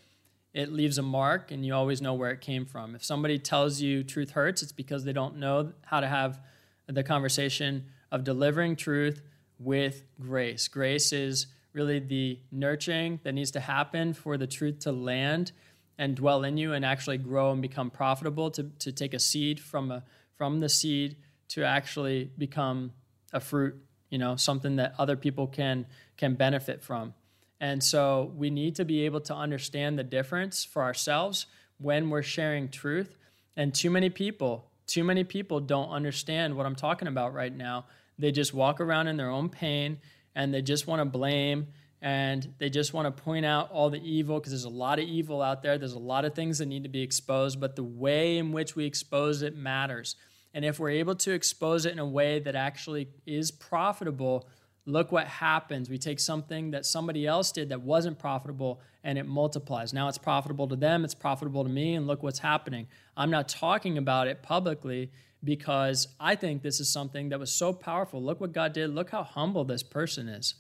It 0.55 0.73
leaves 0.73 0.97
a 0.97 1.03
mark, 1.03 1.51
and 1.51 1.67
you 1.67 1.75
always 1.75 2.01
know 2.01 2.15
where 2.15 2.31
it 2.31 2.41
came 2.41 2.65
from. 2.65 2.95
If 2.95 3.05
somebody 3.05 3.39
tells 3.39 3.83
you 3.83 4.03
truth 4.03 4.31
hurts, 4.31 4.63
it's 4.63 4.73
because 4.73 5.05
they 5.05 5.13
don't 5.13 5.37
know 5.37 5.73
how 5.85 6.01
to 6.01 6.07
have 6.07 6.41
the 6.87 7.03
conversation 7.03 7.87
of 8.11 8.25
delivering 8.25 8.77
truth 8.77 9.21
with 9.59 10.03
grace. 10.21 10.69
Grace 10.69 11.13
is 11.13 11.47
really 11.73 11.99
the 11.99 12.39
nurturing 12.51 13.21
that 13.23 13.33
needs 13.33 13.51
to 13.53 13.61
happen 13.61 14.15
for 14.15 14.39
the 14.39 14.47
truth 14.47 14.81
to 14.81 14.93
land 14.93 15.53
and 15.99 16.17
dwell 16.17 16.45
in 16.45 16.57
you 16.57 16.73
and 16.73 16.85
actually 16.85 17.19
grow 17.19 17.53
and 17.53 17.63
become 17.63 17.91
profitable 17.91 18.51
to, 18.51 18.65
to 18.79 18.93
take 18.93 19.15
a 19.15 19.19
seed 19.19 19.61
from 19.61 19.91
a 19.91 20.03
from 20.37 20.61
the 20.61 20.69
seed 20.69 21.17
to 21.49 21.65
actually 21.65 22.31
become 22.37 22.93
a 23.33 23.41
fruit 23.41 23.77
you 24.11 24.19
know 24.19 24.37
something 24.37 24.77
that 24.77 24.95
other 24.99 25.17
people 25.17 25.47
can 25.47 25.87
can 26.17 26.35
benefit 26.35 26.83
from 26.83 27.15
and 27.61 27.83
so 27.83 28.33
we 28.37 28.51
need 28.51 28.77
to 28.77 28.85
be 28.85 29.05
able 29.07 29.21
to 29.21 29.35
understand 29.35 29.99
the 29.99 30.05
difference 30.05 30.65
for 30.65 30.83
ourselves 30.83 31.47
when 31.79 32.11
we're 32.11 32.23
sharing 32.23 32.69
truth 32.69 33.17
and 33.57 33.75
too 33.75 33.91
many 33.91 34.11
people 34.11 34.71
too 34.87 35.05
many 35.05 35.25
people 35.25 35.61
don't 35.61 35.91
understand 35.91 36.57
what 36.57 36.67
i'm 36.67 36.77
talking 36.77 37.09
about 37.09 37.33
right 37.33 37.55
now 37.55 37.85
they 38.19 38.33
just 38.33 38.55
walk 38.55 38.81
around 38.81 39.09
in 39.09 39.17
their 39.17 39.31
own 39.31 39.49
pain 39.49 39.99
and 40.35 40.53
they 40.53 40.63
just 40.63 40.87
want 40.87 41.01
to 41.01 41.05
blame 41.05 41.69
and 42.03 42.55
they 42.59 42.69
just 42.69 42.93
want 42.93 43.07
to 43.07 43.23
point 43.23 43.47
out 43.47 43.71
all 43.73 43.91
the 43.91 44.01
evil 44.03 44.39
because 44.39 44.53
there's 44.53 44.65
a 44.65 44.69
lot 44.69 44.99
of 44.99 45.07
evil 45.07 45.43
out 45.43 45.63
there. 45.63 45.79
There's 45.79 45.95
a 45.95 45.99
lot 45.99 46.25
of 46.25 46.35
things 46.35 46.59
that 46.59 46.67
need 46.67 46.83
to 46.83 46.89
be 46.89 47.03
exposed, 47.03 47.59
but 47.59 47.75
the 47.75 47.85
way 47.85 48.39
in 48.39 48.53
which 48.53 48.77
we 48.77 48.85
expose 48.85 49.43
it 49.43 49.57
matters. 49.57 50.15
And 50.53 50.65
if 50.65 50.79
we're 50.79 50.91
able 50.91 51.15
to 51.17 51.33
expose 51.33 51.85
it 51.87 51.93
in 51.93 51.99
a 51.99 52.07
way 52.07 52.39
that 52.39 52.55
actually 52.55 53.09
is 53.27 53.51
profitable, 53.51 54.47
look 54.87 55.11
what 55.11 55.27
happens. 55.27 55.91
We 55.91 55.99
take 55.99 56.21
something 56.21 56.71
that 56.71 56.87
somebody 56.87 57.27
else 57.27 57.51
did 57.51 57.71
that 57.71 57.83
wasn't 57.83 58.19
profitable 58.19 58.81
and 59.03 59.19
it 59.19 59.27
multiplies. 59.27 59.93
Now 59.93 60.09
it's 60.09 60.19
profitable 60.19 60.69
to 60.69 60.77
them, 60.77 61.05
it's 61.05 61.15
profitable 61.15 61.65
to 61.65 61.71
me, 61.71 61.95
and 61.95 62.07
look 62.07 62.23
what's 62.23 62.39
happening. 62.39 62.87
I'm 63.17 63.31
not 63.31 63.49
talking 63.49 63.99
about 63.99 64.29
it 64.29 64.43
publicly 64.43 65.11
because 65.47 66.09
I 66.21 66.35
think 66.35 66.63
this 66.63 66.81
is 66.81 66.93
something 66.93 67.31
that 67.31 67.41
was 67.41 67.51
so 67.51 67.73
powerful. 67.73 68.23
Look 68.23 68.41
what 68.41 68.53
God 68.53 68.75
did. 68.75 68.91
Look 68.91 69.11
how 69.11 69.23
humble 69.23 69.65
this 69.65 69.83
person 69.83 70.29
is. 70.29 70.57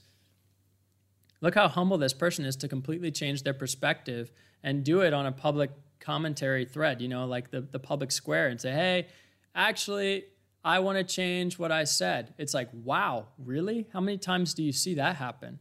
Look 1.43 1.55
how 1.55 1.69
humble 1.69 1.99
this 1.99 2.15
person 2.15 2.47
is 2.47 2.57
to 2.57 2.69
completely 2.69 3.11
change 3.11 3.43
their 3.43 3.53
perspective 3.53 4.33
and 4.63 4.83
do 4.83 5.01
it 5.01 5.13
on 5.13 5.27
a 5.27 5.33
public 5.33 5.71
commentary 6.01 6.65
thread, 6.65 7.03
you 7.03 7.09
know, 7.09 7.27
like 7.27 7.51
the, 7.51 7.61
the 7.61 7.79
public 7.79 8.11
square 8.11 8.49
and 8.49 8.59
say, 8.59 8.71
hey, 8.71 9.09
actually, 9.55 10.25
I 10.65 10.79
want 10.79 10.97
to 10.99 11.05
change 11.05 11.59
what 11.59 11.71
I 11.71 11.85
said. 11.85 12.33
It's 12.39 12.55
like, 12.55 12.71
wow, 12.73 13.27
really? 13.39 13.87
How 13.93 14.01
many 14.01 14.17
times 14.17 14.55
do 14.55 14.63
you 14.63 14.73
see 14.73 14.95
that 14.95 15.17
happen? 15.17 15.59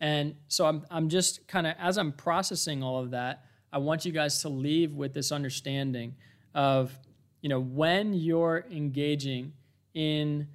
And 0.00 0.34
so 0.48 0.66
I'm, 0.66 0.84
I'm 0.90 1.08
just 1.08 1.48
kind 1.48 1.66
of, 1.66 1.74
as 1.78 1.96
I'm 1.96 2.12
processing 2.12 2.82
all 2.82 2.98
of 3.00 3.12
that, 3.12 3.44
I 3.72 3.78
want 3.78 4.04
you 4.04 4.12
guys 4.12 4.42
to 4.42 4.48
leave 4.48 4.94
with 4.94 5.14
this 5.14 5.32
understanding 5.32 6.14
of 6.54 6.96
you 7.40 7.48
know, 7.48 7.60
when 7.60 8.14
you're 8.14 8.64
engaging 8.70 9.52
in 9.94 10.48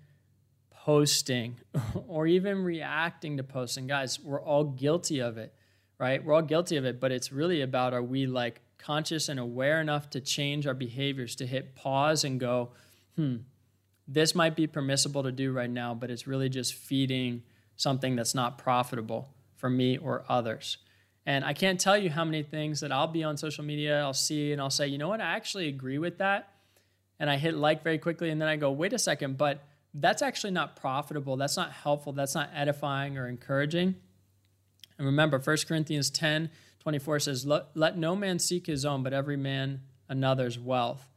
posting 0.71 1.55
or 2.07 2.27
even 2.27 2.63
reacting 2.63 3.37
to 3.37 3.43
posting, 3.43 3.87
guys, 3.87 4.19
we're 4.19 4.41
all 4.41 4.65
guilty 4.65 5.19
of 5.19 5.37
it, 5.37 5.53
right? 5.97 6.23
We're 6.23 6.33
all 6.33 6.41
guilty 6.41 6.77
of 6.77 6.85
it, 6.85 6.99
but 6.99 7.11
it's 7.11 7.31
really 7.31 7.61
about 7.61 7.93
are 7.93 8.03
we 8.03 8.25
like 8.25 8.61
conscious 8.77 9.29
and 9.29 9.39
aware 9.39 9.79
enough 9.79 10.09
to 10.09 10.19
change 10.19 10.67
our 10.67 10.73
behaviors, 10.73 11.35
to 11.37 11.47
hit 11.47 11.75
pause 11.75 12.25
and 12.25 12.39
go, 12.39 12.71
hmm, 13.15 13.37
this 14.07 14.35
might 14.35 14.55
be 14.55 14.67
permissible 14.67 15.23
to 15.23 15.31
do 15.31 15.53
right 15.53 15.69
now, 15.69 15.93
but 15.93 16.11
it's 16.11 16.27
really 16.27 16.49
just 16.49 16.73
feeding 16.73 17.43
something 17.77 18.15
that's 18.17 18.35
not 18.35 18.57
profitable 18.57 19.29
for 19.55 19.69
me 19.69 19.97
or 19.97 20.25
others. 20.27 20.77
And 21.25 21.45
I 21.45 21.53
can't 21.53 21.79
tell 21.79 21.97
you 21.97 22.09
how 22.09 22.25
many 22.25 22.43
things 22.43 22.81
that 22.81 22.91
I'll 22.91 23.07
be 23.07 23.23
on 23.23 23.37
social 23.37 23.63
media, 23.63 24.01
I'll 24.01 24.13
see, 24.13 24.51
and 24.51 24.61
I'll 24.61 24.69
say, 24.69 24.87
you 24.87 24.97
know 24.97 25.07
what, 25.07 25.21
I 25.21 25.35
actually 25.35 25.69
agree 25.69 25.97
with 25.97 26.17
that 26.17 26.52
and 27.23 27.29
I 27.29 27.37
hit 27.37 27.55
like 27.55 27.85
very 27.85 27.99
quickly, 27.99 28.31
and 28.31 28.41
then 28.41 28.49
I 28.49 28.57
go, 28.57 28.69
wait 28.69 28.91
a 28.91 28.99
second, 28.99 29.37
but 29.37 29.63
that's 29.93 30.21
actually 30.21 30.51
not 30.51 30.75
profitable. 30.75 31.37
That's 31.37 31.55
not 31.55 31.71
helpful. 31.71 32.11
That's 32.11 32.35
not 32.35 32.49
edifying 32.53 33.17
or 33.17 33.29
encouraging. 33.29 33.95
And 34.97 35.05
remember, 35.07 35.39
1 35.39 35.57
Corinthians 35.65 36.09
10 36.09 36.49
24 36.81 37.19
says, 37.21 37.45
let, 37.45 37.67
let 37.75 37.97
no 37.97 38.13
man 38.13 38.39
seek 38.39 38.67
his 38.67 38.83
own, 38.83 39.03
but 39.03 39.13
every 39.13 39.37
man 39.37 39.83
another's 40.09 40.59
wealth. 40.59 41.07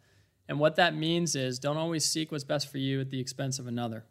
And 0.48 0.60
what 0.60 0.76
that 0.76 0.94
means 0.94 1.34
is 1.34 1.58
don't 1.58 1.76
always 1.76 2.04
seek 2.04 2.30
what's 2.30 2.44
best 2.44 2.70
for 2.70 2.78
you 2.78 3.00
at 3.00 3.10
the 3.10 3.18
expense 3.18 3.58
of 3.58 3.66
another. 3.66 4.04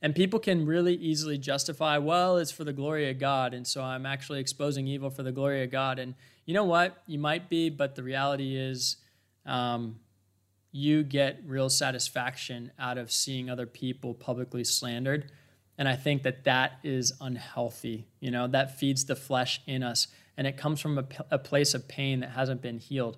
And 0.00 0.14
people 0.14 0.38
can 0.38 0.64
really 0.64 0.94
easily 0.94 1.38
justify, 1.38 1.98
well, 1.98 2.36
it's 2.36 2.52
for 2.52 2.62
the 2.62 2.72
glory 2.72 3.10
of 3.10 3.18
God. 3.18 3.52
And 3.52 3.66
so 3.66 3.82
I'm 3.82 4.06
actually 4.06 4.38
exposing 4.38 4.86
evil 4.86 5.10
for 5.10 5.24
the 5.24 5.32
glory 5.32 5.64
of 5.64 5.72
God. 5.72 5.98
And 5.98 6.14
you 6.44 6.54
know 6.54 6.62
what? 6.62 7.02
You 7.08 7.18
might 7.18 7.48
be, 7.48 7.68
but 7.68 7.96
the 7.96 8.04
reality 8.04 8.56
is 8.56 8.98
um, 9.44 9.96
you 10.76 11.02
get 11.02 11.40
real 11.46 11.70
satisfaction 11.70 12.70
out 12.78 12.98
of 12.98 13.10
seeing 13.10 13.48
other 13.48 13.64
people 13.64 14.12
publicly 14.12 14.62
slandered. 14.62 15.32
And 15.78 15.88
I 15.88 15.96
think 15.96 16.22
that 16.24 16.44
that 16.44 16.78
is 16.84 17.14
unhealthy. 17.18 18.06
You 18.20 18.30
know, 18.30 18.46
that 18.48 18.78
feeds 18.78 19.06
the 19.06 19.16
flesh 19.16 19.62
in 19.66 19.82
us. 19.82 20.08
And 20.36 20.46
it 20.46 20.58
comes 20.58 20.80
from 20.80 20.98
a, 21.30 21.38
place 21.38 21.72
of 21.72 21.88
pain 21.88 22.20
that 22.20 22.30
hasn't 22.30 22.60
been 22.60 22.78
healed. 22.78 23.16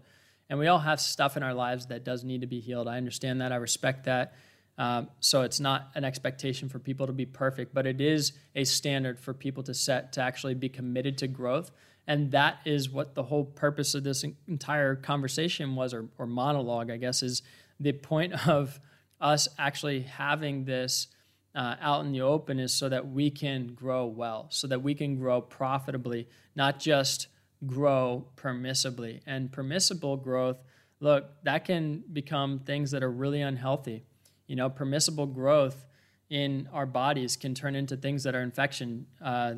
And 0.48 0.60
we 0.60 0.68
all 0.68 0.78
have 0.78 1.00
stuff 1.00 1.36
in 1.36 1.42
our 1.42 1.52
lives 1.52 1.86
that 1.86 2.04
does 2.04 2.22
need 2.22 2.42
to 2.42 2.46
be 2.46 2.60
healed. 2.60 2.86
I 2.86 2.96
understand 2.96 3.40
that. 3.40 3.50
I 3.50 3.56
respect 3.56 4.04
that. 4.04 4.34
Um, 4.78 5.08
so 5.18 5.42
it's 5.42 5.58
not 5.58 5.90
an 5.96 6.04
expectation 6.04 6.68
for 6.68 6.78
people 6.78 7.08
to 7.08 7.12
be 7.12 7.26
perfect, 7.26 7.74
but 7.74 7.86
it 7.86 8.00
is 8.00 8.34
a 8.54 8.62
standard 8.62 9.18
for 9.18 9.34
people 9.34 9.64
to 9.64 9.74
set 9.74 10.12
to 10.12 10.22
actually 10.22 10.54
be 10.54 10.68
committed 10.68 11.18
to 11.18 11.26
growth. 11.26 11.72
And 12.08 12.32
that 12.32 12.58
is 12.64 12.90
what 12.90 13.14
the 13.14 13.22
whole 13.22 13.44
purpose 13.44 13.94
of 13.94 14.02
this 14.02 14.24
entire 14.48 14.96
conversation 14.96 15.76
was, 15.76 15.94
or, 15.94 16.06
or 16.18 16.26
monologue, 16.26 16.90
I 16.90 16.96
guess, 16.96 17.22
is 17.22 17.42
the 17.78 17.92
point 17.92 18.32
of 18.48 18.80
us 19.20 19.46
actually 19.58 20.00
having 20.00 20.64
this 20.64 21.08
uh, 21.54 21.76
out 21.80 22.04
in 22.04 22.12
the 22.12 22.22
open 22.22 22.58
is 22.58 22.72
so 22.72 22.88
that 22.88 23.10
we 23.10 23.30
can 23.30 23.74
grow 23.74 24.06
well, 24.06 24.46
so 24.50 24.66
that 24.66 24.82
we 24.82 24.94
can 24.94 25.16
grow 25.16 25.40
profitably, 25.40 26.28
not 26.56 26.80
just 26.80 27.28
grow 27.66 28.26
permissibly. 28.36 29.20
And 29.26 29.50
permissible 29.50 30.16
growth, 30.16 30.58
look, 31.00 31.26
that 31.44 31.64
can 31.64 32.04
become 32.12 32.60
things 32.60 32.90
that 32.92 33.02
are 33.02 33.10
really 33.10 33.42
unhealthy. 33.42 34.04
You 34.46 34.56
know, 34.56 34.70
permissible 34.70 35.26
growth 35.26 35.84
in 36.30 36.68
our 36.72 36.86
bodies 36.86 37.36
can 37.36 37.54
turn 37.54 37.74
into 37.74 37.96
things 37.96 38.22
that 38.22 38.34
are 38.34 38.42
infection, 38.42 39.06
uh, 39.22 39.54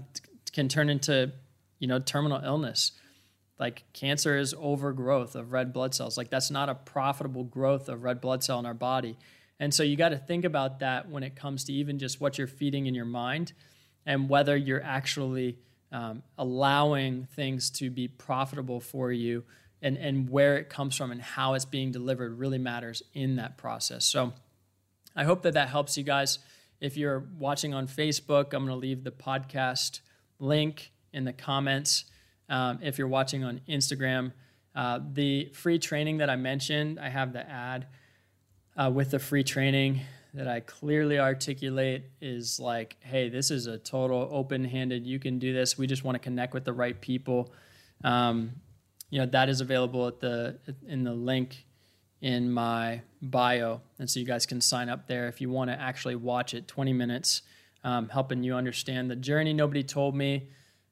can 0.52 0.68
turn 0.68 0.88
into, 0.88 1.32
you 1.80 1.88
know, 1.88 1.98
terminal 1.98 2.40
illness. 2.44 2.92
Like 3.58 3.84
cancer 3.92 4.38
is 4.38 4.54
overgrowth 4.56 5.34
of 5.34 5.52
red 5.52 5.72
blood 5.72 5.94
cells. 5.94 6.16
Like 6.16 6.30
that's 6.30 6.50
not 6.50 6.68
a 6.68 6.74
profitable 6.74 7.42
growth 7.42 7.88
of 7.88 8.04
red 8.04 8.20
blood 8.20 8.44
cell 8.44 8.60
in 8.60 8.66
our 8.66 8.74
body. 8.74 9.18
And 9.58 9.74
so 9.74 9.82
you 9.82 9.96
got 9.96 10.10
to 10.10 10.16
think 10.16 10.44
about 10.44 10.78
that 10.78 11.10
when 11.10 11.22
it 11.22 11.34
comes 11.34 11.64
to 11.64 11.72
even 11.72 11.98
just 11.98 12.20
what 12.20 12.38
you're 12.38 12.46
feeding 12.46 12.86
in 12.86 12.94
your 12.94 13.04
mind 13.04 13.52
and 14.06 14.28
whether 14.28 14.56
you're 14.56 14.82
actually 14.82 15.58
um, 15.92 16.22
allowing 16.38 17.26
things 17.34 17.68
to 17.70 17.90
be 17.90 18.06
profitable 18.08 18.80
for 18.80 19.10
you 19.10 19.42
and, 19.82 19.98
and 19.98 20.30
where 20.30 20.56
it 20.56 20.70
comes 20.70 20.96
from 20.96 21.10
and 21.10 21.20
how 21.20 21.54
it's 21.54 21.64
being 21.64 21.90
delivered 21.90 22.38
really 22.38 22.58
matters 22.58 23.02
in 23.12 23.36
that 23.36 23.58
process. 23.58 24.04
So, 24.04 24.32
I 25.16 25.24
hope 25.24 25.42
that 25.42 25.54
that 25.54 25.68
helps 25.68 25.98
you 25.98 26.04
guys. 26.04 26.38
If 26.80 26.96
you're 26.96 27.26
watching 27.38 27.74
on 27.74 27.88
Facebook, 27.88 28.54
I'm 28.54 28.64
going 28.64 28.68
to 28.68 28.76
leave 28.76 29.04
the 29.04 29.10
podcast 29.10 30.00
link 30.38 30.92
in 31.12 31.24
the 31.24 31.32
comments. 31.32 32.04
Um, 32.48 32.78
if 32.82 32.98
you're 32.98 33.08
watching 33.08 33.44
on 33.44 33.60
Instagram, 33.68 34.32
uh, 34.74 35.00
the 35.12 35.50
free 35.52 35.78
training 35.78 36.18
that 36.18 36.30
I 36.30 36.36
mentioned, 36.36 36.98
I 36.98 37.08
have 37.08 37.32
the 37.32 37.48
ad 37.48 37.86
uh, 38.76 38.90
with 38.92 39.10
the 39.10 39.18
free 39.18 39.44
training 39.44 40.00
that 40.34 40.46
I 40.46 40.60
clearly 40.60 41.18
articulate 41.18 42.04
is 42.20 42.60
like, 42.60 42.96
hey, 43.00 43.28
this 43.28 43.50
is 43.50 43.66
a 43.66 43.78
total 43.78 44.28
open 44.30 44.64
handed, 44.64 45.06
you 45.06 45.18
can 45.18 45.38
do 45.38 45.52
this. 45.52 45.76
We 45.76 45.86
just 45.86 46.04
want 46.04 46.14
to 46.14 46.20
connect 46.20 46.54
with 46.54 46.64
the 46.64 46.72
right 46.72 47.00
people. 47.00 47.52
Um, 48.04 48.52
you 49.10 49.18
know, 49.18 49.26
that 49.26 49.48
is 49.48 49.60
available 49.60 50.06
at 50.06 50.20
the 50.20 50.58
in 50.86 51.02
the 51.02 51.12
link 51.12 51.66
in 52.20 52.50
my 52.50 53.02
bio. 53.22 53.80
And 53.98 54.08
so 54.08 54.20
you 54.20 54.26
guys 54.26 54.46
can 54.46 54.60
sign 54.60 54.88
up 54.88 55.06
there 55.06 55.26
if 55.26 55.40
you 55.40 55.50
want 55.50 55.70
to 55.70 55.80
actually 55.80 56.16
watch 56.16 56.54
it 56.54 56.68
20 56.68 56.92
minutes, 56.92 57.42
um, 57.82 58.08
helping 58.08 58.42
you 58.42 58.54
understand 58.54 59.10
the 59.10 59.16
journey 59.16 59.52
nobody 59.52 59.82
told 59.82 60.14
me, 60.14 60.48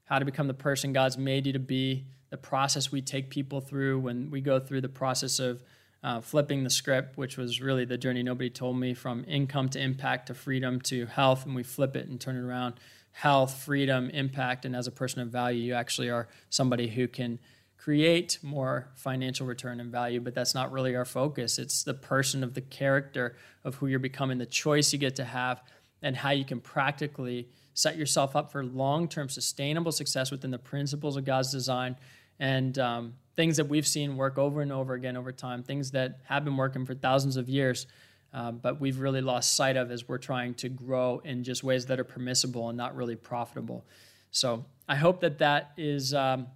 how 0.09 0.17
to 0.17 0.25
become 0.25 0.47
the 0.47 0.53
person 0.55 0.91
God's 0.91 1.19
made 1.19 1.45
you 1.45 1.53
to 1.53 1.59
be, 1.59 2.05
the 2.31 2.37
process 2.37 2.91
we 2.91 2.99
take 2.99 3.29
people 3.29 3.61
through 3.61 3.99
when 3.99 4.31
we 4.31 4.41
go 4.41 4.59
through 4.59 4.81
the 4.81 4.89
process 4.89 5.37
of 5.37 5.63
uh, 6.03 6.19
flipping 6.19 6.63
the 6.63 6.69
script, 6.69 7.15
which 7.15 7.37
was 7.37 7.61
really 7.61 7.85
the 7.85 7.97
journey 7.97 8.23
nobody 8.23 8.49
told 8.49 8.77
me 8.79 8.95
from 8.95 9.23
income 9.27 9.69
to 9.69 9.79
impact 9.79 10.27
to 10.27 10.33
freedom 10.33 10.81
to 10.81 11.05
health. 11.05 11.45
And 11.45 11.53
we 11.53 11.61
flip 11.61 11.95
it 11.95 12.07
and 12.07 12.19
turn 12.19 12.35
it 12.35 12.41
around 12.41 12.75
health, 13.11 13.53
freedom, 13.53 14.09
impact. 14.09 14.65
And 14.65 14.75
as 14.75 14.87
a 14.87 14.91
person 14.91 15.21
of 15.21 15.29
value, 15.29 15.61
you 15.61 15.73
actually 15.73 16.09
are 16.09 16.27
somebody 16.49 16.87
who 16.87 17.07
can 17.07 17.37
create 17.77 18.39
more 18.41 18.89
financial 18.95 19.45
return 19.45 19.79
and 19.79 19.91
value, 19.91 20.19
but 20.19 20.33
that's 20.33 20.55
not 20.55 20.71
really 20.71 20.95
our 20.95 21.05
focus. 21.05 21.59
It's 21.59 21.83
the 21.83 21.93
person 21.93 22.43
of 22.43 22.55
the 22.55 22.61
character 22.61 23.35
of 23.63 23.75
who 23.75 23.87
you're 23.87 23.99
becoming, 23.99 24.39
the 24.39 24.45
choice 24.47 24.91
you 24.91 24.97
get 24.97 25.15
to 25.17 25.23
have, 25.23 25.61
and 26.01 26.15
how 26.15 26.31
you 26.31 26.45
can 26.45 26.61
practically 26.61 27.47
set 27.79 27.97
yourself 27.97 28.35
up 28.35 28.51
for 28.51 28.63
long 28.63 29.07
term 29.07 29.29
sustainable 29.29 29.91
success 29.91 30.31
within 30.31 30.51
the 30.51 30.59
principles 30.59 31.15
of 31.15 31.23
God's 31.23 31.49
design 31.51 31.95
and 32.37 32.77
um, 32.77 33.13
things 33.35 33.55
that 33.55 33.69
we've 33.69 33.87
seen 33.87 34.17
work 34.17 34.37
over 34.37 34.61
and 34.61 34.71
over 34.71 34.95
again 34.95 35.15
over 35.15 35.31
time, 35.31 35.63
things 35.63 35.91
that 35.91 36.19
have 36.25 36.43
been 36.43 36.57
working 36.57 36.85
for 36.85 36.93
thousands 36.93 37.37
of 37.37 37.47
years. 37.47 37.87
Uh, 38.33 38.51
but 38.51 38.81
we've 38.81 38.99
really 38.99 39.21
lost 39.21 39.55
sight 39.55 39.77
of 39.77 39.91
as 39.91 40.07
we're 40.07 40.17
trying 40.17 40.53
to 40.55 40.67
grow 40.67 41.21
in 41.23 41.43
just 41.43 41.63
ways 41.63 41.85
that 41.85 41.99
are 41.99 42.03
permissible 42.03 42.67
and 42.67 42.77
not 42.77 42.95
really 42.95 43.15
profitable. 43.15 43.85
So 44.31 44.65
I 44.87 44.95
hope 44.95 45.21
that 45.21 45.39
that 45.39 45.71
is 45.77 46.13
um, 46.13 46.47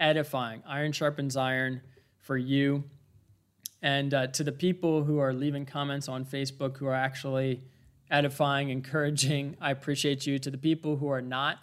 edifying. 0.00 0.62
Iron 0.66 0.90
sharpens 0.92 1.36
iron 1.36 1.80
for 2.18 2.36
you. 2.36 2.82
And 3.80 4.12
uh, 4.12 4.26
to 4.26 4.42
the 4.42 4.52
people 4.52 5.04
who 5.04 5.18
are 5.20 5.32
leaving 5.32 5.64
comments 5.64 6.08
on 6.08 6.24
Facebook 6.24 6.76
who 6.76 6.86
are 6.86 6.94
actually 6.94 7.62
edifying, 8.10 8.70
encouraging, 8.70 9.56
I 9.60 9.70
appreciate 9.70 10.26
you. 10.26 10.38
To 10.38 10.50
the 10.50 10.58
people 10.58 10.96
who 10.96 11.08
are 11.08 11.22
not, 11.22 11.58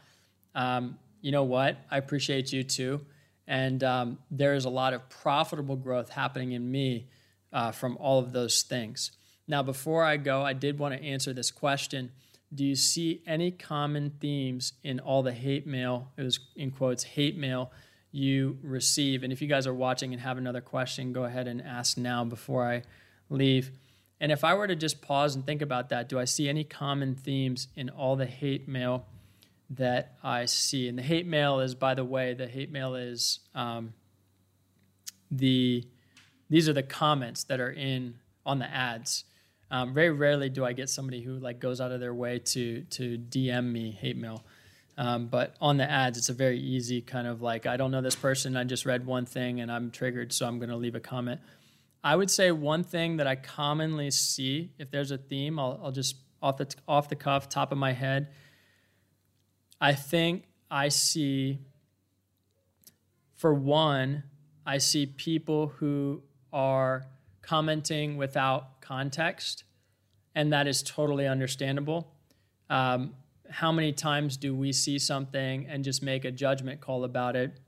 um, 0.53 0.97
you 1.21 1.31
know 1.31 1.43
what? 1.43 1.77
I 1.89 1.97
appreciate 1.97 2.51
you 2.53 2.63
too. 2.63 3.01
And 3.47 3.83
um, 3.83 4.19
there 4.31 4.55
is 4.55 4.65
a 4.65 4.69
lot 4.69 4.93
of 4.93 5.07
profitable 5.09 5.75
growth 5.75 6.09
happening 6.09 6.53
in 6.53 6.69
me 6.69 7.07
uh, 7.53 7.71
from 7.71 7.97
all 7.97 8.19
of 8.19 8.31
those 8.31 8.63
things. 8.63 9.11
Now, 9.47 9.61
before 9.61 10.03
I 10.03 10.17
go, 10.17 10.41
I 10.41 10.53
did 10.53 10.79
want 10.79 10.95
to 10.95 11.03
answer 11.03 11.33
this 11.33 11.51
question 11.51 12.11
Do 12.53 12.65
you 12.65 12.75
see 12.75 13.21
any 13.27 13.51
common 13.51 14.11
themes 14.19 14.73
in 14.83 14.99
all 14.99 15.23
the 15.23 15.33
hate 15.33 15.67
mail? 15.67 16.11
It 16.17 16.23
was 16.23 16.39
in 16.55 16.71
quotes, 16.71 17.03
hate 17.03 17.37
mail 17.37 17.71
you 18.11 18.57
receive. 18.63 19.23
And 19.23 19.33
if 19.33 19.41
you 19.41 19.47
guys 19.47 19.67
are 19.67 19.73
watching 19.73 20.13
and 20.13 20.21
have 20.21 20.37
another 20.37 20.61
question, 20.61 21.11
go 21.11 21.25
ahead 21.25 21.47
and 21.47 21.61
ask 21.61 21.97
now 21.97 22.23
before 22.23 22.65
I 22.65 22.83
leave. 23.29 23.71
And 24.19 24.31
if 24.31 24.43
I 24.43 24.53
were 24.53 24.67
to 24.67 24.75
just 24.75 25.01
pause 25.01 25.35
and 25.35 25.45
think 25.45 25.61
about 25.61 25.89
that, 25.89 26.07
do 26.07 26.17
I 26.17 26.25
see 26.25 26.47
any 26.47 26.63
common 26.63 27.15
themes 27.15 27.67
in 27.75 27.89
all 27.89 28.15
the 28.15 28.25
hate 28.25 28.67
mail 28.67 29.05
that 29.69 30.15
I 30.23 30.45
see? 30.45 30.87
And 30.87 30.97
the 30.97 31.03
hate 31.03 31.27
mail 31.27 31.59
is, 31.59 31.75
by 31.75 31.93
the 31.95 32.05
way, 32.05 32.33
the 32.33 32.47
hate 32.47 32.71
mail 32.71 32.95
is 32.95 33.39
um, 33.53 33.93
the 35.29 35.85
these 36.49 36.69
are 36.69 36.73
the 36.73 36.83
comments 36.83 37.43
that 37.45 37.59
are 37.59 37.71
in 37.71 38.15
on 38.45 38.59
the 38.59 38.71
ads. 38.71 39.25
Um, 39.71 39.93
very 39.93 40.11
rarely 40.11 40.47
do 40.47 40.63
I 40.63 40.73
get 40.73 40.89
somebody 40.89 41.21
who 41.21 41.37
like 41.39 41.59
goes 41.59 41.81
out 41.81 41.91
of 41.91 41.99
their 41.99 42.13
way 42.13 42.39
to 42.39 42.81
to 42.81 43.17
DM 43.17 43.71
me 43.71 43.91
hate 43.91 44.17
mail. 44.17 44.45
Um, 44.97 45.27
but 45.27 45.55
on 45.59 45.77
the 45.77 45.89
ads, 45.89 46.17
it's 46.17 46.29
a 46.29 46.33
very 46.33 46.59
easy 46.59 47.01
kind 47.01 47.27
of 47.27 47.41
like, 47.41 47.65
I 47.65 47.75
don't 47.77 47.91
know 47.91 48.01
this 48.01 48.15
person. 48.15 48.55
I 48.55 48.63
just 48.63 48.85
read 48.85 49.05
one 49.05 49.25
thing 49.25 49.59
and 49.59 49.71
I'm 49.71 49.91
triggered, 49.91 50.31
so 50.31 50.47
I'm 50.47 50.57
going 50.57 50.69
to 50.69 50.77
leave 50.77 50.95
a 50.95 50.99
comment. 50.99 51.41
I 52.05 52.15
would 52.15 52.29
say 52.29 52.51
one 52.51 52.83
thing 52.83 53.17
that 53.17 53.25
I 53.25 53.35
commonly 53.35 54.11
see, 54.11 54.69
if 54.77 54.91
there's 54.91 55.09
a 55.09 55.17
theme, 55.17 55.57
I'll, 55.57 55.81
I'll 55.83 55.91
just 55.91 56.17
off 56.39 56.57
the 56.57 56.71
off 56.87 57.09
the 57.09 57.15
cuff, 57.15 57.49
top 57.49 57.71
of 57.71 57.79
my 57.79 57.93
head. 57.93 58.27
I 59.81 59.93
think 59.93 60.43
I 60.69 60.89
see, 60.89 61.61
for 63.35 63.55
one, 63.55 64.21
I 64.67 64.77
see 64.77 65.07
people 65.07 65.69
who 65.79 66.21
are 66.53 67.07
commenting 67.41 68.17
without 68.17 68.81
context, 68.81 69.63
and 70.35 70.53
that 70.53 70.67
is 70.67 70.83
totally 70.83 71.27
understandable. 71.27 72.13
Um, 72.69 73.15
how 73.49 73.71
many 73.71 73.91
times 73.91 74.37
do 74.37 74.55
we 74.55 74.73
see 74.73 74.99
something 74.99 75.65
and 75.67 75.83
just 75.83 76.03
make 76.03 76.23
a 76.23 76.31
judgment 76.31 76.81
call 76.81 77.03
about 77.03 77.35
it? 77.35 77.59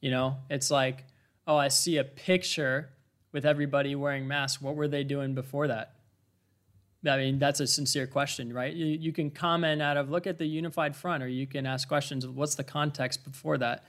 You 0.00 0.10
know, 0.10 0.38
it's 0.50 0.68
like, 0.68 1.04
oh, 1.46 1.56
I 1.56 1.68
see 1.68 1.98
a 1.98 2.04
picture 2.04 2.90
with 3.32 3.44
everybody 3.44 3.94
wearing 3.94 4.26
masks. 4.26 4.60
What 4.60 4.74
were 4.74 4.88
they 4.88 5.04
doing 5.04 5.34
before 5.34 5.68
that? 5.68 5.94
I 7.06 7.16
mean, 7.16 7.38
that's 7.38 7.60
a 7.60 7.66
sincere 7.66 8.06
question, 8.06 8.52
right? 8.52 8.72
You, 8.72 8.86
you 8.86 9.12
can 9.12 9.30
comment 9.30 9.80
out 9.80 9.96
of 9.96 10.10
look 10.10 10.26
at 10.26 10.38
the 10.38 10.46
unified 10.46 10.96
front, 10.96 11.22
or 11.22 11.28
you 11.28 11.46
can 11.46 11.64
ask 11.64 11.86
questions 11.86 12.24
of 12.24 12.36
what's 12.36 12.56
the 12.56 12.64
context 12.64 13.24
before 13.24 13.58
that. 13.58 13.84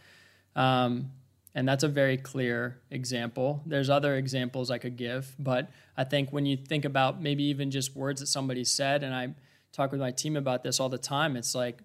Um, 0.55 1.11
and 1.55 1.67
that's 1.67 1.83
a 1.83 1.87
very 1.87 2.17
clear 2.17 2.79
example. 2.91 3.63
There's 3.65 3.89
other 3.89 4.15
examples 4.15 4.69
I 4.69 4.77
could 4.77 4.95
give, 4.95 5.35
but 5.39 5.71
I 5.97 6.03
think 6.03 6.31
when 6.31 6.45
you 6.45 6.55
think 6.55 6.85
about 6.85 7.19
maybe 7.19 7.43
even 7.45 7.71
just 7.71 7.95
words 7.95 8.21
that 8.21 8.27
somebody 8.27 8.63
said, 8.63 9.03
and 9.03 9.13
I 9.13 9.33
talk 9.71 9.91
with 9.91 9.99
my 9.99 10.11
team 10.11 10.35
about 10.35 10.63
this 10.63 10.79
all 10.79 10.89
the 10.89 10.97
time. 10.97 11.35
It's 11.35 11.55
like, 11.55 11.81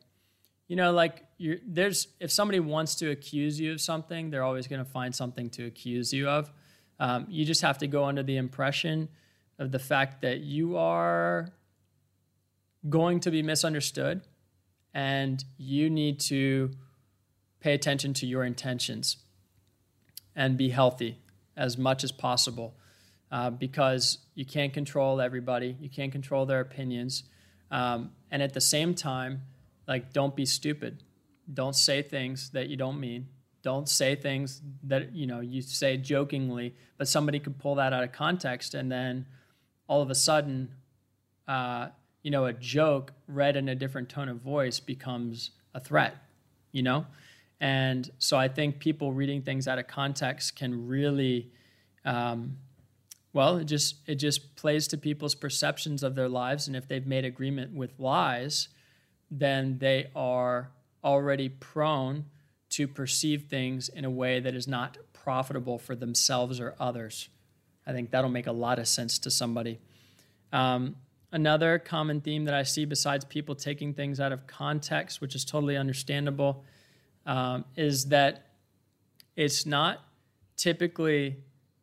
you 0.68 0.76
know, 0.76 0.92
like 0.92 1.24
there's 1.66 2.08
if 2.20 2.30
somebody 2.30 2.60
wants 2.60 2.94
to 2.96 3.10
accuse 3.10 3.60
you 3.60 3.72
of 3.72 3.80
something, 3.80 4.30
they're 4.30 4.42
always 4.42 4.66
going 4.66 4.84
to 4.84 4.90
find 4.90 5.14
something 5.14 5.50
to 5.50 5.66
accuse 5.66 6.12
you 6.12 6.28
of. 6.28 6.50
Um, 6.98 7.26
you 7.28 7.44
just 7.44 7.62
have 7.62 7.78
to 7.78 7.86
go 7.86 8.04
under 8.04 8.22
the 8.22 8.36
impression 8.36 9.08
of 9.58 9.72
the 9.72 9.78
fact 9.78 10.22
that 10.22 10.40
you 10.40 10.76
are 10.76 11.48
going 12.88 13.20
to 13.20 13.30
be 13.30 13.42
misunderstood 13.42 14.22
and 14.92 15.44
you 15.56 15.90
need 15.90 16.20
to 16.20 16.70
pay 17.60 17.74
attention 17.74 18.14
to 18.14 18.26
your 18.26 18.44
intentions 18.44 19.16
and 20.36 20.56
be 20.56 20.68
healthy 20.68 21.18
as 21.56 21.78
much 21.78 22.04
as 22.04 22.12
possible 22.12 22.74
uh, 23.32 23.50
because 23.50 24.18
you 24.34 24.44
can't 24.44 24.72
control 24.72 25.20
everybody, 25.20 25.76
you 25.80 25.88
can't 25.88 26.12
control 26.12 26.46
their 26.46 26.60
opinions. 26.60 27.24
Um, 27.70 28.12
and 28.30 28.42
at 28.42 28.52
the 28.54 28.60
same 28.60 28.94
time, 28.94 29.42
like, 29.88 30.12
don't 30.12 30.36
be 30.36 30.46
stupid. 30.46 31.02
Don't 31.52 31.74
say 31.74 32.02
things 32.02 32.50
that 32.50 32.68
you 32.68 32.76
don't 32.76 33.00
mean. 33.00 33.28
Don't 33.64 33.88
say 33.88 34.14
things 34.14 34.60
that 34.82 35.14
you 35.16 35.26
know 35.26 35.40
you 35.40 35.62
say 35.62 35.96
jokingly, 35.96 36.74
but 36.98 37.08
somebody 37.08 37.38
could 37.40 37.58
pull 37.58 37.76
that 37.76 37.94
out 37.94 38.04
of 38.04 38.12
context, 38.12 38.74
and 38.74 38.92
then 38.92 39.24
all 39.86 40.02
of 40.02 40.10
a 40.10 40.14
sudden, 40.14 40.68
uh, 41.48 41.88
you 42.22 42.30
know, 42.30 42.44
a 42.44 42.52
joke 42.52 43.14
read 43.26 43.56
in 43.56 43.70
a 43.70 43.74
different 43.74 44.10
tone 44.10 44.28
of 44.28 44.36
voice 44.42 44.80
becomes 44.80 45.50
a 45.72 45.80
threat. 45.80 46.14
You 46.72 46.82
know, 46.82 47.06
and 47.58 48.10
so 48.18 48.36
I 48.36 48.48
think 48.48 48.80
people 48.80 49.14
reading 49.14 49.40
things 49.40 49.66
out 49.66 49.78
of 49.78 49.86
context 49.86 50.56
can 50.56 50.86
really, 50.86 51.50
um, 52.04 52.58
well, 53.32 53.56
it 53.56 53.64
just 53.64 53.96
it 54.06 54.16
just 54.16 54.56
plays 54.56 54.86
to 54.88 54.98
people's 54.98 55.34
perceptions 55.34 56.02
of 56.02 56.14
their 56.14 56.28
lives, 56.28 56.66
and 56.66 56.76
if 56.76 56.86
they've 56.86 57.06
made 57.06 57.24
agreement 57.24 57.72
with 57.72 57.98
lies, 57.98 58.68
then 59.30 59.78
they 59.78 60.10
are 60.14 60.70
already 61.02 61.48
prone 61.48 62.26
to 62.74 62.88
perceive 62.88 63.44
things 63.44 63.88
in 63.88 64.04
a 64.04 64.10
way 64.10 64.40
that 64.40 64.54
is 64.54 64.66
not 64.66 64.98
profitable 65.12 65.78
for 65.78 65.94
themselves 65.94 66.58
or 66.58 66.74
others. 66.80 67.28
I 67.86 67.92
think 67.92 68.10
that'll 68.10 68.30
make 68.30 68.48
a 68.48 68.52
lot 68.52 68.78
of 68.78 68.88
sense 68.88 69.18
to 69.20 69.30
somebody. 69.30 69.78
Um, 70.52 70.96
another 71.30 71.78
common 71.78 72.20
theme 72.20 72.46
that 72.46 72.54
I 72.54 72.64
see, 72.64 72.84
besides 72.84 73.24
people 73.24 73.54
taking 73.54 73.94
things 73.94 74.18
out 74.18 74.32
of 74.32 74.46
context, 74.46 75.20
which 75.20 75.36
is 75.36 75.44
totally 75.44 75.76
understandable, 75.76 76.64
um, 77.26 77.64
is 77.76 78.06
that 78.06 78.46
it's 79.36 79.66
not 79.66 80.00
typically 80.56 81.36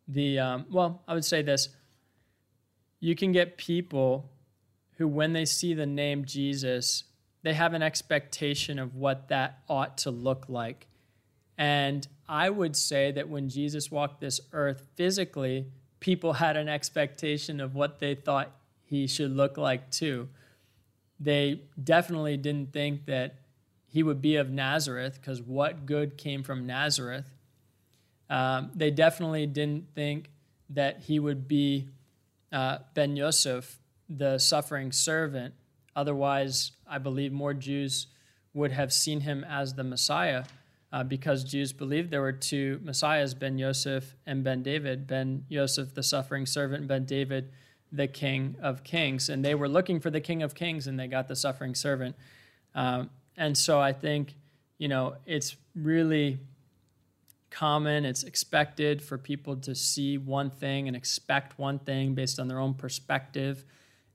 the, 0.08 0.40
um, 0.40 0.66
well, 0.70 1.04
I 1.08 1.14
would 1.14 1.26
say 1.26 1.42
this 1.42 1.70
you 3.00 3.16
can 3.16 3.32
get 3.32 3.58
people 3.58 4.30
who, 4.98 5.08
when 5.08 5.34
they 5.34 5.46
see 5.46 5.74
the 5.74 5.86
name 5.86 6.26
Jesus, 6.26 7.06
they 7.44 7.54
have 7.54 7.74
an 7.74 7.82
expectation 7.82 8.80
of 8.80 8.96
what 8.96 9.30
that 9.30 9.60
ought 9.68 9.98
to 10.00 10.12
look 10.12 10.46
like. 10.48 10.88
And 11.58 12.08
I 12.28 12.50
would 12.50 12.76
say 12.76 13.12
that 13.12 13.30
when 13.30 13.50
Jesus 13.50 13.92
walked 13.92 14.22
this 14.22 14.42
earth 14.54 14.84
physically, 14.96 15.68
people 16.00 16.34
had 16.34 16.58
an 16.58 16.68
expectation 16.68 17.60
of 17.60 17.76
what 17.76 18.00
they 18.00 18.16
thought 18.16 18.52
he 18.84 19.08
should 19.08 19.32
look 19.32 19.58
like 19.58 19.90
too. 19.92 20.28
They 21.20 21.62
definitely 21.82 22.38
didn't 22.38 22.74
think 22.74 23.06
that 23.06 23.36
he 23.88 24.04
would 24.04 24.22
be 24.22 24.38
of 24.38 24.50
Nazareth 24.50 25.20
because 25.22 25.42
what 25.42 25.86
good 25.86 26.18
came 26.18 26.44
from 26.44 26.66
Nazareth? 26.66 27.26
Um, 28.30 28.72
they 28.74 28.90
definitely 28.90 29.46
didn't 29.46 29.94
think 29.94 30.30
that 30.70 31.02
he 31.02 31.20
would 31.20 31.48
be 31.48 31.90
uh, 32.52 32.80
Ben 32.94 33.16
Yosef, 33.16 33.80
the 34.10 34.38
suffering 34.38 34.92
servant, 34.92 35.54
Otherwise, 35.96 36.72
I 36.88 36.98
believe 36.98 37.32
more 37.32 37.54
Jews 37.54 38.08
would 38.54 38.72
have 38.72 38.92
seen 38.92 39.22
him 39.22 39.44
as 39.44 39.74
the 39.74 39.84
Messiah 39.84 40.44
uh, 40.94 41.04
because 41.04 41.44
Jews 41.44 41.72
believed 41.72 42.12
there 42.12 42.22
were 42.22 42.32
two 42.32 42.80
Messiahs, 42.84 43.34
Ben 43.34 43.58
Yosef 43.58 44.16
and 44.26 44.44
Ben 44.44 44.62
David. 44.62 45.08
Ben 45.08 45.46
Yosef, 45.48 45.94
the 45.94 46.04
suffering 46.04 46.46
servant, 46.46 46.88
Ben 46.88 47.06
David, 47.06 47.52
the 47.92 48.08
King 48.08 48.56
of 48.62 48.84
Kings. 48.84 49.30
And 49.30 49.44
they 49.44 49.56
were 49.56 49.70
looking 49.70 50.00
for 50.00 50.10
the 50.10 50.22
King 50.22 50.44
of 50.44 50.54
Kings 50.54 50.88
and 50.88 51.00
they 51.00 51.08
got 51.08 51.28
the 51.28 51.36
suffering 51.36 51.76
servant. 51.76 52.16
Um, 52.76 53.10
and 53.38 53.58
so 53.58 53.80
I 53.80 53.94
think, 53.94 54.36
you 54.78 54.88
know, 54.88 55.16
it's 55.26 55.56
really 55.76 56.40
common, 57.50 58.06
it's 58.06 58.24
expected 58.24 59.02
for 59.02 59.18
people 59.18 59.58
to 59.58 59.76
see 59.76 60.18
one 60.18 60.50
thing 60.50 60.88
and 60.88 60.96
expect 60.96 61.60
one 61.60 61.80
thing 61.80 62.16
based 62.16 62.40
on 62.40 62.48
their 62.48 62.60
own 62.60 62.74
perspective. 62.74 63.66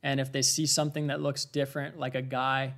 And 0.02 0.20
if 0.20 0.30
they 0.32 0.42
see 0.42 0.66
something 0.66 1.08
that 1.08 1.20
looks 1.20 1.44
different, 1.44 1.98
like 1.98 2.14
a 2.14 2.22
guy 2.22 2.74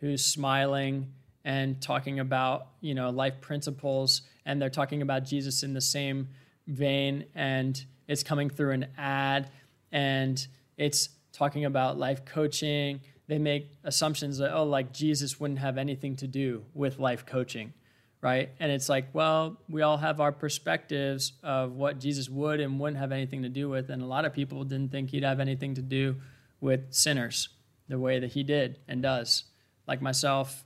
who's 0.00 0.24
smiling 0.24 1.12
and 1.44 1.80
talking 1.80 2.18
about, 2.20 2.68
you 2.80 2.94
know, 2.94 3.10
life 3.10 3.40
principles, 3.40 4.22
and 4.44 4.60
they're 4.60 4.70
talking 4.70 5.02
about 5.02 5.24
Jesus 5.24 5.62
in 5.62 5.74
the 5.74 5.80
same 5.80 6.28
vein, 6.66 7.24
and 7.34 7.84
it's 8.08 8.22
coming 8.22 8.50
through 8.50 8.72
an 8.72 8.86
ad, 8.96 9.50
and 9.92 10.46
it's 10.76 11.08
talking 11.32 11.64
about 11.64 11.98
life 11.98 12.24
coaching, 12.24 13.00
they 13.28 13.38
make 13.38 13.70
assumptions 13.84 14.38
that, 14.38 14.52
oh, 14.52 14.64
like 14.64 14.92
Jesus 14.92 15.40
wouldn't 15.40 15.60
have 15.60 15.78
anything 15.78 16.16
to 16.16 16.26
do 16.26 16.64
with 16.74 16.98
life 16.98 17.24
coaching, 17.24 17.72
right? 18.20 18.50
And 18.60 18.70
it's 18.70 18.88
like, 18.88 19.06
well, 19.12 19.58
we 19.68 19.82
all 19.82 19.96
have 19.96 20.20
our 20.20 20.32
perspectives 20.32 21.32
of 21.42 21.72
what 21.72 21.98
Jesus 21.98 22.28
would 22.28 22.60
and 22.60 22.78
wouldn't 22.78 22.98
have 22.98 23.12
anything 23.12 23.42
to 23.42 23.48
do 23.48 23.68
with. 23.68 23.90
And 23.90 24.02
a 24.02 24.06
lot 24.06 24.24
of 24.24 24.32
people 24.32 24.64
didn't 24.64 24.90
think 24.90 25.10
he'd 25.10 25.24
have 25.24 25.40
anything 25.40 25.74
to 25.74 25.82
do 25.82 26.16
with 26.62 26.94
sinners 26.94 27.50
the 27.88 27.98
way 27.98 28.18
that 28.20 28.32
he 28.32 28.42
did 28.42 28.78
and 28.88 29.02
does. 29.02 29.44
Like 29.86 30.00
myself 30.00 30.64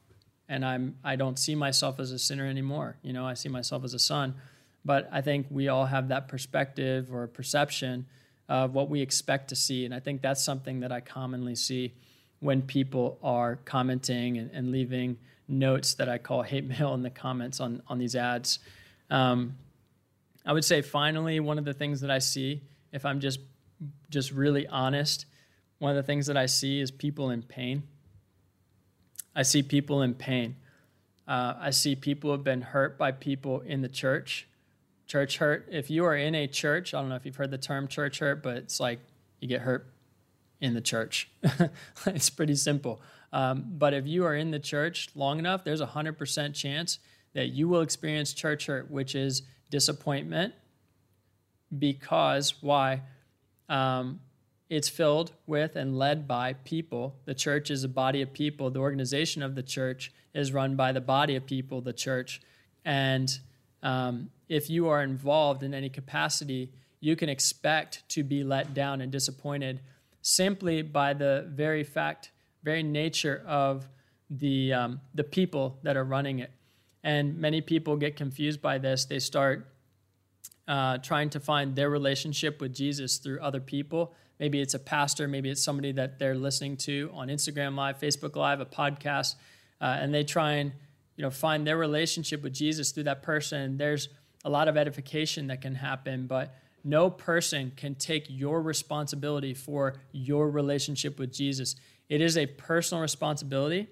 and 0.49 0.65
i'm 0.65 0.95
i 1.03 1.17
don't 1.17 1.41
see 1.41 1.57
myself 1.57 1.99
as 1.99 2.13
a 2.13 2.19
sinner 2.21 2.47
anymore. 2.47 2.99
You 3.03 3.13
know 3.13 3.27
i 3.27 3.35
see 3.35 3.49
myself 3.49 3.83
as 3.83 3.95
a 3.95 3.99
son. 3.99 4.35
But 4.85 5.09
i 5.11 5.21
think 5.21 5.47
we 5.51 5.67
all 5.67 5.87
have 5.87 6.09
that 6.09 6.29
perspective 6.29 7.13
or 7.13 7.27
perception 7.27 8.07
of 8.49 8.75
what 8.75 8.89
we 8.89 9.01
expect 9.01 9.49
to 9.49 9.57
see. 9.57 9.85
And 9.85 9.93
i 9.93 9.99
think 9.99 10.23
that's 10.23 10.45
something 10.45 10.81
that 10.81 10.93
i 10.93 11.01
commonly 11.01 11.57
see 11.57 11.95
when 12.39 12.63
people 12.63 13.19
are 13.23 13.57
commenting 13.65 14.37
and, 14.37 14.51
and 14.53 14.71
leaving 14.71 15.17
notes 15.49 15.95
that 15.95 16.09
i 16.09 16.19
call 16.19 16.43
hate 16.53 16.65
mail 16.65 16.95
in 16.95 17.03
the 17.03 17.11
comments 17.11 17.59
on 17.59 17.83
on 17.89 17.99
these 17.99 18.15
ads. 18.15 18.61
Um, 19.11 19.57
i 20.45 20.53
would 20.53 20.65
say 20.65 20.83
finally 20.83 21.41
one 21.41 21.59
of 21.59 21.65
the 21.65 21.75
things 21.75 22.03
that 22.03 22.11
i 22.11 22.19
see 22.19 22.63
if 22.93 23.05
i'm 23.05 23.21
just 23.21 23.41
just 24.11 24.31
really 24.31 24.67
honest 24.67 25.27
one 25.79 25.91
of 25.91 25.97
the 25.97 26.03
things 26.03 26.27
that 26.27 26.37
I 26.37 26.47
see 26.47 26.81
is 26.81 26.91
people 26.91 27.31
in 27.31 27.43
pain. 27.43 27.83
I 29.35 29.43
see 29.43 29.63
people 29.63 30.03
in 30.03 30.15
pain. 30.15 30.57
Uh, 31.29 31.55
I 31.59 31.71
see 31.71 31.95
people 31.95 32.31
have 32.31 32.45
been 32.45 32.63
hurt 32.63 32.97
by 32.97 33.13
people 33.13 33.61
in 33.61 33.83
the 33.83 33.89
church. 33.89 34.49
Church 35.07 35.39
hurt. 35.39 35.69
If 35.71 35.91
you 35.91 36.05
are 36.05 36.17
in 36.17 36.35
a 36.35 36.47
church, 36.47 36.95
I 36.95 37.01
don't 37.01 37.09
know 37.09 37.17
if 37.17 37.27
you've 37.27 37.37
heard 37.37 37.51
the 37.51 37.59
term 37.59 37.89
church 37.89 38.21
hurt, 38.21 38.43
but 38.43 38.57
it's 38.57 38.81
like 38.81 39.01
you 39.41 39.49
get 39.49 39.63
hurt 39.63 39.93
in 40.61 40.75
the 40.75 40.81
church. 40.81 41.29
it's 42.07 42.31
pretty 42.31 42.55
simple. 42.55 43.01
Um, 43.33 43.65
but 43.77 43.93
if 43.93 44.07
you 44.07 44.25
are 44.25 44.35
in 44.35 44.51
the 44.51 44.59
church 44.59 45.11
long 45.15 45.39
enough, 45.39 45.65
there's 45.65 45.81
a 45.81 45.87
100% 45.87 46.55
chance 46.55 46.99
that 47.35 47.49
you 47.49 47.69
will 47.69 47.83
experience 47.83 48.33
church 48.33 48.67
hurt, 48.67 48.91
which 48.91 49.15
is 49.15 49.43
disappointment. 49.71 50.55
Because, 51.77 52.63
why? 52.63 53.03
Um, 53.69 54.21
it's 54.69 54.89
filled 54.89 55.33
with 55.47 55.77
and 55.77 55.97
led 55.97 56.27
by 56.27 56.55
people. 56.55 57.17
The 57.25 57.35
church 57.35 57.71
is 57.71 57.85
a 57.85 57.89
body 57.89 58.23
of 58.23 58.33
people. 58.33 58.71
The 58.71 58.81
organization 58.81 59.43
of 59.43 59.55
the 59.55 59.63
church 59.63 60.13
is 60.35 60.53
run 60.53 60.75
by 60.77 60.93
the 60.93 61.01
body 61.01 61.37
of 61.37 61.47
people, 61.47 61.81
the 61.81 61.93
church. 61.93 62.41
And 62.85 63.39
um, 63.83 64.31
if 64.49 64.69
you 64.69 64.89
are 64.89 65.03
involved 65.03 65.63
in 65.63 65.73
any 65.73 65.89
capacity, 65.89 66.73
you 67.01 67.15
can 67.15 67.29
expect 67.29 68.09
to 68.11 68.25
be 68.25 68.43
let 68.43 68.75
down 68.75 69.01
and 69.01 69.13
disappointed 69.13 69.81
simply 70.21 70.83
by 70.83 71.15
the 71.15 71.47
very 71.49 71.85
fact, 71.85 72.33
very 72.65 72.83
nature 72.83 73.45
of 73.47 73.87
the, 74.29 74.73
um, 74.73 75.01
the 75.15 75.23
people 75.23 75.79
that 75.85 75.97
are 75.97 76.05
running 76.05 76.41
it. 76.41 76.51
And 77.05 77.39
many 77.39 77.61
people 77.61 77.97
get 77.97 78.17
confused 78.17 78.61
by 78.61 78.79
this. 78.79 79.05
They 79.05 79.21
start 79.21 79.69
uh, 80.67 80.99
trying 80.99 81.31
to 81.31 81.39
find 81.39 81.77
their 81.77 81.89
relationship 81.89 82.61
with 82.61 82.75
Jesus 82.75 83.19
through 83.19 83.39
other 83.41 83.61
people 83.61 84.13
Maybe 84.39 84.61
it's 84.61 84.75
a 84.75 84.79
pastor, 84.79 85.27
maybe 85.29 85.51
it's 85.51 85.63
somebody 85.63 85.93
that 85.93 86.19
they're 86.19 86.35
listening 86.35 86.77
to 86.79 87.11
on 87.15 87.29
Instagram 87.29 87.75
Live, 87.75 87.99
Facebook 87.99 88.37
Live, 88.37 88.61
a 88.61 88.67
podcast, 88.67 89.37
uh, 89.81 89.85
and 89.85 90.13
they 90.13 90.25
try 90.25 90.53
and 90.53 90.73
you 91.17 91.23
know 91.23 91.31
find 91.31 91.67
their 91.67 91.79
relationship 91.79 92.43
with 92.43 92.53
Jesus 92.53 92.93
through 92.93 93.05
that 93.05 93.23
person. 93.23 93.79
There's 93.79 94.09
a 94.45 94.51
lot 94.51 94.69
of 94.69 94.77
edification 94.77 95.47
that 95.49 95.61
can 95.61 95.75
happen, 95.75 96.27
but 96.27 96.55
no 96.85 97.11
person 97.11 97.73
can 97.77 97.95
take 97.97 98.27
your 98.29 98.63
responsibility 98.63 99.55
for 99.55 99.95
your 100.13 100.49
relationship 100.49 101.19
with 101.19 101.33
Jesus. 101.33 101.75
It 102.09 102.21
is 102.21 102.37
a 102.37 102.47
personal 102.47 103.03
responsibility 103.03 103.89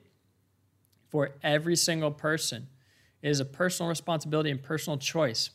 for 1.10 1.30
every 1.42 1.74
single 1.74 2.12
person. 2.12 2.68
It 3.22 3.30
is 3.30 3.40
a 3.40 3.44
personal 3.44 3.88
responsibility 3.88 4.50
and 4.50 4.62
personal 4.62 4.98
choice, 4.98 5.50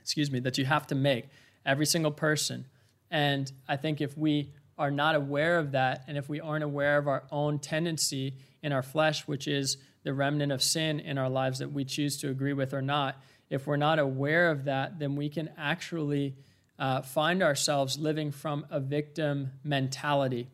excuse 0.00 0.30
me, 0.30 0.38
that 0.40 0.58
you 0.58 0.64
have 0.64 0.86
to 0.88 0.94
make. 0.94 1.26
Every 1.66 1.86
single 1.86 2.12
person. 2.12 2.66
And 3.10 3.50
I 3.68 3.76
think 3.76 4.00
if 4.00 4.16
we 4.16 4.50
are 4.76 4.90
not 4.90 5.14
aware 5.14 5.58
of 5.58 5.72
that, 5.72 6.04
and 6.08 6.18
if 6.18 6.28
we 6.28 6.40
aren't 6.40 6.64
aware 6.64 6.98
of 6.98 7.06
our 7.06 7.24
own 7.30 7.58
tendency 7.58 8.34
in 8.62 8.72
our 8.72 8.82
flesh, 8.82 9.26
which 9.26 9.46
is 9.46 9.76
the 10.02 10.12
remnant 10.12 10.52
of 10.52 10.62
sin 10.62 11.00
in 11.00 11.16
our 11.16 11.30
lives 11.30 11.60
that 11.60 11.72
we 11.72 11.84
choose 11.84 12.16
to 12.18 12.30
agree 12.30 12.52
with 12.52 12.74
or 12.74 12.82
not, 12.82 13.22
if 13.50 13.66
we're 13.66 13.76
not 13.76 13.98
aware 13.98 14.50
of 14.50 14.64
that, 14.64 14.98
then 14.98 15.16
we 15.16 15.28
can 15.28 15.50
actually 15.56 16.34
uh, 16.78 17.02
find 17.02 17.42
ourselves 17.42 17.98
living 17.98 18.32
from 18.32 18.66
a 18.70 18.80
victim 18.80 19.52
mentality. 19.62 20.48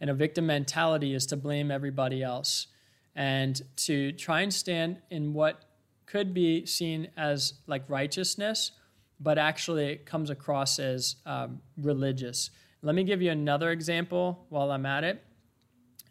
And 0.00 0.10
a 0.10 0.14
victim 0.14 0.46
mentality 0.46 1.14
is 1.14 1.26
to 1.26 1.36
blame 1.36 1.70
everybody 1.70 2.22
else 2.22 2.68
and 3.14 3.60
to 3.76 4.12
try 4.12 4.42
and 4.42 4.52
stand 4.52 4.98
in 5.10 5.32
what 5.32 5.64
could 6.04 6.32
be 6.32 6.66
seen 6.66 7.08
as 7.16 7.54
like 7.66 7.82
righteousness, 7.88 8.72
but 9.20 9.38
actually 9.38 9.86
it 9.86 10.06
comes 10.06 10.30
across 10.30 10.78
as 10.78 11.16
um, 11.24 11.60
religious. 11.76 12.50
Let 12.82 12.94
me 12.94 13.04
give 13.04 13.22
you 13.22 13.30
another 13.30 13.70
example 13.70 14.46
while 14.48 14.70
I'm 14.70 14.86
at 14.86 15.04
it. 15.04 15.22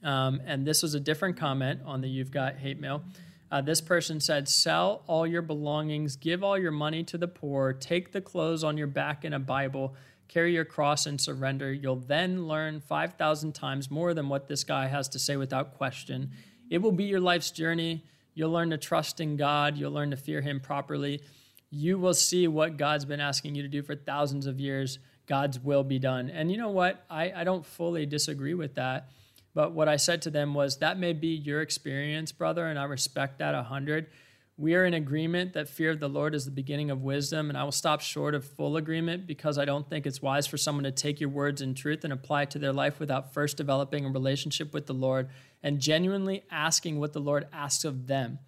Um, 0.03 0.41
and 0.45 0.65
this 0.65 0.83
was 0.83 0.93
a 0.93 0.99
different 0.99 1.37
comment 1.37 1.81
on 1.85 2.01
the 2.01 2.07
You've 2.07 2.31
Got 2.31 2.57
Hate 2.57 2.79
Mail. 2.79 3.03
Uh, 3.51 3.61
this 3.61 3.81
person 3.81 4.19
said, 4.19 4.49
Sell 4.49 5.03
all 5.07 5.25
your 5.25 5.41
belongings, 5.41 6.15
give 6.15 6.43
all 6.43 6.57
your 6.57 6.71
money 6.71 7.03
to 7.05 7.17
the 7.17 7.27
poor, 7.27 7.73
take 7.73 8.11
the 8.11 8.21
clothes 8.21 8.63
on 8.63 8.77
your 8.77 8.87
back 8.87 9.23
in 9.23 9.33
a 9.33 9.39
Bible, 9.39 9.95
carry 10.27 10.53
your 10.53 10.65
cross 10.65 11.05
and 11.05 11.21
surrender. 11.21 11.71
You'll 11.71 11.95
then 11.95 12.47
learn 12.47 12.81
5,000 12.81 13.53
times 13.53 13.89
more 13.89 14.13
than 14.13 14.29
what 14.29 14.47
this 14.47 14.63
guy 14.63 14.87
has 14.87 15.07
to 15.09 15.19
say 15.19 15.37
without 15.37 15.77
question. 15.77 16.31
It 16.69 16.79
will 16.79 16.91
be 16.91 17.05
your 17.05 17.19
life's 17.19 17.51
journey. 17.51 18.03
You'll 18.33 18.51
learn 18.51 18.71
to 18.71 18.77
trust 18.77 19.19
in 19.21 19.37
God, 19.37 19.77
you'll 19.77 19.91
learn 19.91 20.11
to 20.11 20.17
fear 20.17 20.41
Him 20.41 20.59
properly. 20.59 21.21
You 21.77 21.99
will 21.99 22.13
see 22.13 22.47
what 22.47 22.77
God's 22.77 23.03
been 23.03 23.19
asking 23.19 23.55
you 23.55 23.61
to 23.61 23.67
do 23.67 23.83
for 23.83 23.95
thousands 23.95 24.45
of 24.45 24.61
years. 24.61 24.97
God's 25.27 25.59
will 25.59 25.83
be 25.83 25.99
done. 25.99 26.29
And 26.29 26.49
you 26.49 26.57
know 26.57 26.69
what? 26.69 27.03
I, 27.09 27.33
I 27.35 27.43
don't 27.43 27.65
fully 27.65 28.05
disagree 28.05 28.53
with 28.53 28.75
that. 28.75 29.09
But 29.53 29.73
what 29.73 29.89
I 29.89 29.97
said 29.97 30.21
to 30.21 30.29
them 30.29 30.53
was, 30.53 30.77
that 30.77 30.97
may 30.97 31.11
be 31.11 31.35
your 31.35 31.61
experience, 31.61 32.31
brother, 32.31 32.65
and 32.67 32.79
I 32.79 32.85
respect 32.85 33.39
that 33.39 33.55
a 33.55 33.63
hundred. 33.63 34.07
We 34.57 34.73
are 34.75 34.85
in 34.85 34.93
agreement 34.93 35.51
that 35.51 35.67
fear 35.67 35.91
of 35.91 35.99
the 35.99 36.07
Lord 36.07 36.33
is 36.33 36.45
the 36.45 36.51
beginning 36.51 36.91
of 36.91 37.01
wisdom, 37.01 37.49
and 37.49 37.57
I 37.57 37.65
will 37.65 37.73
stop 37.73 37.99
short 37.99 38.35
of 38.35 38.45
full 38.45 38.77
agreement 38.77 39.27
because 39.27 39.57
I 39.57 39.65
don't 39.65 39.89
think 39.89 40.05
it's 40.05 40.21
wise 40.21 40.47
for 40.47 40.55
someone 40.55 40.85
to 40.85 40.91
take 40.91 41.19
your 41.19 41.29
words 41.29 41.61
in 41.61 41.73
truth 41.73 42.05
and 42.05 42.13
apply 42.13 42.43
it 42.43 42.51
to 42.51 42.59
their 42.59 42.71
life 42.71 43.01
without 43.01 43.33
first 43.33 43.57
developing 43.57 44.05
a 44.05 44.09
relationship 44.09 44.73
with 44.73 44.85
the 44.85 44.93
Lord 44.93 45.27
and 45.61 45.81
genuinely 45.81 46.45
asking 46.49 47.01
what 47.01 47.11
the 47.11 47.19
Lord 47.19 47.47
asks 47.51 47.83
of 47.83 48.07
them, 48.07 48.39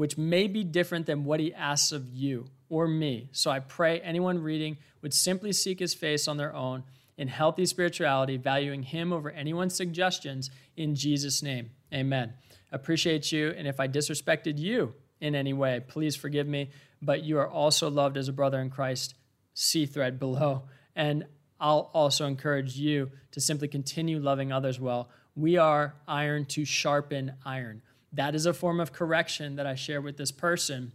which 0.00 0.16
may 0.16 0.46
be 0.46 0.64
different 0.64 1.04
than 1.04 1.26
what 1.26 1.40
He 1.40 1.52
asks 1.52 1.92
of 1.92 2.08
you 2.08 2.46
or 2.70 2.88
me. 2.88 3.28
So 3.32 3.50
I 3.50 3.60
pray 3.60 4.00
anyone 4.00 4.42
reading 4.42 4.78
would 5.02 5.12
simply 5.12 5.52
seek 5.52 5.78
His 5.78 5.92
face 5.92 6.26
on 6.26 6.38
their 6.38 6.54
own 6.54 6.84
in 7.18 7.28
healthy 7.28 7.66
spirituality, 7.66 8.38
valuing 8.38 8.82
Him 8.82 9.12
over 9.12 9.30
anyone's 9.30 9.74
suggestions 9.74 10.48
in 10.74 10.94
Jesus' 10.94 11.42
name. 11.42 11.72
Amen. 11.92 12.32
Appreciate 12.72 13.30
you. 13.30 13.50
And 13.50 13.68
if 13.68 13.78
I 13.78 13.88
disrespected 13.88 14.56
you 14.56 14.94
in 15.20 15.34
any 15.34 15.52
way, 15.52 15.84
please 15.86 16.16
forgive 16.16 16.48
me. 16.48 16.70
But 17.02 17.22
you 17.22 17.36
are 17.38 17.48
also 17.48 17.90
loved 17.90 18.16
as 18.16 18.26
a 18.26 18.32
brother 18.32 18.58
in 18.58 18.70
Christ. 18.70 19.16
See 19.52 19.84
thread 19.84 20.18
below. 20.18 20.62
And 20.96 21.26
I'll 21.60 21.90
also 21.92 22.24
encourage 22.24 22.74
you 22.74 23.10
to 23.32 23.40
simply 23.42 23.68
continue 23.68 24.18
loving 24.18 24.50
others 24.50 24.80
well. 24.80 25.10
We 25.36 25.58
are 25.58 25.94
iron 26.08 26.46
to 26.46 26.64
sharpen 26.64 27.34
iron. 27.44 27.82
That 28.12 28.34
is 28.34 28.46
a 28.46 28.52
form 28.52 28.80
of 28.80 28.92
correction 28.92 29.56
that 29.56 29.66
I 29.66 29.74
share 29.74 30.00
with 30.00 30.16
this 30.16 30.32
person. 30.32 30.92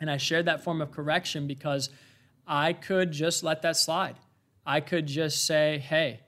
And 0.00 0.10
I 0.10 0.16
shared 0.16 0.46
that 0.46 0.64
form 0.64 0.80
of 0.80 0.90
correction 0.90 1.46
because 1.46 1.90
I 2.46 2.72
could 2.72 3.12
just 3.12 3.44
let 3.44 3.62
that 3.62 3.76
slide. 3.76 4.16
I 4.66 4.80
could 4.80 5.06
just 5.06 5.46
say, 5.46 5.78
hey, 5.78 6.20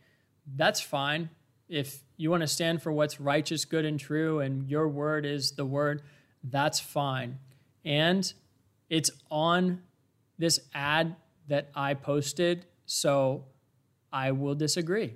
that's 0.56 0.80
fine. 0.80 1.30
If 1.68 2.00
you 2.16 2.30
want 2.30 2.42
to 2.42 2.46
stand 2.46 2.82
for 2.82 2.92
what's 2.92 3.20
righteous, 3.20 3.64
good, 3.64 3.84
and 3.84 3.98
true, 3.98 4.40
and 4.40 4.68
your 4.68 4.88
word 4.88 5.24
is 5.26 5.52
the 5.52 5.64
word, 5.64 6.02
that's 6.44 6.78
fine. 6.78 7.38
And 7.84 8.32
it's 8.90 9.10
on 9.30 9.82
this 10.38 10.60
ad 10.74 11.16
that 11.48 11.70
I 11.74 11.94
posted, 11.94 12.66
so 12.86 13.44
I 14.12 14.32
will 14.32 14.54
disagree. 14.54 15.14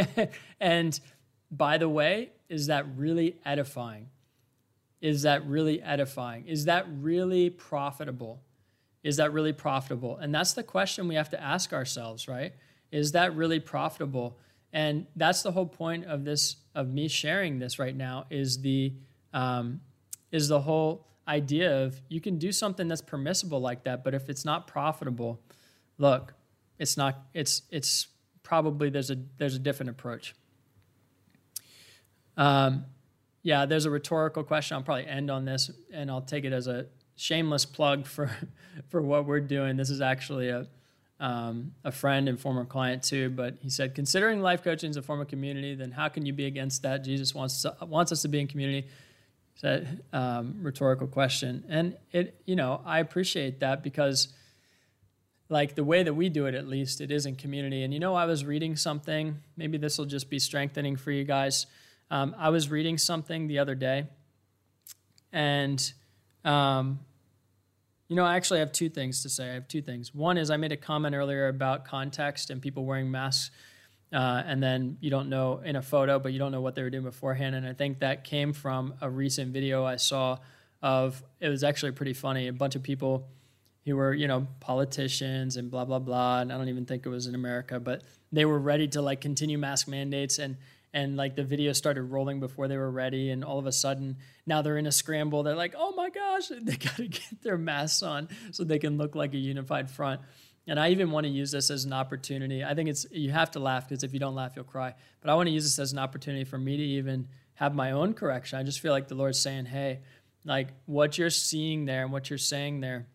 and 0.60 0.98
by 1.50 1.78
the 1.78 1.88
way, 1.88 2.30
is 2.48 2.66
that 2.68 2.86
really 2.96 3.36
edifying? 3.44 4.08
Is 5.00 5.22
that 5.22 5.46
really 5.46 5.82
edifying? 5.82 6.46
Is 6.46 6.64
that 6.64 6.86
really 6.88 7.50
profitable? 7.50 8.42
Is 9.02 9.18
that 9.18 9.32
really 9.32 9.52
profitable? 9.52 10.16
And 10.16 10.34
that's 10.34 10.54
the 10.54 10.62
question 10.62 11.06
we 11.08 11.14
have 11.14 11.30
to 11.30 11.40
ask 11.40 11.72
ourselves, 11.72 12.26
right? 12.28 12.52
Is 12.90 13.12
that 13.12 13.36
really 13.36 13.60
profitable? 13.60 14.38
And 14.72 15.06
that's 15.14 15.42
the 15.42 15.52
whole 15.52 15.66
point 15.66 16.06
of 16.06 16.24
this, 16.24 16.56
of 16.74 16.88
me 16.88 17.08
sharing 17.08 17.58
this 17.58 17.78
right 17.78 17.94
now, 17.96 18.26
is 18.30 18.60
the 18.60 18.94
um, 19.32 19.80
is 20.32 20.48
the 20.48 20.60
whole 20.60 21.06
idea 21.28 21.84
of 21.84 22.00
you 22.08 22.20
can 22.20 22.38
do 22.38 22.52
something 22.52 22.88
that's 22.88 23.02
permissible 23.02 23.60
like 23.60 23.84
that, 23.84 24.02
but 24.04 24.14
if 24.14 24.28
it's 24.28 24.44
not 24.44 24.66
profitable, 24.66 25.40
look, 25.98 26.34
it's 26.78 26.96
not. 26.96 27.26
It's 27.34 27.62
it's 27.70 28.08
probably 28.42 28.90
there's 28.90 29.10
a 29.10 29.16
there's 29.38 29.54
a 29.54 29.58
different 29.58 29.90
approach. 29.90 30.34
Um, 32.36 32.84
yeah, 33.46 33.64
there's 33.64 33.84
a 33.84 33.90
rhetorical 33.90 34.42
question. 34.42 34.76
I'll 34.76 34.82
probably 34.82 35.06
end 35.06 35.30
on 35.30 35.44
this, 35.44 35.70
and 35.92 36.10
I'll 36.10 36.20
take 36.20 36.44
it 36.44 36.52
as 36.52 36.66
a 36.66 36.86
shameless 37.14 37.64
plug 37.64 38.04
for 38.14 38.28
for 38.88 39.00
what 39.00 39.24
we're 39.24 39.40
doing. 39.40 39.76
This 39.76 39.88
is 39.88 40.00
actually 40.00 40.48
a 40.48 40.66
um, 41.20 41.72
a 41.84 41.92
friend 41.92 42.28
and 42.28 42.40
former 42.40 42.64
client 42.64 43.04
too, 43.04 43.30
but 43.30 43.54
he 43.62 43.70
said, 43.70 43.94
considering 43.94 44.42
life 44.42 44.64
coaching 44.64 44.90
is 44.90 44.96
a 44.96 45.02
form 45.02 45.20
of 45.20 45.28
community, 45.28 45.76
then 45.76 45.92
how 45.92 46.08
can 46.08 46.26
you 46.26 46.32
be 46.32 46.44
against 46.44 46.82
that? 46.82 47.04
Jesus 47.04 47.34
wants 47.34 47.62
to, 47.62 47.74
wants 47.82 48.12
us 48.12 48.20
to 48.22 48.28
be 48.28 48.40
in 48.40 48.48
community. 48.48 48.88
Said 49.54 50.02
um, 50.12 50.56
rhetorical 50.60 51.06
question, 51.06 51.62
and 51.68 51.96
it 52.10 52.42
you 52.46 52.56
know 52.56 52.80
I 52.84 52.98
appreciate 52.98 53.60
that 53.60 53.84
because 53.84 54.28
like 55.48 55.76
the 55.76 55.84
way 55.84 56.02
that 56.02 56.14
we 56.14 56.28
do 56.28 56.46
it 56.46 56.56
at 56.56 56.66
least 56.66 57.00
it 57.00 57.12
is 57.12 57.26
in 57.26 57.36
community. 57.36 57.84
And 57.84 57.94
you 57.94 58.00
know 58.00 58.16
I 58.16 58.24
was 58.24 58.44
reading 58.44 58.74
something. 58.74 59.38
Maybe 59.56 59.78
this 59.78 59.98
will 59.98 60.04
just 60.04 60.28
be 60.28 60.40
strengthening 60.40 60.96
for 60.96 61.12
you 61.12 61.22
guys. 61.22 61.66
Um, 62.10 62.34
I 62.38 62.50
was 62.50 62.70
reading 62.70 62.98
something 62.98 63.48
the 63.48 63.58
other 63.58 63.74
day, 63.74 64.06
and 65.32 65.92
um, 66.44 67.00
you 68.08 68.14
know, 68.14 68.24
I 68.24 68.36
actually 68.36 68.60
have 68.60 68.70
two 68.70 68.88
things 68.88 69.22
to 69.22 69.28
say. 69.28 69.50
I 69.50 69.54
have 69.54 69.66
two 69.66 69.82
things. 69.82 70.14
One 70.14 70.38
is 70.38 70.50
I 70.50 70.56
made 70.56 70.72
a 70.72 70.76
comment 70.76 71.14
earlier 71.14 71.48
about 71.48 71.84
context 71.84 72.50
and 72.50 72.62
people 72.62 72.84
wearing 72.84 73.10
masks, 73.10 73.50
uh, 74.12 74.42
and 74.46 74.62
then 74.62 74.98
you 75.00 75.10
don't 75.10 75.28
know 75.28 75.60
in 75.64 75.76
a 75.76 75.82
photo, 75.82 76.18
but 76.18 76.32
you 76.32 76.38
don't 76.38 76.52
know 76.52 76.60
what 76.60 76.76
they 76.76 76.82
were 76.82 76.90
doing 76.90 77.04
beforehand. 77.04 77.56
And 77.56 77.66
I 77.66 77.72
think 77.72 77.98
that 78.00 78.22
came 78.22 78.52
from 78.52 78.94
a 79.00 79.10
recent 79.10 79.52
video 79.52 79.84
I 79.84 79.96
saw 79.96 80.38
of 80.82 81.22
it 81.40 81.48
was 81.48 81.64
actually 81.64 81.92
pretty 81.92 82.12
funny. 82.12 82.46
A 82.46 82.52
bunch 82.52 82.76
of 82.76 82.82
people 82.82 83.26
who 83.84 83.96
were, 83.96 84.14
you 84.14 84.28
know, 84.28 84.46
politicians 84.60 85.56
and 85.56 85.70
blah 85.70 85.84
blah 85.84 85.98
blah. 85.98 86.40
And 86.40 86.52
I 86.52 86.58
don't 86.58 86.68
even 86.68 86.86
think 86.86 87.04
it 87.06 87.08
was 87.08 87.26
in 87.26 87.34
America, 87.34 87.80
but 87.80 88.02
they 88.30 88.44
were 88.44 88.58
ready 88.58 88.86
to 88.88 89.02
like 89.02 89.20
continue 89.20 89.58
mask 89.58 89.88
mandates 89.88 90.38
and 90.38 90.56
and 90.96 91.14
like 91.14 91.36
the 91.36 91.44
video 91.44 91.74
started 91.74 92.04
rolling 92.04 92.40
before 92.40 92.68
they 92.68 92.76
were 92.78 92.90
ready 92.90 93.28
and 93.28 93.44
all 93.44 93.58
of 93.58 93.66
a 93.66 93.72
sudden 93.72 94.16
now 94.46 94.62
they're 94.62 94.78
in 94.78 94.86
a 94.86 94.92
scramble. 94.92 95.42
They're 95.42 95.54
like 95.54 95.74
oh 95.76 95.92
my 95.92 96.08
gosh 96.08 96.48
they 96.62 96.76
got 96.76 96.96
to 96.96 97.06
get 97.06 97.42
their 97.42 97.58
masks 97.58 98.02
on 98.02 98.28
so 98.50 98.64
they 98.64 98.78
can 98.78 98.96
look 98.96 99.14
like 99.14 99.34
a 99.34 99.38
unified 99.38 99.90
front. 99.90 100.22
And 100.66 100.80
i 100.80 100.88
even 100.88 101.10
want 101.10 101.26
to 101.26 101.30
use 101.30 101.52
this 101.52 101.70
as 101.70 101.84
an 101.84 101.92
opportunity. 101.92 102.64
I 102.64 102.74
think 102.74 102.88
it's 102.88 103.06
you 103.12 103.30
have 103.30 103.50
to 103.52 103.60
laugh 103.60 103.86
because 103.86 104.04
if 104.04 104.14
you 104.14 104.18
don't 104.18 104.34
laugh 104.34 104.52
you'll 104.56 104.64
cry. 104.64 104.94
But 105.20 105.30
i 105.30 105.34
want 105.34 105.48
to 105.48 105.52
use 105.52 105.64
this 105.64 105.78
as 105.78 105.92
an 105.92 105.98
opportunity 105.98 106.44
for 106.44 106.56
me 106.56 106.78
to 106.78 106.82
even 106.82 107.28
have 107.54 107.74
my 107.74 107.92
own 107.92 108.14
correction. 108.14 108.58
I 108.58 108.62
just 108.62 108.80
feel 108.80 108.92
like 108.92 109.08
the 109.08 109.14
lord's 109.14 109.38
saying 109.38 109.66
hey 109.66 110.00
like 110.46 110.68
what 110.86 111.18
you're 111.18 111.28
seeing 111.28 111.84
there 111.84 112.04
and 112.04 112.12
what 112.12 112.30
you're 112.30 112.38
saying 112.38 112.80
there 112.80 113.06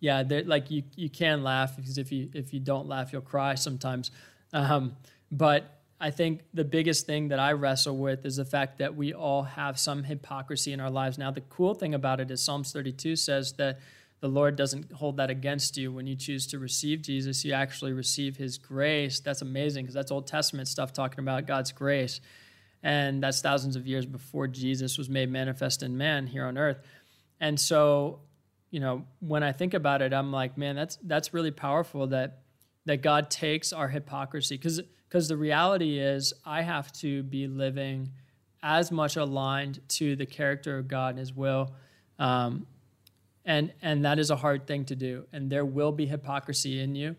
yeah 0.00 0.24
like 0.44 0.70
you 0.70 0.82
you 0.94 1.08
can 1.08 1.42
laugh 1.42 1.74
because 1.74 1.96
if 1.96 2.12
you 2.12 2.28
if 2.34 2.52
you 2.52 2.60
don't 2.60 2.86
laugh 2.86 3.14
you'll 3.14 3.22
cry 3.22 3.54
sometimes. 3.54 4.10
Um, 4.52 4.96
but 5.30 5.81
I 6.02 6.10
think 6.10 6.42
the 6.52 6.64
biggest 6.64 7.06
thing 7.06 7.28
that 7.28 7.38
I 7.38 7.52
wrestle 7.52 7.96
with 7.96 8.26
is 8.26 8.34
the 8.34 8.44
fact 8.44 8.78
that 8.78 8.96
we 8.96 9.14
all 9.14 9.44
have 9.44 9.78
some 9.78 10.02
hypocrisy 10.02 10.72
in 10.72 10.80
our 10.80 10.90
lives. 10.90 11.16
Now, 11.16 11.30
the 11.30 11.42
cool 11.42 11.74
thing 11.74 11.94
about 11.94 12.18
it 12.18 12.28
is 12.28 12.42
Psalms 12.42 12.72
32 12.72 13.14
says 13.14 13.52
that 13.52 13.78
the 14.18 14.26
Lord 14.26 14.56
doesn't 14.56 14.90
hold 14.90 15.18
that 15.18 15.30
against 15.30 15.76
you. 15.76 15.92
When 15.92 16.08
you 16.08 16.16
choose 16.16 16.48
to 16.48 16.58
receive 16.58 17.02
Jesus, 17.02 17.44
you 17.44 17.52
actually 17.52 17.92
receive 17.92 18.36
his 18.36 18.58
grace. 18.58 19.20
That's 19.20 19.42
amazing 19.42 19.84
because 19.84 19.94
that's 19.94 20.10
Old 20.10 20.26
Testament 20.26 20.66
stuff 20.66 20.92
talking 20.92 21.20
about 21.20 21.46
God's 21.46 21.70
grace. 21.70 22.20
And 22.82 23.22
that's 23.22 23.40
thousands 23.40 23.76
of 23.76 23.86
years 23.86 24.04
before 24.04 24.48
Jesus 24.48 24.98
was 24.98 25.08
made 25.08 25.30
manifest 25.30 25.84
in 25.84 25.96
man 25.96 26.26
here 26.26 26.46
on 26.46 26.58
earth. 26.58 26.80
And 27.38 27.60
so, 27.60 28.22
you 28.72 28.80
know, 28.80 29.04
when 29.20 29.44
I 29.44 29.52
think 29.52 29.72
about 29.72 30.02
it, 30.02 30.12
I'm 30.12 30.32
like, 30.32 30.58
man, 30.58 30.74
that's 30.74 30.98
that's 31.04 31.32
really 31.32 31.52
powerful 31.52 32.08
that 32.08 32.42
that 32.86 33.02
God 33.02 33.30
takes 33.30 33.72
our 33.72 33.86
hypocrisy 33.86 34.56
because 34.56 34.80
because 35.12 35.28
the 35.28 35.36
reality 35.36 35.98
is, 35.98 36.32
I 36.42 36.62
have 36.62 36.90
to 36.94 37.22
be 37.22 37.46
living 37.46 38.12
as 38.62 38.90
much 38.90 39.16
aligned 39.16 39.78
to 39.88 40.16
the 40.16 40.24
character 40.24 40.78
of 40.78 40.88
God 40.88 41.10
and 41.10 41.18
His 41.18 41.34
will. 41.34 41.74
Um, 42.18 42.66
and, 43.44 43.74
and 43.82 44.06
that 44.06 44.18
is 44.18 44.30
a 44.30 44.36
hard 44.36 44.66
thing 44.66 44.86
to 44.86 44.96
do. 44.96 45.26
And 45.30 45.50
there 45.50 45.66
will 45.66 45.92
be 45.92 46.06
hypocrisy 46.06 46.80
in 46.80 46.94
you. 46.94 47.16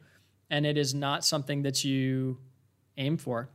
And 0.49 0.65
it 0.65 0.75
is 0.75 0.95
not 0.95 1.23
something 1.23 1.61
that 1.63 1.83
you 1.83 2.39
aim 2.97 3.17
for, 3.17 3.47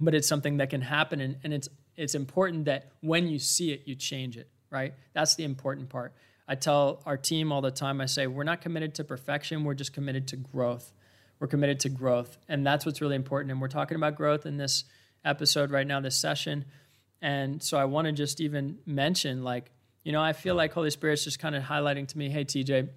but 0.00 0.14
it's 0.14 0.26
something 0.26 0.56
that 0.56 0.70
can 0.70 0.80
happen. 0.80 1.20
And, 1.20 1.36
and 1.44 1.52
it's, 1.52 1.68
it's 1.98 2.14
important 2.14 2.64
that 2.64 2.92
when 3.02 3.28
you 3.28 3.38
see 3.38 3.72
it, 3.72 3.82
you 3.84 3.94
change 3.94 4.38
it, 4.38 4.48
right? 4.70 4.94
That's 5.12 5.34
the 5.34 5.44
important 5.44 5.90
part. 5.90 6.14
I 6.48 6.54
tell 6.54 7.02
our 7.04 7.18
team 7.18 7.52
all 7.52 7.60
the 7.60 7.70
time, 7.70 8.00
I 8.00 8.06
say, 8.06 8.26
we're 8.26 8.42
not 8.42 8.62
committed 8.62 8.94
to 8.94 9.04
perfection, 9.04 9.64
we're 9.64 9.74
just 9.74 9.92
committed 9.92 10.28
to 10.28 10.36
growth 10.36 10.94
we're 11.40 11.46
committed 11.46 11.80
to 11.80 11.88
growth. 11.88 12.36
And 12.48 12.64
that's 12.64 12.86
what's 12.86 13.00
really 13.00 13.16
important. 13.16 13.50
And 13.50 13.60
we're 13.60 13.68
talking 13.68 13.96
about 13.96 14.14
growth 14.14 14.46
in 14.46 14.58
this 14.58 14.84
episode 15.24 15.70
right 15.70 15.86
now, 15.86 15.98
this 15.98 16.16
session. 16.16 16.66
And 17.22 17.62
so 17.62 17.78
I 17.78 17.86
want 17.86 18.06
to 18.06 18.12
just 18.12 18.40
even 18.40 18.78
mention, 18.86 19.42
like, 19.42 19.70
you 20.04 20.12
know, 20.12 20.22
I 20.22 20.34
feel 20.34 20.54
like 20.54 20.72
Holy 20.72 20.90
Spirit's 20.90 21.24
just 21.24 21.38
kind 21.38 21.56
of 21.56 21.64
highlighting 21.64 22.06
to 22.08 22.18
me, 22.18 22.28
hey, 22.28 22.44
TJ, 22.44 22.90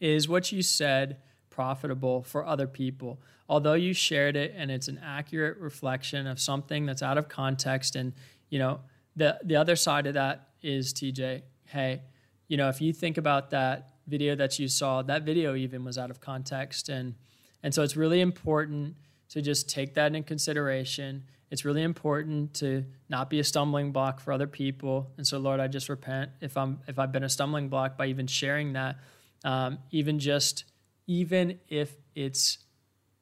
is 0.00 0.28
what 0.28 0.50
you 0.50 0.62
said 0.62 1.18
profitable 1.50 2.22
for 2.22 2.46
other 2.46 2.66
people? 2.66 3.20
Although 3.48 3.74
you 3.74 3.92
shared 3.92 4.36
it 4.36 4.54
and 4.56 4.70
it's 4.70 4.88
an 4.88 5.00
accurate 5.04 5.58
reflection 5.58 6.26
of 6.26 6.40
something 6.40 6.86
that's 6.86 7.02
out 7.02 7.18
of 7.18 7.28
context. 7.28 7.96
And, 7.96 8.12
you 8.50 8.58
know, 8.58 8.80
the, 9.14 9.38
the 9.44 9.56
other 9.56 9.76
side 9.76 10.06
of 10.06 10.14
that 10.14 10.48
is, 10.62 10.94
TJ, 10.94 11.42
hey, 11.66 12.02
you 12.48 12.56
know, 12.56 12.68
if 12.68 12.80
you 12.80 12.92
think 12.92 13.18
about 13.18 13.50
that 13.50 13.90
video 14.06 14.34
that 14.36 14.58
you 14.58 14.68
saw, 14.68 15.02
that 15.02 15.24
video 15.24 15.54
even 15.54 15.84
was 15.84 15.98
out 15.98 16.10
of 16.10 16.20
context. 16.20 16.88
And, 16.88 17.14
and 17.62 17.74
so 17.74 17.82
it's 17.82 17.96
really 17.96 18.20
important 18.20 18.96
to 19.30 19.40
just 19.40 19.68
take 19.68 19.94
that 19.94 20.14
in 20.14 20.22
consideration 20.22 21.24
it's 21.52 21.66
really 21.66 21.82
important 21.82 22.54
to 22.54 22.86
not 23.10 23.28
be 23.28 23.38
a 23.38 23.44
stumbling 23.44 23.92
block 23.92 24.20
for 24.20 24.32
other 24.32 24.46
people. 24.46 25.10
And 25.18 25.26
so, 25.26 25.36
Lord, 25.38 25.60
I 25.60 25.68
just 25.68 25.90
repent 25.90 26.30
if 26.40 26.56
I'm 26.56 26.80
if 26.88 26.98
I've 26.98 27.12
been 27.12 27.24
a 27.24 27.28
stumbling 27.28 27.68
block 27.68 27.98
by 27.98 28.06
even 28.06 28.26
sharing 28.26 28.72
that, 28.72 28.96
um, 29.44 29.78
even 29.90 30.18
just 30.18 30.64
even 31.06 31.58
if 31.68 31.94
it's 32.14 32.56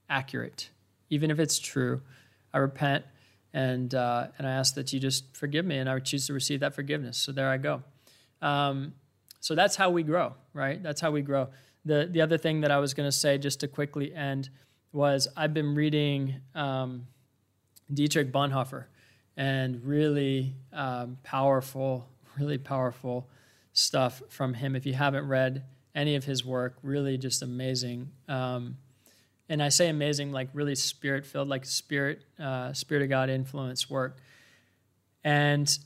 accurate, 0.08 0.70
even 1.08 1.32
if 1.32 1.40
it's 1.40 1.58
true, 1.58 2.02
I 2.54 2.58
repent 2.58 3.04
and 3.52 3.92
uh, 3.96 4.28
and 4.38 4.46
I 4.46 4.52
ask 4.52 4.76
that 4.76 4.92
you 4.92 5.00
just 5.00 5.36
forgive 5.36 5.64
me, 5.64 5.78
and 5.78 5.90
I 5.90 5.98
choose 5.98 6.28
to 6.28 6.32
receive 6.32 6.60
that 6.60 6.72
forgiveness. 6.72 7.18
So 7.18 7.32
there 7.32 7.50
I 7.50 7.56
go. 7.56 7.82
Um, 8.40 8.94
so 9.40 9.56
that's 9.56 9.74
how 9.74 9.90
we 9.90 10.04
grow, 10.04 10.34
right? 10.54 10.80
That's 10.80 11.00
how 11.00 11.10
we 11.10 11.22
grow. 11.22 11.48
The 11.84 12.08
the 12.10 12.20
other 12.20 12.38
thing 12.38 12.60
that 12.60 12.70
I 12.70 12.78
was 12.78 12.94
going 12.94 13.08
to 13.08 13.16
say, 13.16 13.38
just 13.38 13.60
to 13.60 13.68
quickly 13.68 14.14
end, 14.14 14.50
was 14.92 15.28
I've 15.36 15.54
been 15.54 15.74
reading. 15.74 16.36
Um, 16.54 17.06
Dietrich 17.92 18.32
Bonhoeffer, 18.32 18.84
and 19.36 19.84
really 19.84 20.54
um, 20.72 21.18
powerful, 21.22 22.08
really 22.38 22.58
powerful 22.58 23.28
stuff 23.72 24.22
from 24.28 24.54
him. 24.54 24.76
If 24.76 24.86
you 24.86 24.94
haven't 24.94 25.26
read 25.26 25.64
any 25.94 26.14
of 26.14 26.24
his 26.24 26.44
work, 26.44 26.78
really 26.82 27.18
just 27.18 27.42
amazing. 27.42 28.10
Um, 28.28 28.76
and 29.48 29.62
I 29.62 29.68
say 29.68 29.88
amazing, 29.88 30.30
like 30.30 30.48
really 30.52 30.76
spirit 30.76 31.26
filled, 31.26 31.48
like 31.48 31.64
spirit, 31.64 32.22
uh, 32.38 32.72
spirit 32.72 33.02
of 33.02 33.08
God 33.08 33.30
influence 33.30 33.90
work. 33.90 34.18
And 35.24 35.76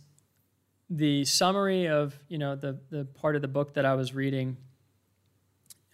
the 0.90 1.24
summary 1.24 1.88
of 1.88 2.18
you 2.28 2.36
know 2.36 2.54
the 2.54 2.78
the 2.90 3.06
part 3.06 3.36
of 3.36 3.42
the 3.42 3.48
book 3.48 3.74
that 3.74 3.86
I 3.86 3.94
was 3.94 4.14
reading 4.14 4.58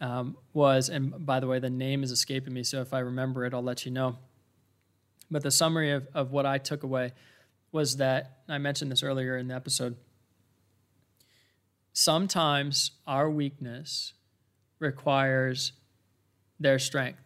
um, 0.01 0.37
was, 0.53 0.89
and 0.89 1.27
by 1.27 1.41
the 1.41 1.47
way, 1.47 1.59
the 1.59 1.71
name 1.71 2.03
is 2.03 2.11
escaping 2.11 2.55
me, 2.55 2.63
so 2.63 2.81
if 2.81 2.95
I 2.95 3.01
remember 3.01 3.45
it, 3.45 3.53
I'll 3.53 3.63
let 3.63 3.85
you 3.85 3.91
know. 3.91 4.17
But 5.31 5.43
the 5.43 5.51
summary 5.51 5.93
of, 5.93 6.09
of 6.15 6.33
what 6.33 6.47
I 6.47 6.59
took 6.59 6.83
away 6.83 7.13
was 7.73 7.97
that 7.99 8.39
I 8.49 8.59
mentioned 8.59 8.91
this 8.91 9.03
earlier 9.03 9.37
in 9.37 9.49
the 9.49 9.55
episode. 9.55 9.97
Sometimes 11.93 12.93
our 13.07 13.31
weakness 13.31 14.15
requires 14.79 15.73
their 16.59 16.79
strength, 16.79 17.21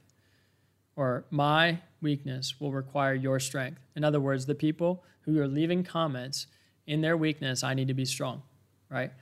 or 0.97 1.25
my 1.31 1.79
weakness 2.01 2.61
will 2.61 2.73
require 2.73 3.15
your 3.15 3.41
strength. 3.41 3.81
In 3.97 4.05
other 4.05 4.21
words, 4.21 4.47
the 4.47 4.55
people 4.55 5.05
who 5.23 5.41
are 5.41 5.49
leaving 5.49 5.85
comments 5.85 6.47
in 6.87 7.01
their 7.01 7.17
weakness, 7.17 7.63
I 7.63 7.75
need 7.75 7.89
to 7.89 7.95
be 7.95 8.05
strong, 8.05 8.43
right? 8.91 9.13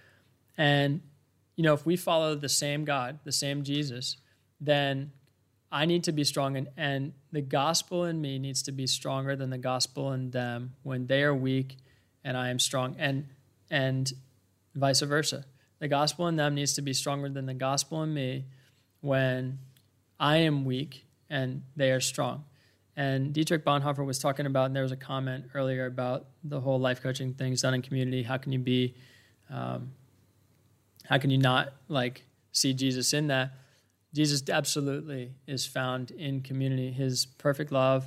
And, 0.58 1.00
you 1.56 1.62
know, 1.62 1.74
if 1.74 1.84
we 1.84 1.96
follow 1.96 2.34
the 2.34 2.48
same 2.48 2.84
God, 2.84 3.20
the 3.24 3.32
same 3.32 3.62
Jesus, 3.62 4.16
then 4.60 5.12
I 5.70 5.86
need 5.86 6.04
to 6.04 6.12
be 6.12 6.24
strong, 6.24 6.56
and, 6.56 6.68
and 6.76 7.12
the 7.30 7.40
gospel 7.40 8.04
in 8.04 8.20
me 8.20 8.38
needs 8.38 8.62
to 8.64 8.72
be 8.72 8.86
stronger 8.86 9.36
than 9.36 9.50
the 9.50 9.58
gospel 9.58 10.12
in 10.12 10.30
them 10.30 10.74
when 10.82 11.06
they 11.06 11.22
are 11.22 11.34
weak 11.34 11.78
and 12.24 12.36
I 12.36 12.50
am 12.50 12.58
strong, 12.58 12.96
and 12.98 13.26
and 13.70 14.12
vice 14.74 15.00
versa. 15.00 15.44
The 15.80 15.88
gospel 15.88 16.28
in 16.28 16.36
them 16.36 16.54
needs 16.54 16.74
to 16.74 16.82
be 16.82 16.92
stronger 16.92 17.28
than 17.28 17.46
the 17.46 17.54
gospel 17.54 18.02
in 18.02 18.14
me 18.14 18.44
when 19.00 19.58
I 20.20 20.36
am 20.38 20.64
weak 20.64 21.06
and 21.28 21.62
they 21.74 21.90
are 21.90 22.00
strong. 22.00 22.44
And 22.96 23.32
Dietrich 23.32 23.64
Bonhoeffer 23.64 24.04
was 24.04 24.18
talking 24.18 24.46
about, 24.46 24.66
and 24.66 24.76
there 24.76 24.82
was 24.82 24.92
a 24.92 24.96
comment 24.96 25.46
earlier 25.54 25.86
about 25.86 26.26
the 26.44 26.60
whole 26.60 26.78
life 26.78 27.02
coaching 27.02 27.32
things 27.34 27.62
done 27.62 27.74
in 27.74 27.82
community. 27.82 28.22
How 28.22 28.36
can 28.36 28.52
you 28.52 28.58
be, 28.58 28.94
um, 29.50 29.92
how 31.08 31.18
can 31.18 31.30
you 31.30 31.38
not 31.38 31.72
like 31.88 32.24
see 32.52 32.72
Jesus 32.74 33.12
in 33.12 33.28
that? 33.28 33.52
Jesus 34.14 34.42
absolutely 34.48 35.32
is 35.46 35.66
found 35.66 36.10
in 36.10 36.42
community. 36.42 36.90
His 36.92 37.26
perfect 37.26 37.72
love 37.72 38.06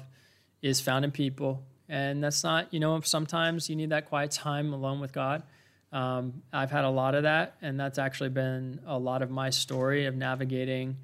is 0.61 0.79
found 0.79 1.03
in 1.03 1.11
people. 1.11 1.63
And 1.89 2.23
that's 2.23 2.43
not, 2.43 2.73
you 2.73 2.79
know, 2.79 2.99
sometimes 3.01 3.69
you 3.69 3.75
need 3.75 3.89
that 3.89 4.07
quiet 4.07 4.31
time 4.31 4.73
alone 4.73 4.99
with 4.99 5.13
God. 5.13 5.43
Um, 5.91 6.41
I've 6.51 6.71
had 6.71 6.83
a 6.83 6.89
lot 6.89 7.15
of 7.15 7.23
that, 7.23 7.55
and 7.61 7.79
that's 7.79 7.97
actually 7.97 8.29
been 8.29 8.81
a 8.85 8.97
lot 8.97 9.21
of 9.21 9.31
my 9.31 9.49
story 9.49 10.05
of 10.05 10.15
navigating 10.15 10.97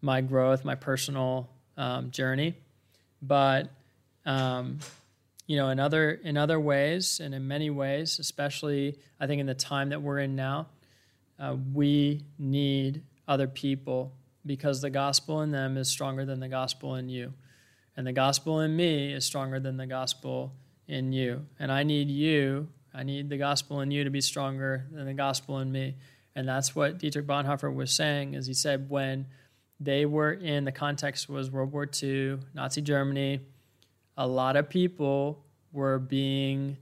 my 0.00 0.20
growth, 0.20 0.64
my 0.64 0.74
personal 0.74 1.50
um, 1.76 2.10
journey. 2.10 2.54
But 3.20 3.70
um, 4.24 4.78
you 5.46 5.56
know, 5.56 5.70
in 5.70 5.80
other 5.80 6.12
in 6.12 6.36
other 6.36 6.58
ways, 6.58 7.20
and 7.20 7.34
in 7.34 7.48
many 7.48 7.68
ways, 7.68 8.18
especially 8.18 8.98
I 9.20 9.26
think 9.26 9.40
in 9.40 9.46
the 9.46 9.54
time 9.54 9.90
that 9.90 10.02
we're 10.02 10.20
in 10.20 10.36
now, 10.36 10.66
uh, 11.38 11.56
we 11.72 12.24
need 12.38 13.02
other 13.26 13.46
people 13.46 14.12
because 14.46 14.80
the 14.80 14.90
gospel 14.90 15.42
in 15.42 15.50
them 15.50 15.76
is 15.76 15.88
stronger 15.88 16.24
than 16.24 16.40
the 16.40 16.48
gospel 16.48 16.94
in 16.94 17.08
you. 17.08 17.32
And 17.96 18.06
the 18.06 18.12
gospel 18.12 18.60
in 18.60 18.76
me 18.76 19.12
is 19.12 19.24
stronger 19.24 19.60
than 19.60 19.76
the 19.76 19.86
gospel 19.86 20.54
in 20.86 21.12
you. 21.12 21.46
And 21.58 21.70
I 21.70 21.82
need 21.82 22.08
you, 22.08 22.68
I 22.94 23.02
need 23.02 23.28
the 23.28 23.36
gospel 23.36 23.80
in 23.80 23.90
you 23.90 24.04
to 24.04 24.10
be 24.10 24.20
stronger 24.20 24.86
than 24.90 25.06
the 25.06 25.14
gospel 25.14 25.58
in 25.58 25.70
me. 25.70 25.96
And 26.34 26.48
that's 26.48 26.74
what 26.74 26.98
Dietrich 26.98 27.26
Bonhoeffer 27.26 27.72
was 27.72 27.92
saying, 27.92 28.34
is 28.34 28.46
he 28.46 28.54
said 28.54 28.88
when 28.88 29.26
they 29.80 30.06
were 30.06 30.32
in 30.32 30.64
the 30.64 30.72
context 30.72 31.28
was 31.28 31.50
World 31.50 31.72
War 31.72 31.88
II, 32.02 32.38
Nazi 32.54 32.80
Germany, 32.80 33.40
a 34.16 34.26
lot 34.26 34.56
of 34.56 34.68
people 34.68 35.44
were 35.72 35.98
being 35.98 36.76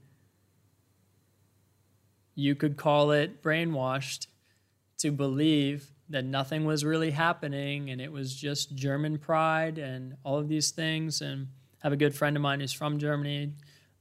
you 2.34 2.54
could 2.54 2.76
call 2.76 3.12
it 3.12 3.42
brainwashed 3.42 4.26
to 5.07 5.12
believe 5.12 5.92
that 6.09 6.24
nothing 6.24 6.64
was 6.64 6.84
really 6.84 7.11
happening 7.11 7.90
and 7.90 8.00
it 8.00 8.11
was 8.11 8.34
just 8.34 8.74
German 8.74 9.18
pride 9.18 9.78
and 9.78 10.14
all 10.24 10.38
of 10.38 10.48
these 10.48 10.70
things. 10.70 11.20
And 11.20 11.48
I 11.82 11.86
have 11.86 11.92
a 11.92 11.96
good 11.96 12.14
friend 12.14 12.36
of 12.36 12.42
mine 12.42 12.61
who's 12.61 12.72
from 12.72 12.98
Germany. 12.98 13.52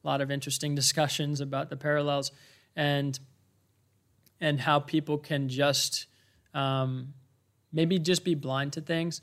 A 0.03 0.07
lot 0.07 0.21
of 0.21 0.31
interesting 0.31 0.75
discussions 0.81 1.41
about 1.41 1.69
the 1.69 1.77
parallels 1.77 2.31
and 2.75 3.19
and 4.41 4.59
how 4.59 4.79
people 4.79 5.17
can 5.17 5.47
just 5.47 6.07
um, 6.53 7.13
maybe 7.71 7.97
just 7.97 8.25
be 8.25 8.35
blind 8.35 8.73
to 8.73 8.81
things. 8.81 9.21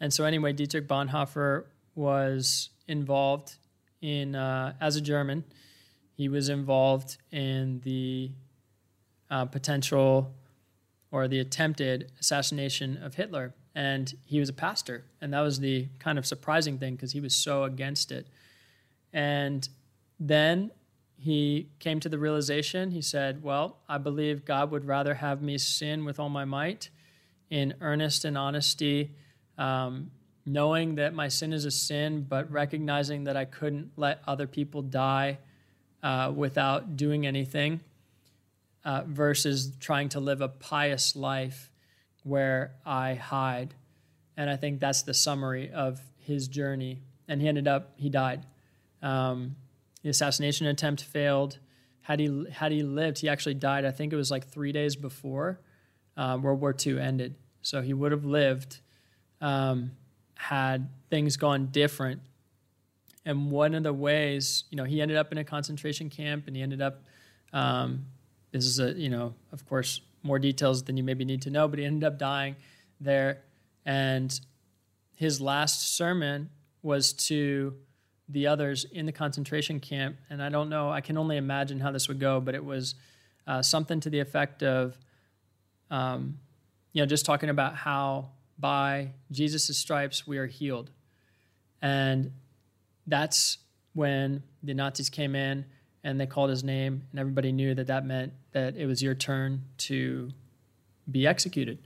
And 0.00 0.12
so 0.12 0.24
anyway, 0.24 0.52
Dietrich 0.52 0.88
Bonhoeffer 0.88 1.66
was 1.94 2.70
involved 2.88 3.56
in 4.00 4.34
uh, 4.34 4.72
as 4.80 4.96
a 4.96 5.00
German. 5.00 5.44
He 6.16 6.28
was 6.28 6.48
involved 6.48 7.18
in 7.30 7.80
the 7.84 8.32
uh, 9.30 9.44
potential 9.44 10.34
or 11.14 11.28
the 11.28 11.38
attempted 11.38 12.10
assassination 12.18 13.00
of 13.00 13.14
Hitler. 13.14 13.54
And 13.72 14.12
he 14.24 14.40
was 14.40 14.48
a 14.48 14.52
pastor. 14.52 15.04
And 15.20 15.32
that 15.32 15.42
was 15.42 15.60
the 15.60 15.86
kind 16.00 16.18
of 16.18 16.26
surprising 16.26 16.76
thing 16.76 16.96
because 16.96 17.12
he 17.12 17.20
was 17.20 17.36
so 17.36 17.62
against 17.62 18.10
it. 18.10 18.26
And 19.12 19.68
then 20.18 20.72
he 21.16 21.68
came 21.78 22.00
to 22.00 22.08
the 22.08 22.18
realization 22.18 22.90
he 22.90 23.00
said, 23.00 23.44
Well, 23.44 23.78
I 23.88 23.98
believe 23.98 24.44
God 24.44 24.72
would 24.72 24.86
rather 24.86 25.14
have 25.14 25.40
me 25.40 25.56
sin 25.56 26.04
with 26.04 26.18
all 26.18 26.28
my 26.28 26.44
might 26.44 26.90
in 27.48 27.74
earnest 27.80 28.24
and 28.24 28.36
honesty, 28.36 29.12
um, 29.56 30.10
knowing 30.44 30.96
that 30.96 31.14
my 31.14 31.28
sin 31.28 31.52
is 31.52 31.64
a 31.64 31.70
sin, 31.70 32.26
but 32.28 32.50
recognizing 32.50 33.22
that 33.24 33.36
I 33.36 33.44
couldn't 33.44 33.92
let 33.96 34.20
other 34.26 34.48
people 34.48 34.82
die 34.82 35.38
uh, 36.02 36.32
without 36.34 36.96
doing 36.96 37.24
anything 37.24 37.78
uh, 38.84 39.02
versus 39.06 39.72
trying 39.80 40.08
to 40.10 40.20
live 40.20 40.40
a 40.40 40.48
pious 40.48 41.16
life 41.16 41.70
where 42.22 42.72
I 42.84 43.14
hide. 43.14 43.74
And 44.36 44.50
I 44.50 44.56
think 44.56 44.80
that's 44.80 45.02
the 45.02 45.14
summary 45.14 45.70
of 45.70 46.00
his 46.18 46.48
journey. 46.48 47.02
And 47.28 47.40
he 47.40 47.48
ended 47.48 47.68
up, 47.68 47.92
he 47.96 48.08
died. 48.08 48.46
Um, 49.02 49.56
the 50.02 50.10
assassination 50.10 50.66
attempt 50.66 51.02
failed. 51.02 51.58
Had 52.02 52.20
he, 52.20 52.46
had 52.52 52.72
he 52.72 52.82
lived, 52.82 53.18
he 53.18 53.28
actually 53.28 53.54
died, 53.54 53.84
I 53.84 53.90
think 53.90 54.12
it 54.12 54.16
was 54.16 54.30
like 54.30 54.48
three 54.48 54.72
days 54.72 54.96
before 54.96 55.60
uh, 56.16 56.38
World 56.40 56.60
War 56.60 56.74
II 56.84 57.00
ended. 57.00 57.36
So 57.62 57.80
he 57.80 57.94
would 57.94 58.12
have 58.12 58.24
lived 58.24 58.80
um, 59.40 59.92
had 60.34 60.88
things 61.10 61.36
gone 61.36 61.66
different. 61.66 62.20
And 63.24 63.50
one 63.50 63.74
of 63.74 63.82
the 63.82 63.92
ways, 63.92 64.64
you 64.70 64.76
know, 64.76 64.84
he 64.84 65.00
ended 65.00 65.16
up 65.16 65.32
in 65.32 65.38
a 65.38 65.44
concentration 65.44 66.10
camp 66.10 66.46
and 66.46 66.54
he 66.54 66.62
ended 66.62 66.82
up 66.82 67.02
um, 67.52 68.06
this 68.54 68.66
is 68.66 68.78
a, 68.78 68.92
you 68.92 69.08
know, 69.08 69.34
of 69.50 69.68
course, 69.68 70.00
more 70.22 70.38
details 70.38 70.84
than 70.84 70.96
you 70.96 71.02
maybe 71.02 71.24
need 71.24 71.42
to 71.42 71.50
know, 71.50 71.66
but 71.66 71.80
he 71.80 71.84
ended 71.84 72.04
up 72.04 72.20
dying 72.20 72.54
there. 73.00 73.42
And 73.84 74.38
his 75.16 75.40
last 75.40 75.96
sermon 75.96 76.50
was 76.80 77.12
to 77.14 77.74
the 78.28 78.46
others 78.46 78.84
in 78.84 79.06
the 79.06 79.12
concentration 79.12 79.80
camp. 79.80 80.18
And 80.30 80.40
I 80.40 80.50
don't 80.50 80.68
know, 80.68 80.88
I 80.88 81.00
can 81.00 81.18
only 81.18 81.36
imagine 81.36 81.80
how 81.80 81.90
this 81.90 82.06
would 82.06 82.20
go, 82.20 82.40
but 82.40 82.54
it 82.54 82.64
was 82.64 82.94
uh, 83.48 83.60
something 83.60 83.98
to 83.98 84.08
the 84.08 84.20
effect 84.20 84.62
of, 84.62 84.96
um, 85.90 86.38
you 86.92 87.02
know, 87.02 87.06
just 87.06 87.26
talking 87.26 87.48
about 87.48 87.74
how 87.74 88.28
by 88.56 89.10
Jesus' 89.32 89.76
stripes 89.76 90.28
we 90.28 90.38
are 90.38 90.46
healed. 90.46 90.92
And 91.82 92.30
that's 93.08 93.58
when 93.94 94.44
the 94.62 94.74
Nazis 94.74 95.10
came 95.10 95.34
in 95.34 95.64
and 96.04 96.20
they 96.20 96.26
called 96.26 96.50
his 96.50 96.62
name, 96.62 97.02
and 97.10 97.18
everybody 97.18 97.50
knew 97.50 97.74
that 97.74 97.86
that 97.88 98.04
meant 98.04 98.34
that 98.52 98.76
it 98.76 98.86
was 98.86 99.02
your 99.02 99.14
turn 99.14 99.62
to 99.78 100.30
be 101.10 101.26
executed. 101.26 101.78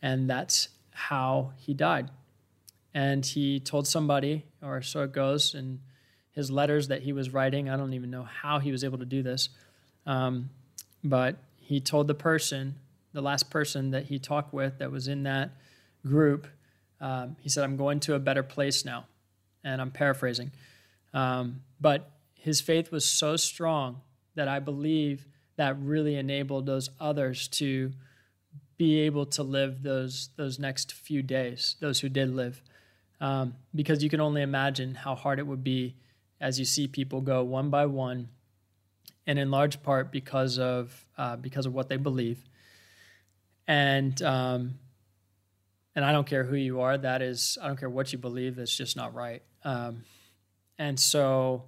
And 0.00 0.28
that's 0.28 0.70
how 0.92 1.52
he 1.56 1.74
died. 1.74 2.10
And 2.94 3.24
he 3.24 3.60
told 3.60 3.86
somebody, 3.86 4.46
or 4.62 4.80
so 4.80 5.02
it 5.02 5.12
goes, 5.12 5.54
in 5.54 5.80
his 6.32 6.50
letters 6.50 6.88
that 6.88 7.02
he 7.02 7.12
was 7.12 7.32
writing. 7.32 7.68
I 7.68 7.76
don't 7.76 7.92
even 7.92 8.10
know 8.10 8.22
how 8.22 8.60
he 8.60 8.72
was 8.72 8.82
able 8.82 8.98
to 8.98 9.04
do 9.04 9.22
this. 9.22 9.50
Um, 10.06 10.50
but 11.04 11.36
he 11.56 11.80
told 11.80 12.06
the 12.06 12.14
person, 12.14 12.76
the 13.12 13.20
last 13.20 13.50
person 13.50 13.90
that 13.90 14.04
he 14.04 14.18
talked 14.18 14.54
with 14.54 14.78
that 14.78 14.90
was 14.90 15.06
in 15.06 15.24
that 15.24 15.50
group, 16.06 16.46
um, 17.00 17.36
he 17.40 17.48
said, 17.48 17.64
I'm 17.64 17.76
going 17.76 18.00
to 18.00 18.14
a 18.14 18.18
better 18.18 18.42
place 18.42 18.84
now. 18.84 19.04
And 19.64 19.80
I'm 19.80 19.90
paraphrasing. 19.90 20.52
Um, 21.12 21.62
but 21.80 22.10
his 22.38 22.60
faith 22.60 22.90
was 22.92 23.04
so 23.04 23.36
strong 23.36 24.00
that 24.36 24.48
I 24.48 24.60
believe 24.60 25.26
that 25.56 25.76
really 25.80 26.14
enabled 26.14 26.66
those 26.66 26.88
others 27.00 27.48
to 27.48 27.92
be 28.76 29.00
able 29.00 29.26
to 29.26 29.42
live 29.42 29.82
those 29.82 30.30
those 30.36 30.58
next 30.58 30.92
few 30.92 31.20
days, 31.20 31.74
those 31.80 31.98
who 31.98 32.08
did 32.08 32.30
live, 32.34 32.62
um, 33.20 33.54
because 33.74 34.04
you 34.04 34.08
can 34.08 34.20
only 34.20 34.40
imagine 34.40 34.94
how 34.94 35.16
hard 35.16 35.40
it 35.40 35.46
would 35.46 35.64
be 35.64 35.96
as 36.40 36.60
you 36.60 36.64
see 36.64 36.86
people 36.86 37.20
go 37.20 37.42
one 37.42 37.70
by 37.70 37.86
one, 37.86 38.28
and 39.26 39.36
in 39.36 39.50
large 39.50 39.82
part 39.82 40.12
because 40.12 40.60
of 40.60 41.04
uh, 41.18 41.34
because 41.34 41.66
of 41.66 41.74
what 41.74 41.88
they 41.88 41.96
believe, 41.96 42.38
and 43.66 44.22
um, 44.22 44.78
and 45.96 46.04
I 46.04 46.12
don't 46.12 46.26
care 46.26 46.44
who 46.44 46.54
you 46.54 46.82
are, 46.82 46.96
that 46.96 47.20
is 47.20 47.58
I 47.60 47.66
don't 47.66 47.80
care 47.80 47.90
what 47.90 48.12
you 48.12 48.18
believe, 48.18 48.54
that's 48.54 48.76
just 48.76 48.96
not 48.96 49.12
right, 49.12 49.42
um, 49.64 50.04
and 50.78 51.00
so 51.00 51.64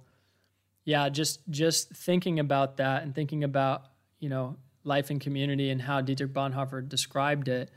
yeah, 0.83 1.09
just 1.09 1.41
just 1.49 1.89
thinking 1.95 2.39
about 2.39 2.77
that 2.77 3.03
and 3.03 3.13
thinking 3.13 3.43
about 3.43 3.83
you 4.19 4.29
know 4.29 4.57
life 4.83 5.09
and 5.09 5.21
community 5.21 5.69
and 5.69 5.81
how 5.81 6.01
Dietrich 6.01 6.33
Bonhoeffer 6.33 6.87
described 6.87 7.47
it, 7.47 7.69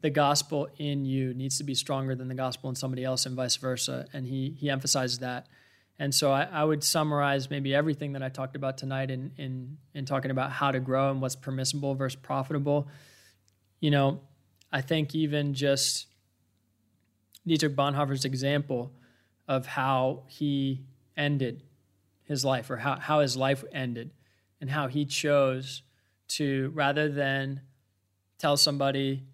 the 0.00 0.10
gospel 0.10 0.68
in 0.78 1.04
you 1.04 1.34
needs 1.34 1.58
to 1.58 1.64
be 1.64 1.74
stronger 1.74 2.14
than 2.14 2.28
the 2.28 2.34
gospel 2.34 2.70
in 2.70 2.76
somebody 2.76 3.04
else, 3.04 3.26
and 3.26 3.36
vice 3.36 3.56
versa. 3.56 4.06
And 4.12 4.26
he 4.26 4.56
he 4.58 4.70
emphasized 4.70 5.20
that. 5.20 5.46
And 6.00 6.14
so 6.14 6.30
I, 6.30 6.44
I 6.44 6.62
would 6.62 6.84
summarize 6.84 7.50
maybe 7.50 7.74
everything 7.74 8.12
that 8.12 8.22
I 8.22 8.28
talked 8.28 8.56
about 8.56 8.78
tonight 8.78 9.10
in 9.10 9.32
in 9.36 9.78
in 9.94 10.06
talking 10.06 10.30
about 10.30 10.52
how 10.52 10.70
to 10.70 10.80
grow 10.80 11.10
and 11.10 11.20
what's 11.20 11.36
permissible 11.36 11.94
versus 11.94 12.20
profitable. 12.20 12.88
You 13.80 13.90
know, 13.90 14.20
I 14.72 14.80
think 14.80 15.14
even 15.14 15.54
just 15.54 16.06
Dietrich 17.46 17.74
Bonhoeffer's 17.74 18.24
example 18.24 18.92
of 19.48 19.66
how 19.66 20.24
he 20.28 20.84
ended 21.16 21.62
his 22.28 22.44
life 22.44 22.70
or 22.70 22.76
how, 22.76 22.96
how 22.98 23.20
his 23.20 23.36
life 23.36 23.64
ended 23.72 24.12
and 24.60 24.70
how 24.70 24.86
he 24.86 25.04
chose 25.04 25.82
to 26.28 26.70
rather 26.74 27.08
than 27.08 27.60
tell 28.38 28.56
somebody 28.56 29.24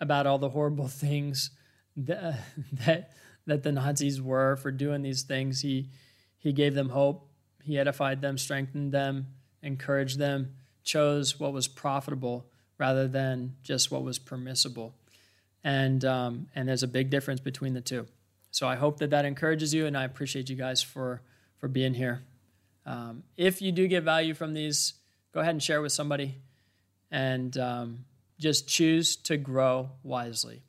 about 0.00 0.26
all 0.26 0.38
the 0.38 0.50
horrible 0.50 0.88
things 1.04 1.50
that, 1.96 2.38
that 2.72 3.10
that 3.46 3.62
the 3.62 3.72
Nazis 3.72 4.20
were 4.20 4.56
for 4.56 4.70
doing 4.70 5.00
these 5.00 5.22
things 5.22 5.62
he 5.62 5.88
he 6.36 6.52
gave 6.52 6.74
them 6.74 6.90
hope 6.90 7.30
he 7.62 7.78
edified 7.78 8.20
them 8.20 8.36
strengthened 8.36 8.92
them 8.92 9.26
encouraged 9.62 10.18
them 10.18 10.54
chose 10.88 11.38
what 11.38 11.52
was 11.52 11.68
profitable 11.68 12.46
rather 12.78 13.06
than 13.06 13.54
just 13.62 13.90
what 13.90 14.02
was 14.02 14.18
permissible. 14.18 14.94
And 15.62 16.04
um, 16.04 16.46
and 16.54 16.68
there's 16.68 16.82
a 16.82 16.88
big 16.88 17.10
difference 17.10 17.40
between 17.40 17.74
the 17.74 17.80
two. 17.80 18.06
So 18.50 18.66
I 18.66 18.76
hope 18.76 18.98
that 18.98 19.10
that 19.10 19.24
encourages 19.24 19.74
you 19.74 19.86
and 19.86 19.96
I 19.96 20.04
appreciate 20.04 20.48
you 20.48 20.56
guys 20.56 20.80
for 20.82 21.20
for 21.58 21.68
being 21.68 21.94
here. 21.94 22.22
Um, 22.86 23.22
if 23.36 23.60
you 23.60 23.72
do 23.72 23.86
get 23.86 24.02
value 24.02 24.34
from 24.34 24.54
these, 24.54 24.94
go 25.34 25.40
ahead 25.40 25.54
and 25.54 25.62
share 25.62 25.82
with 25.82 25.92
somebody 25.92 26.36
and 27.10 27.56
um, 27.58 28.04
just 28.38 28.68
choose 28.68 29.16
to 29.16 29.36
grow 29.36 29.90
wisely. 30.02 30.62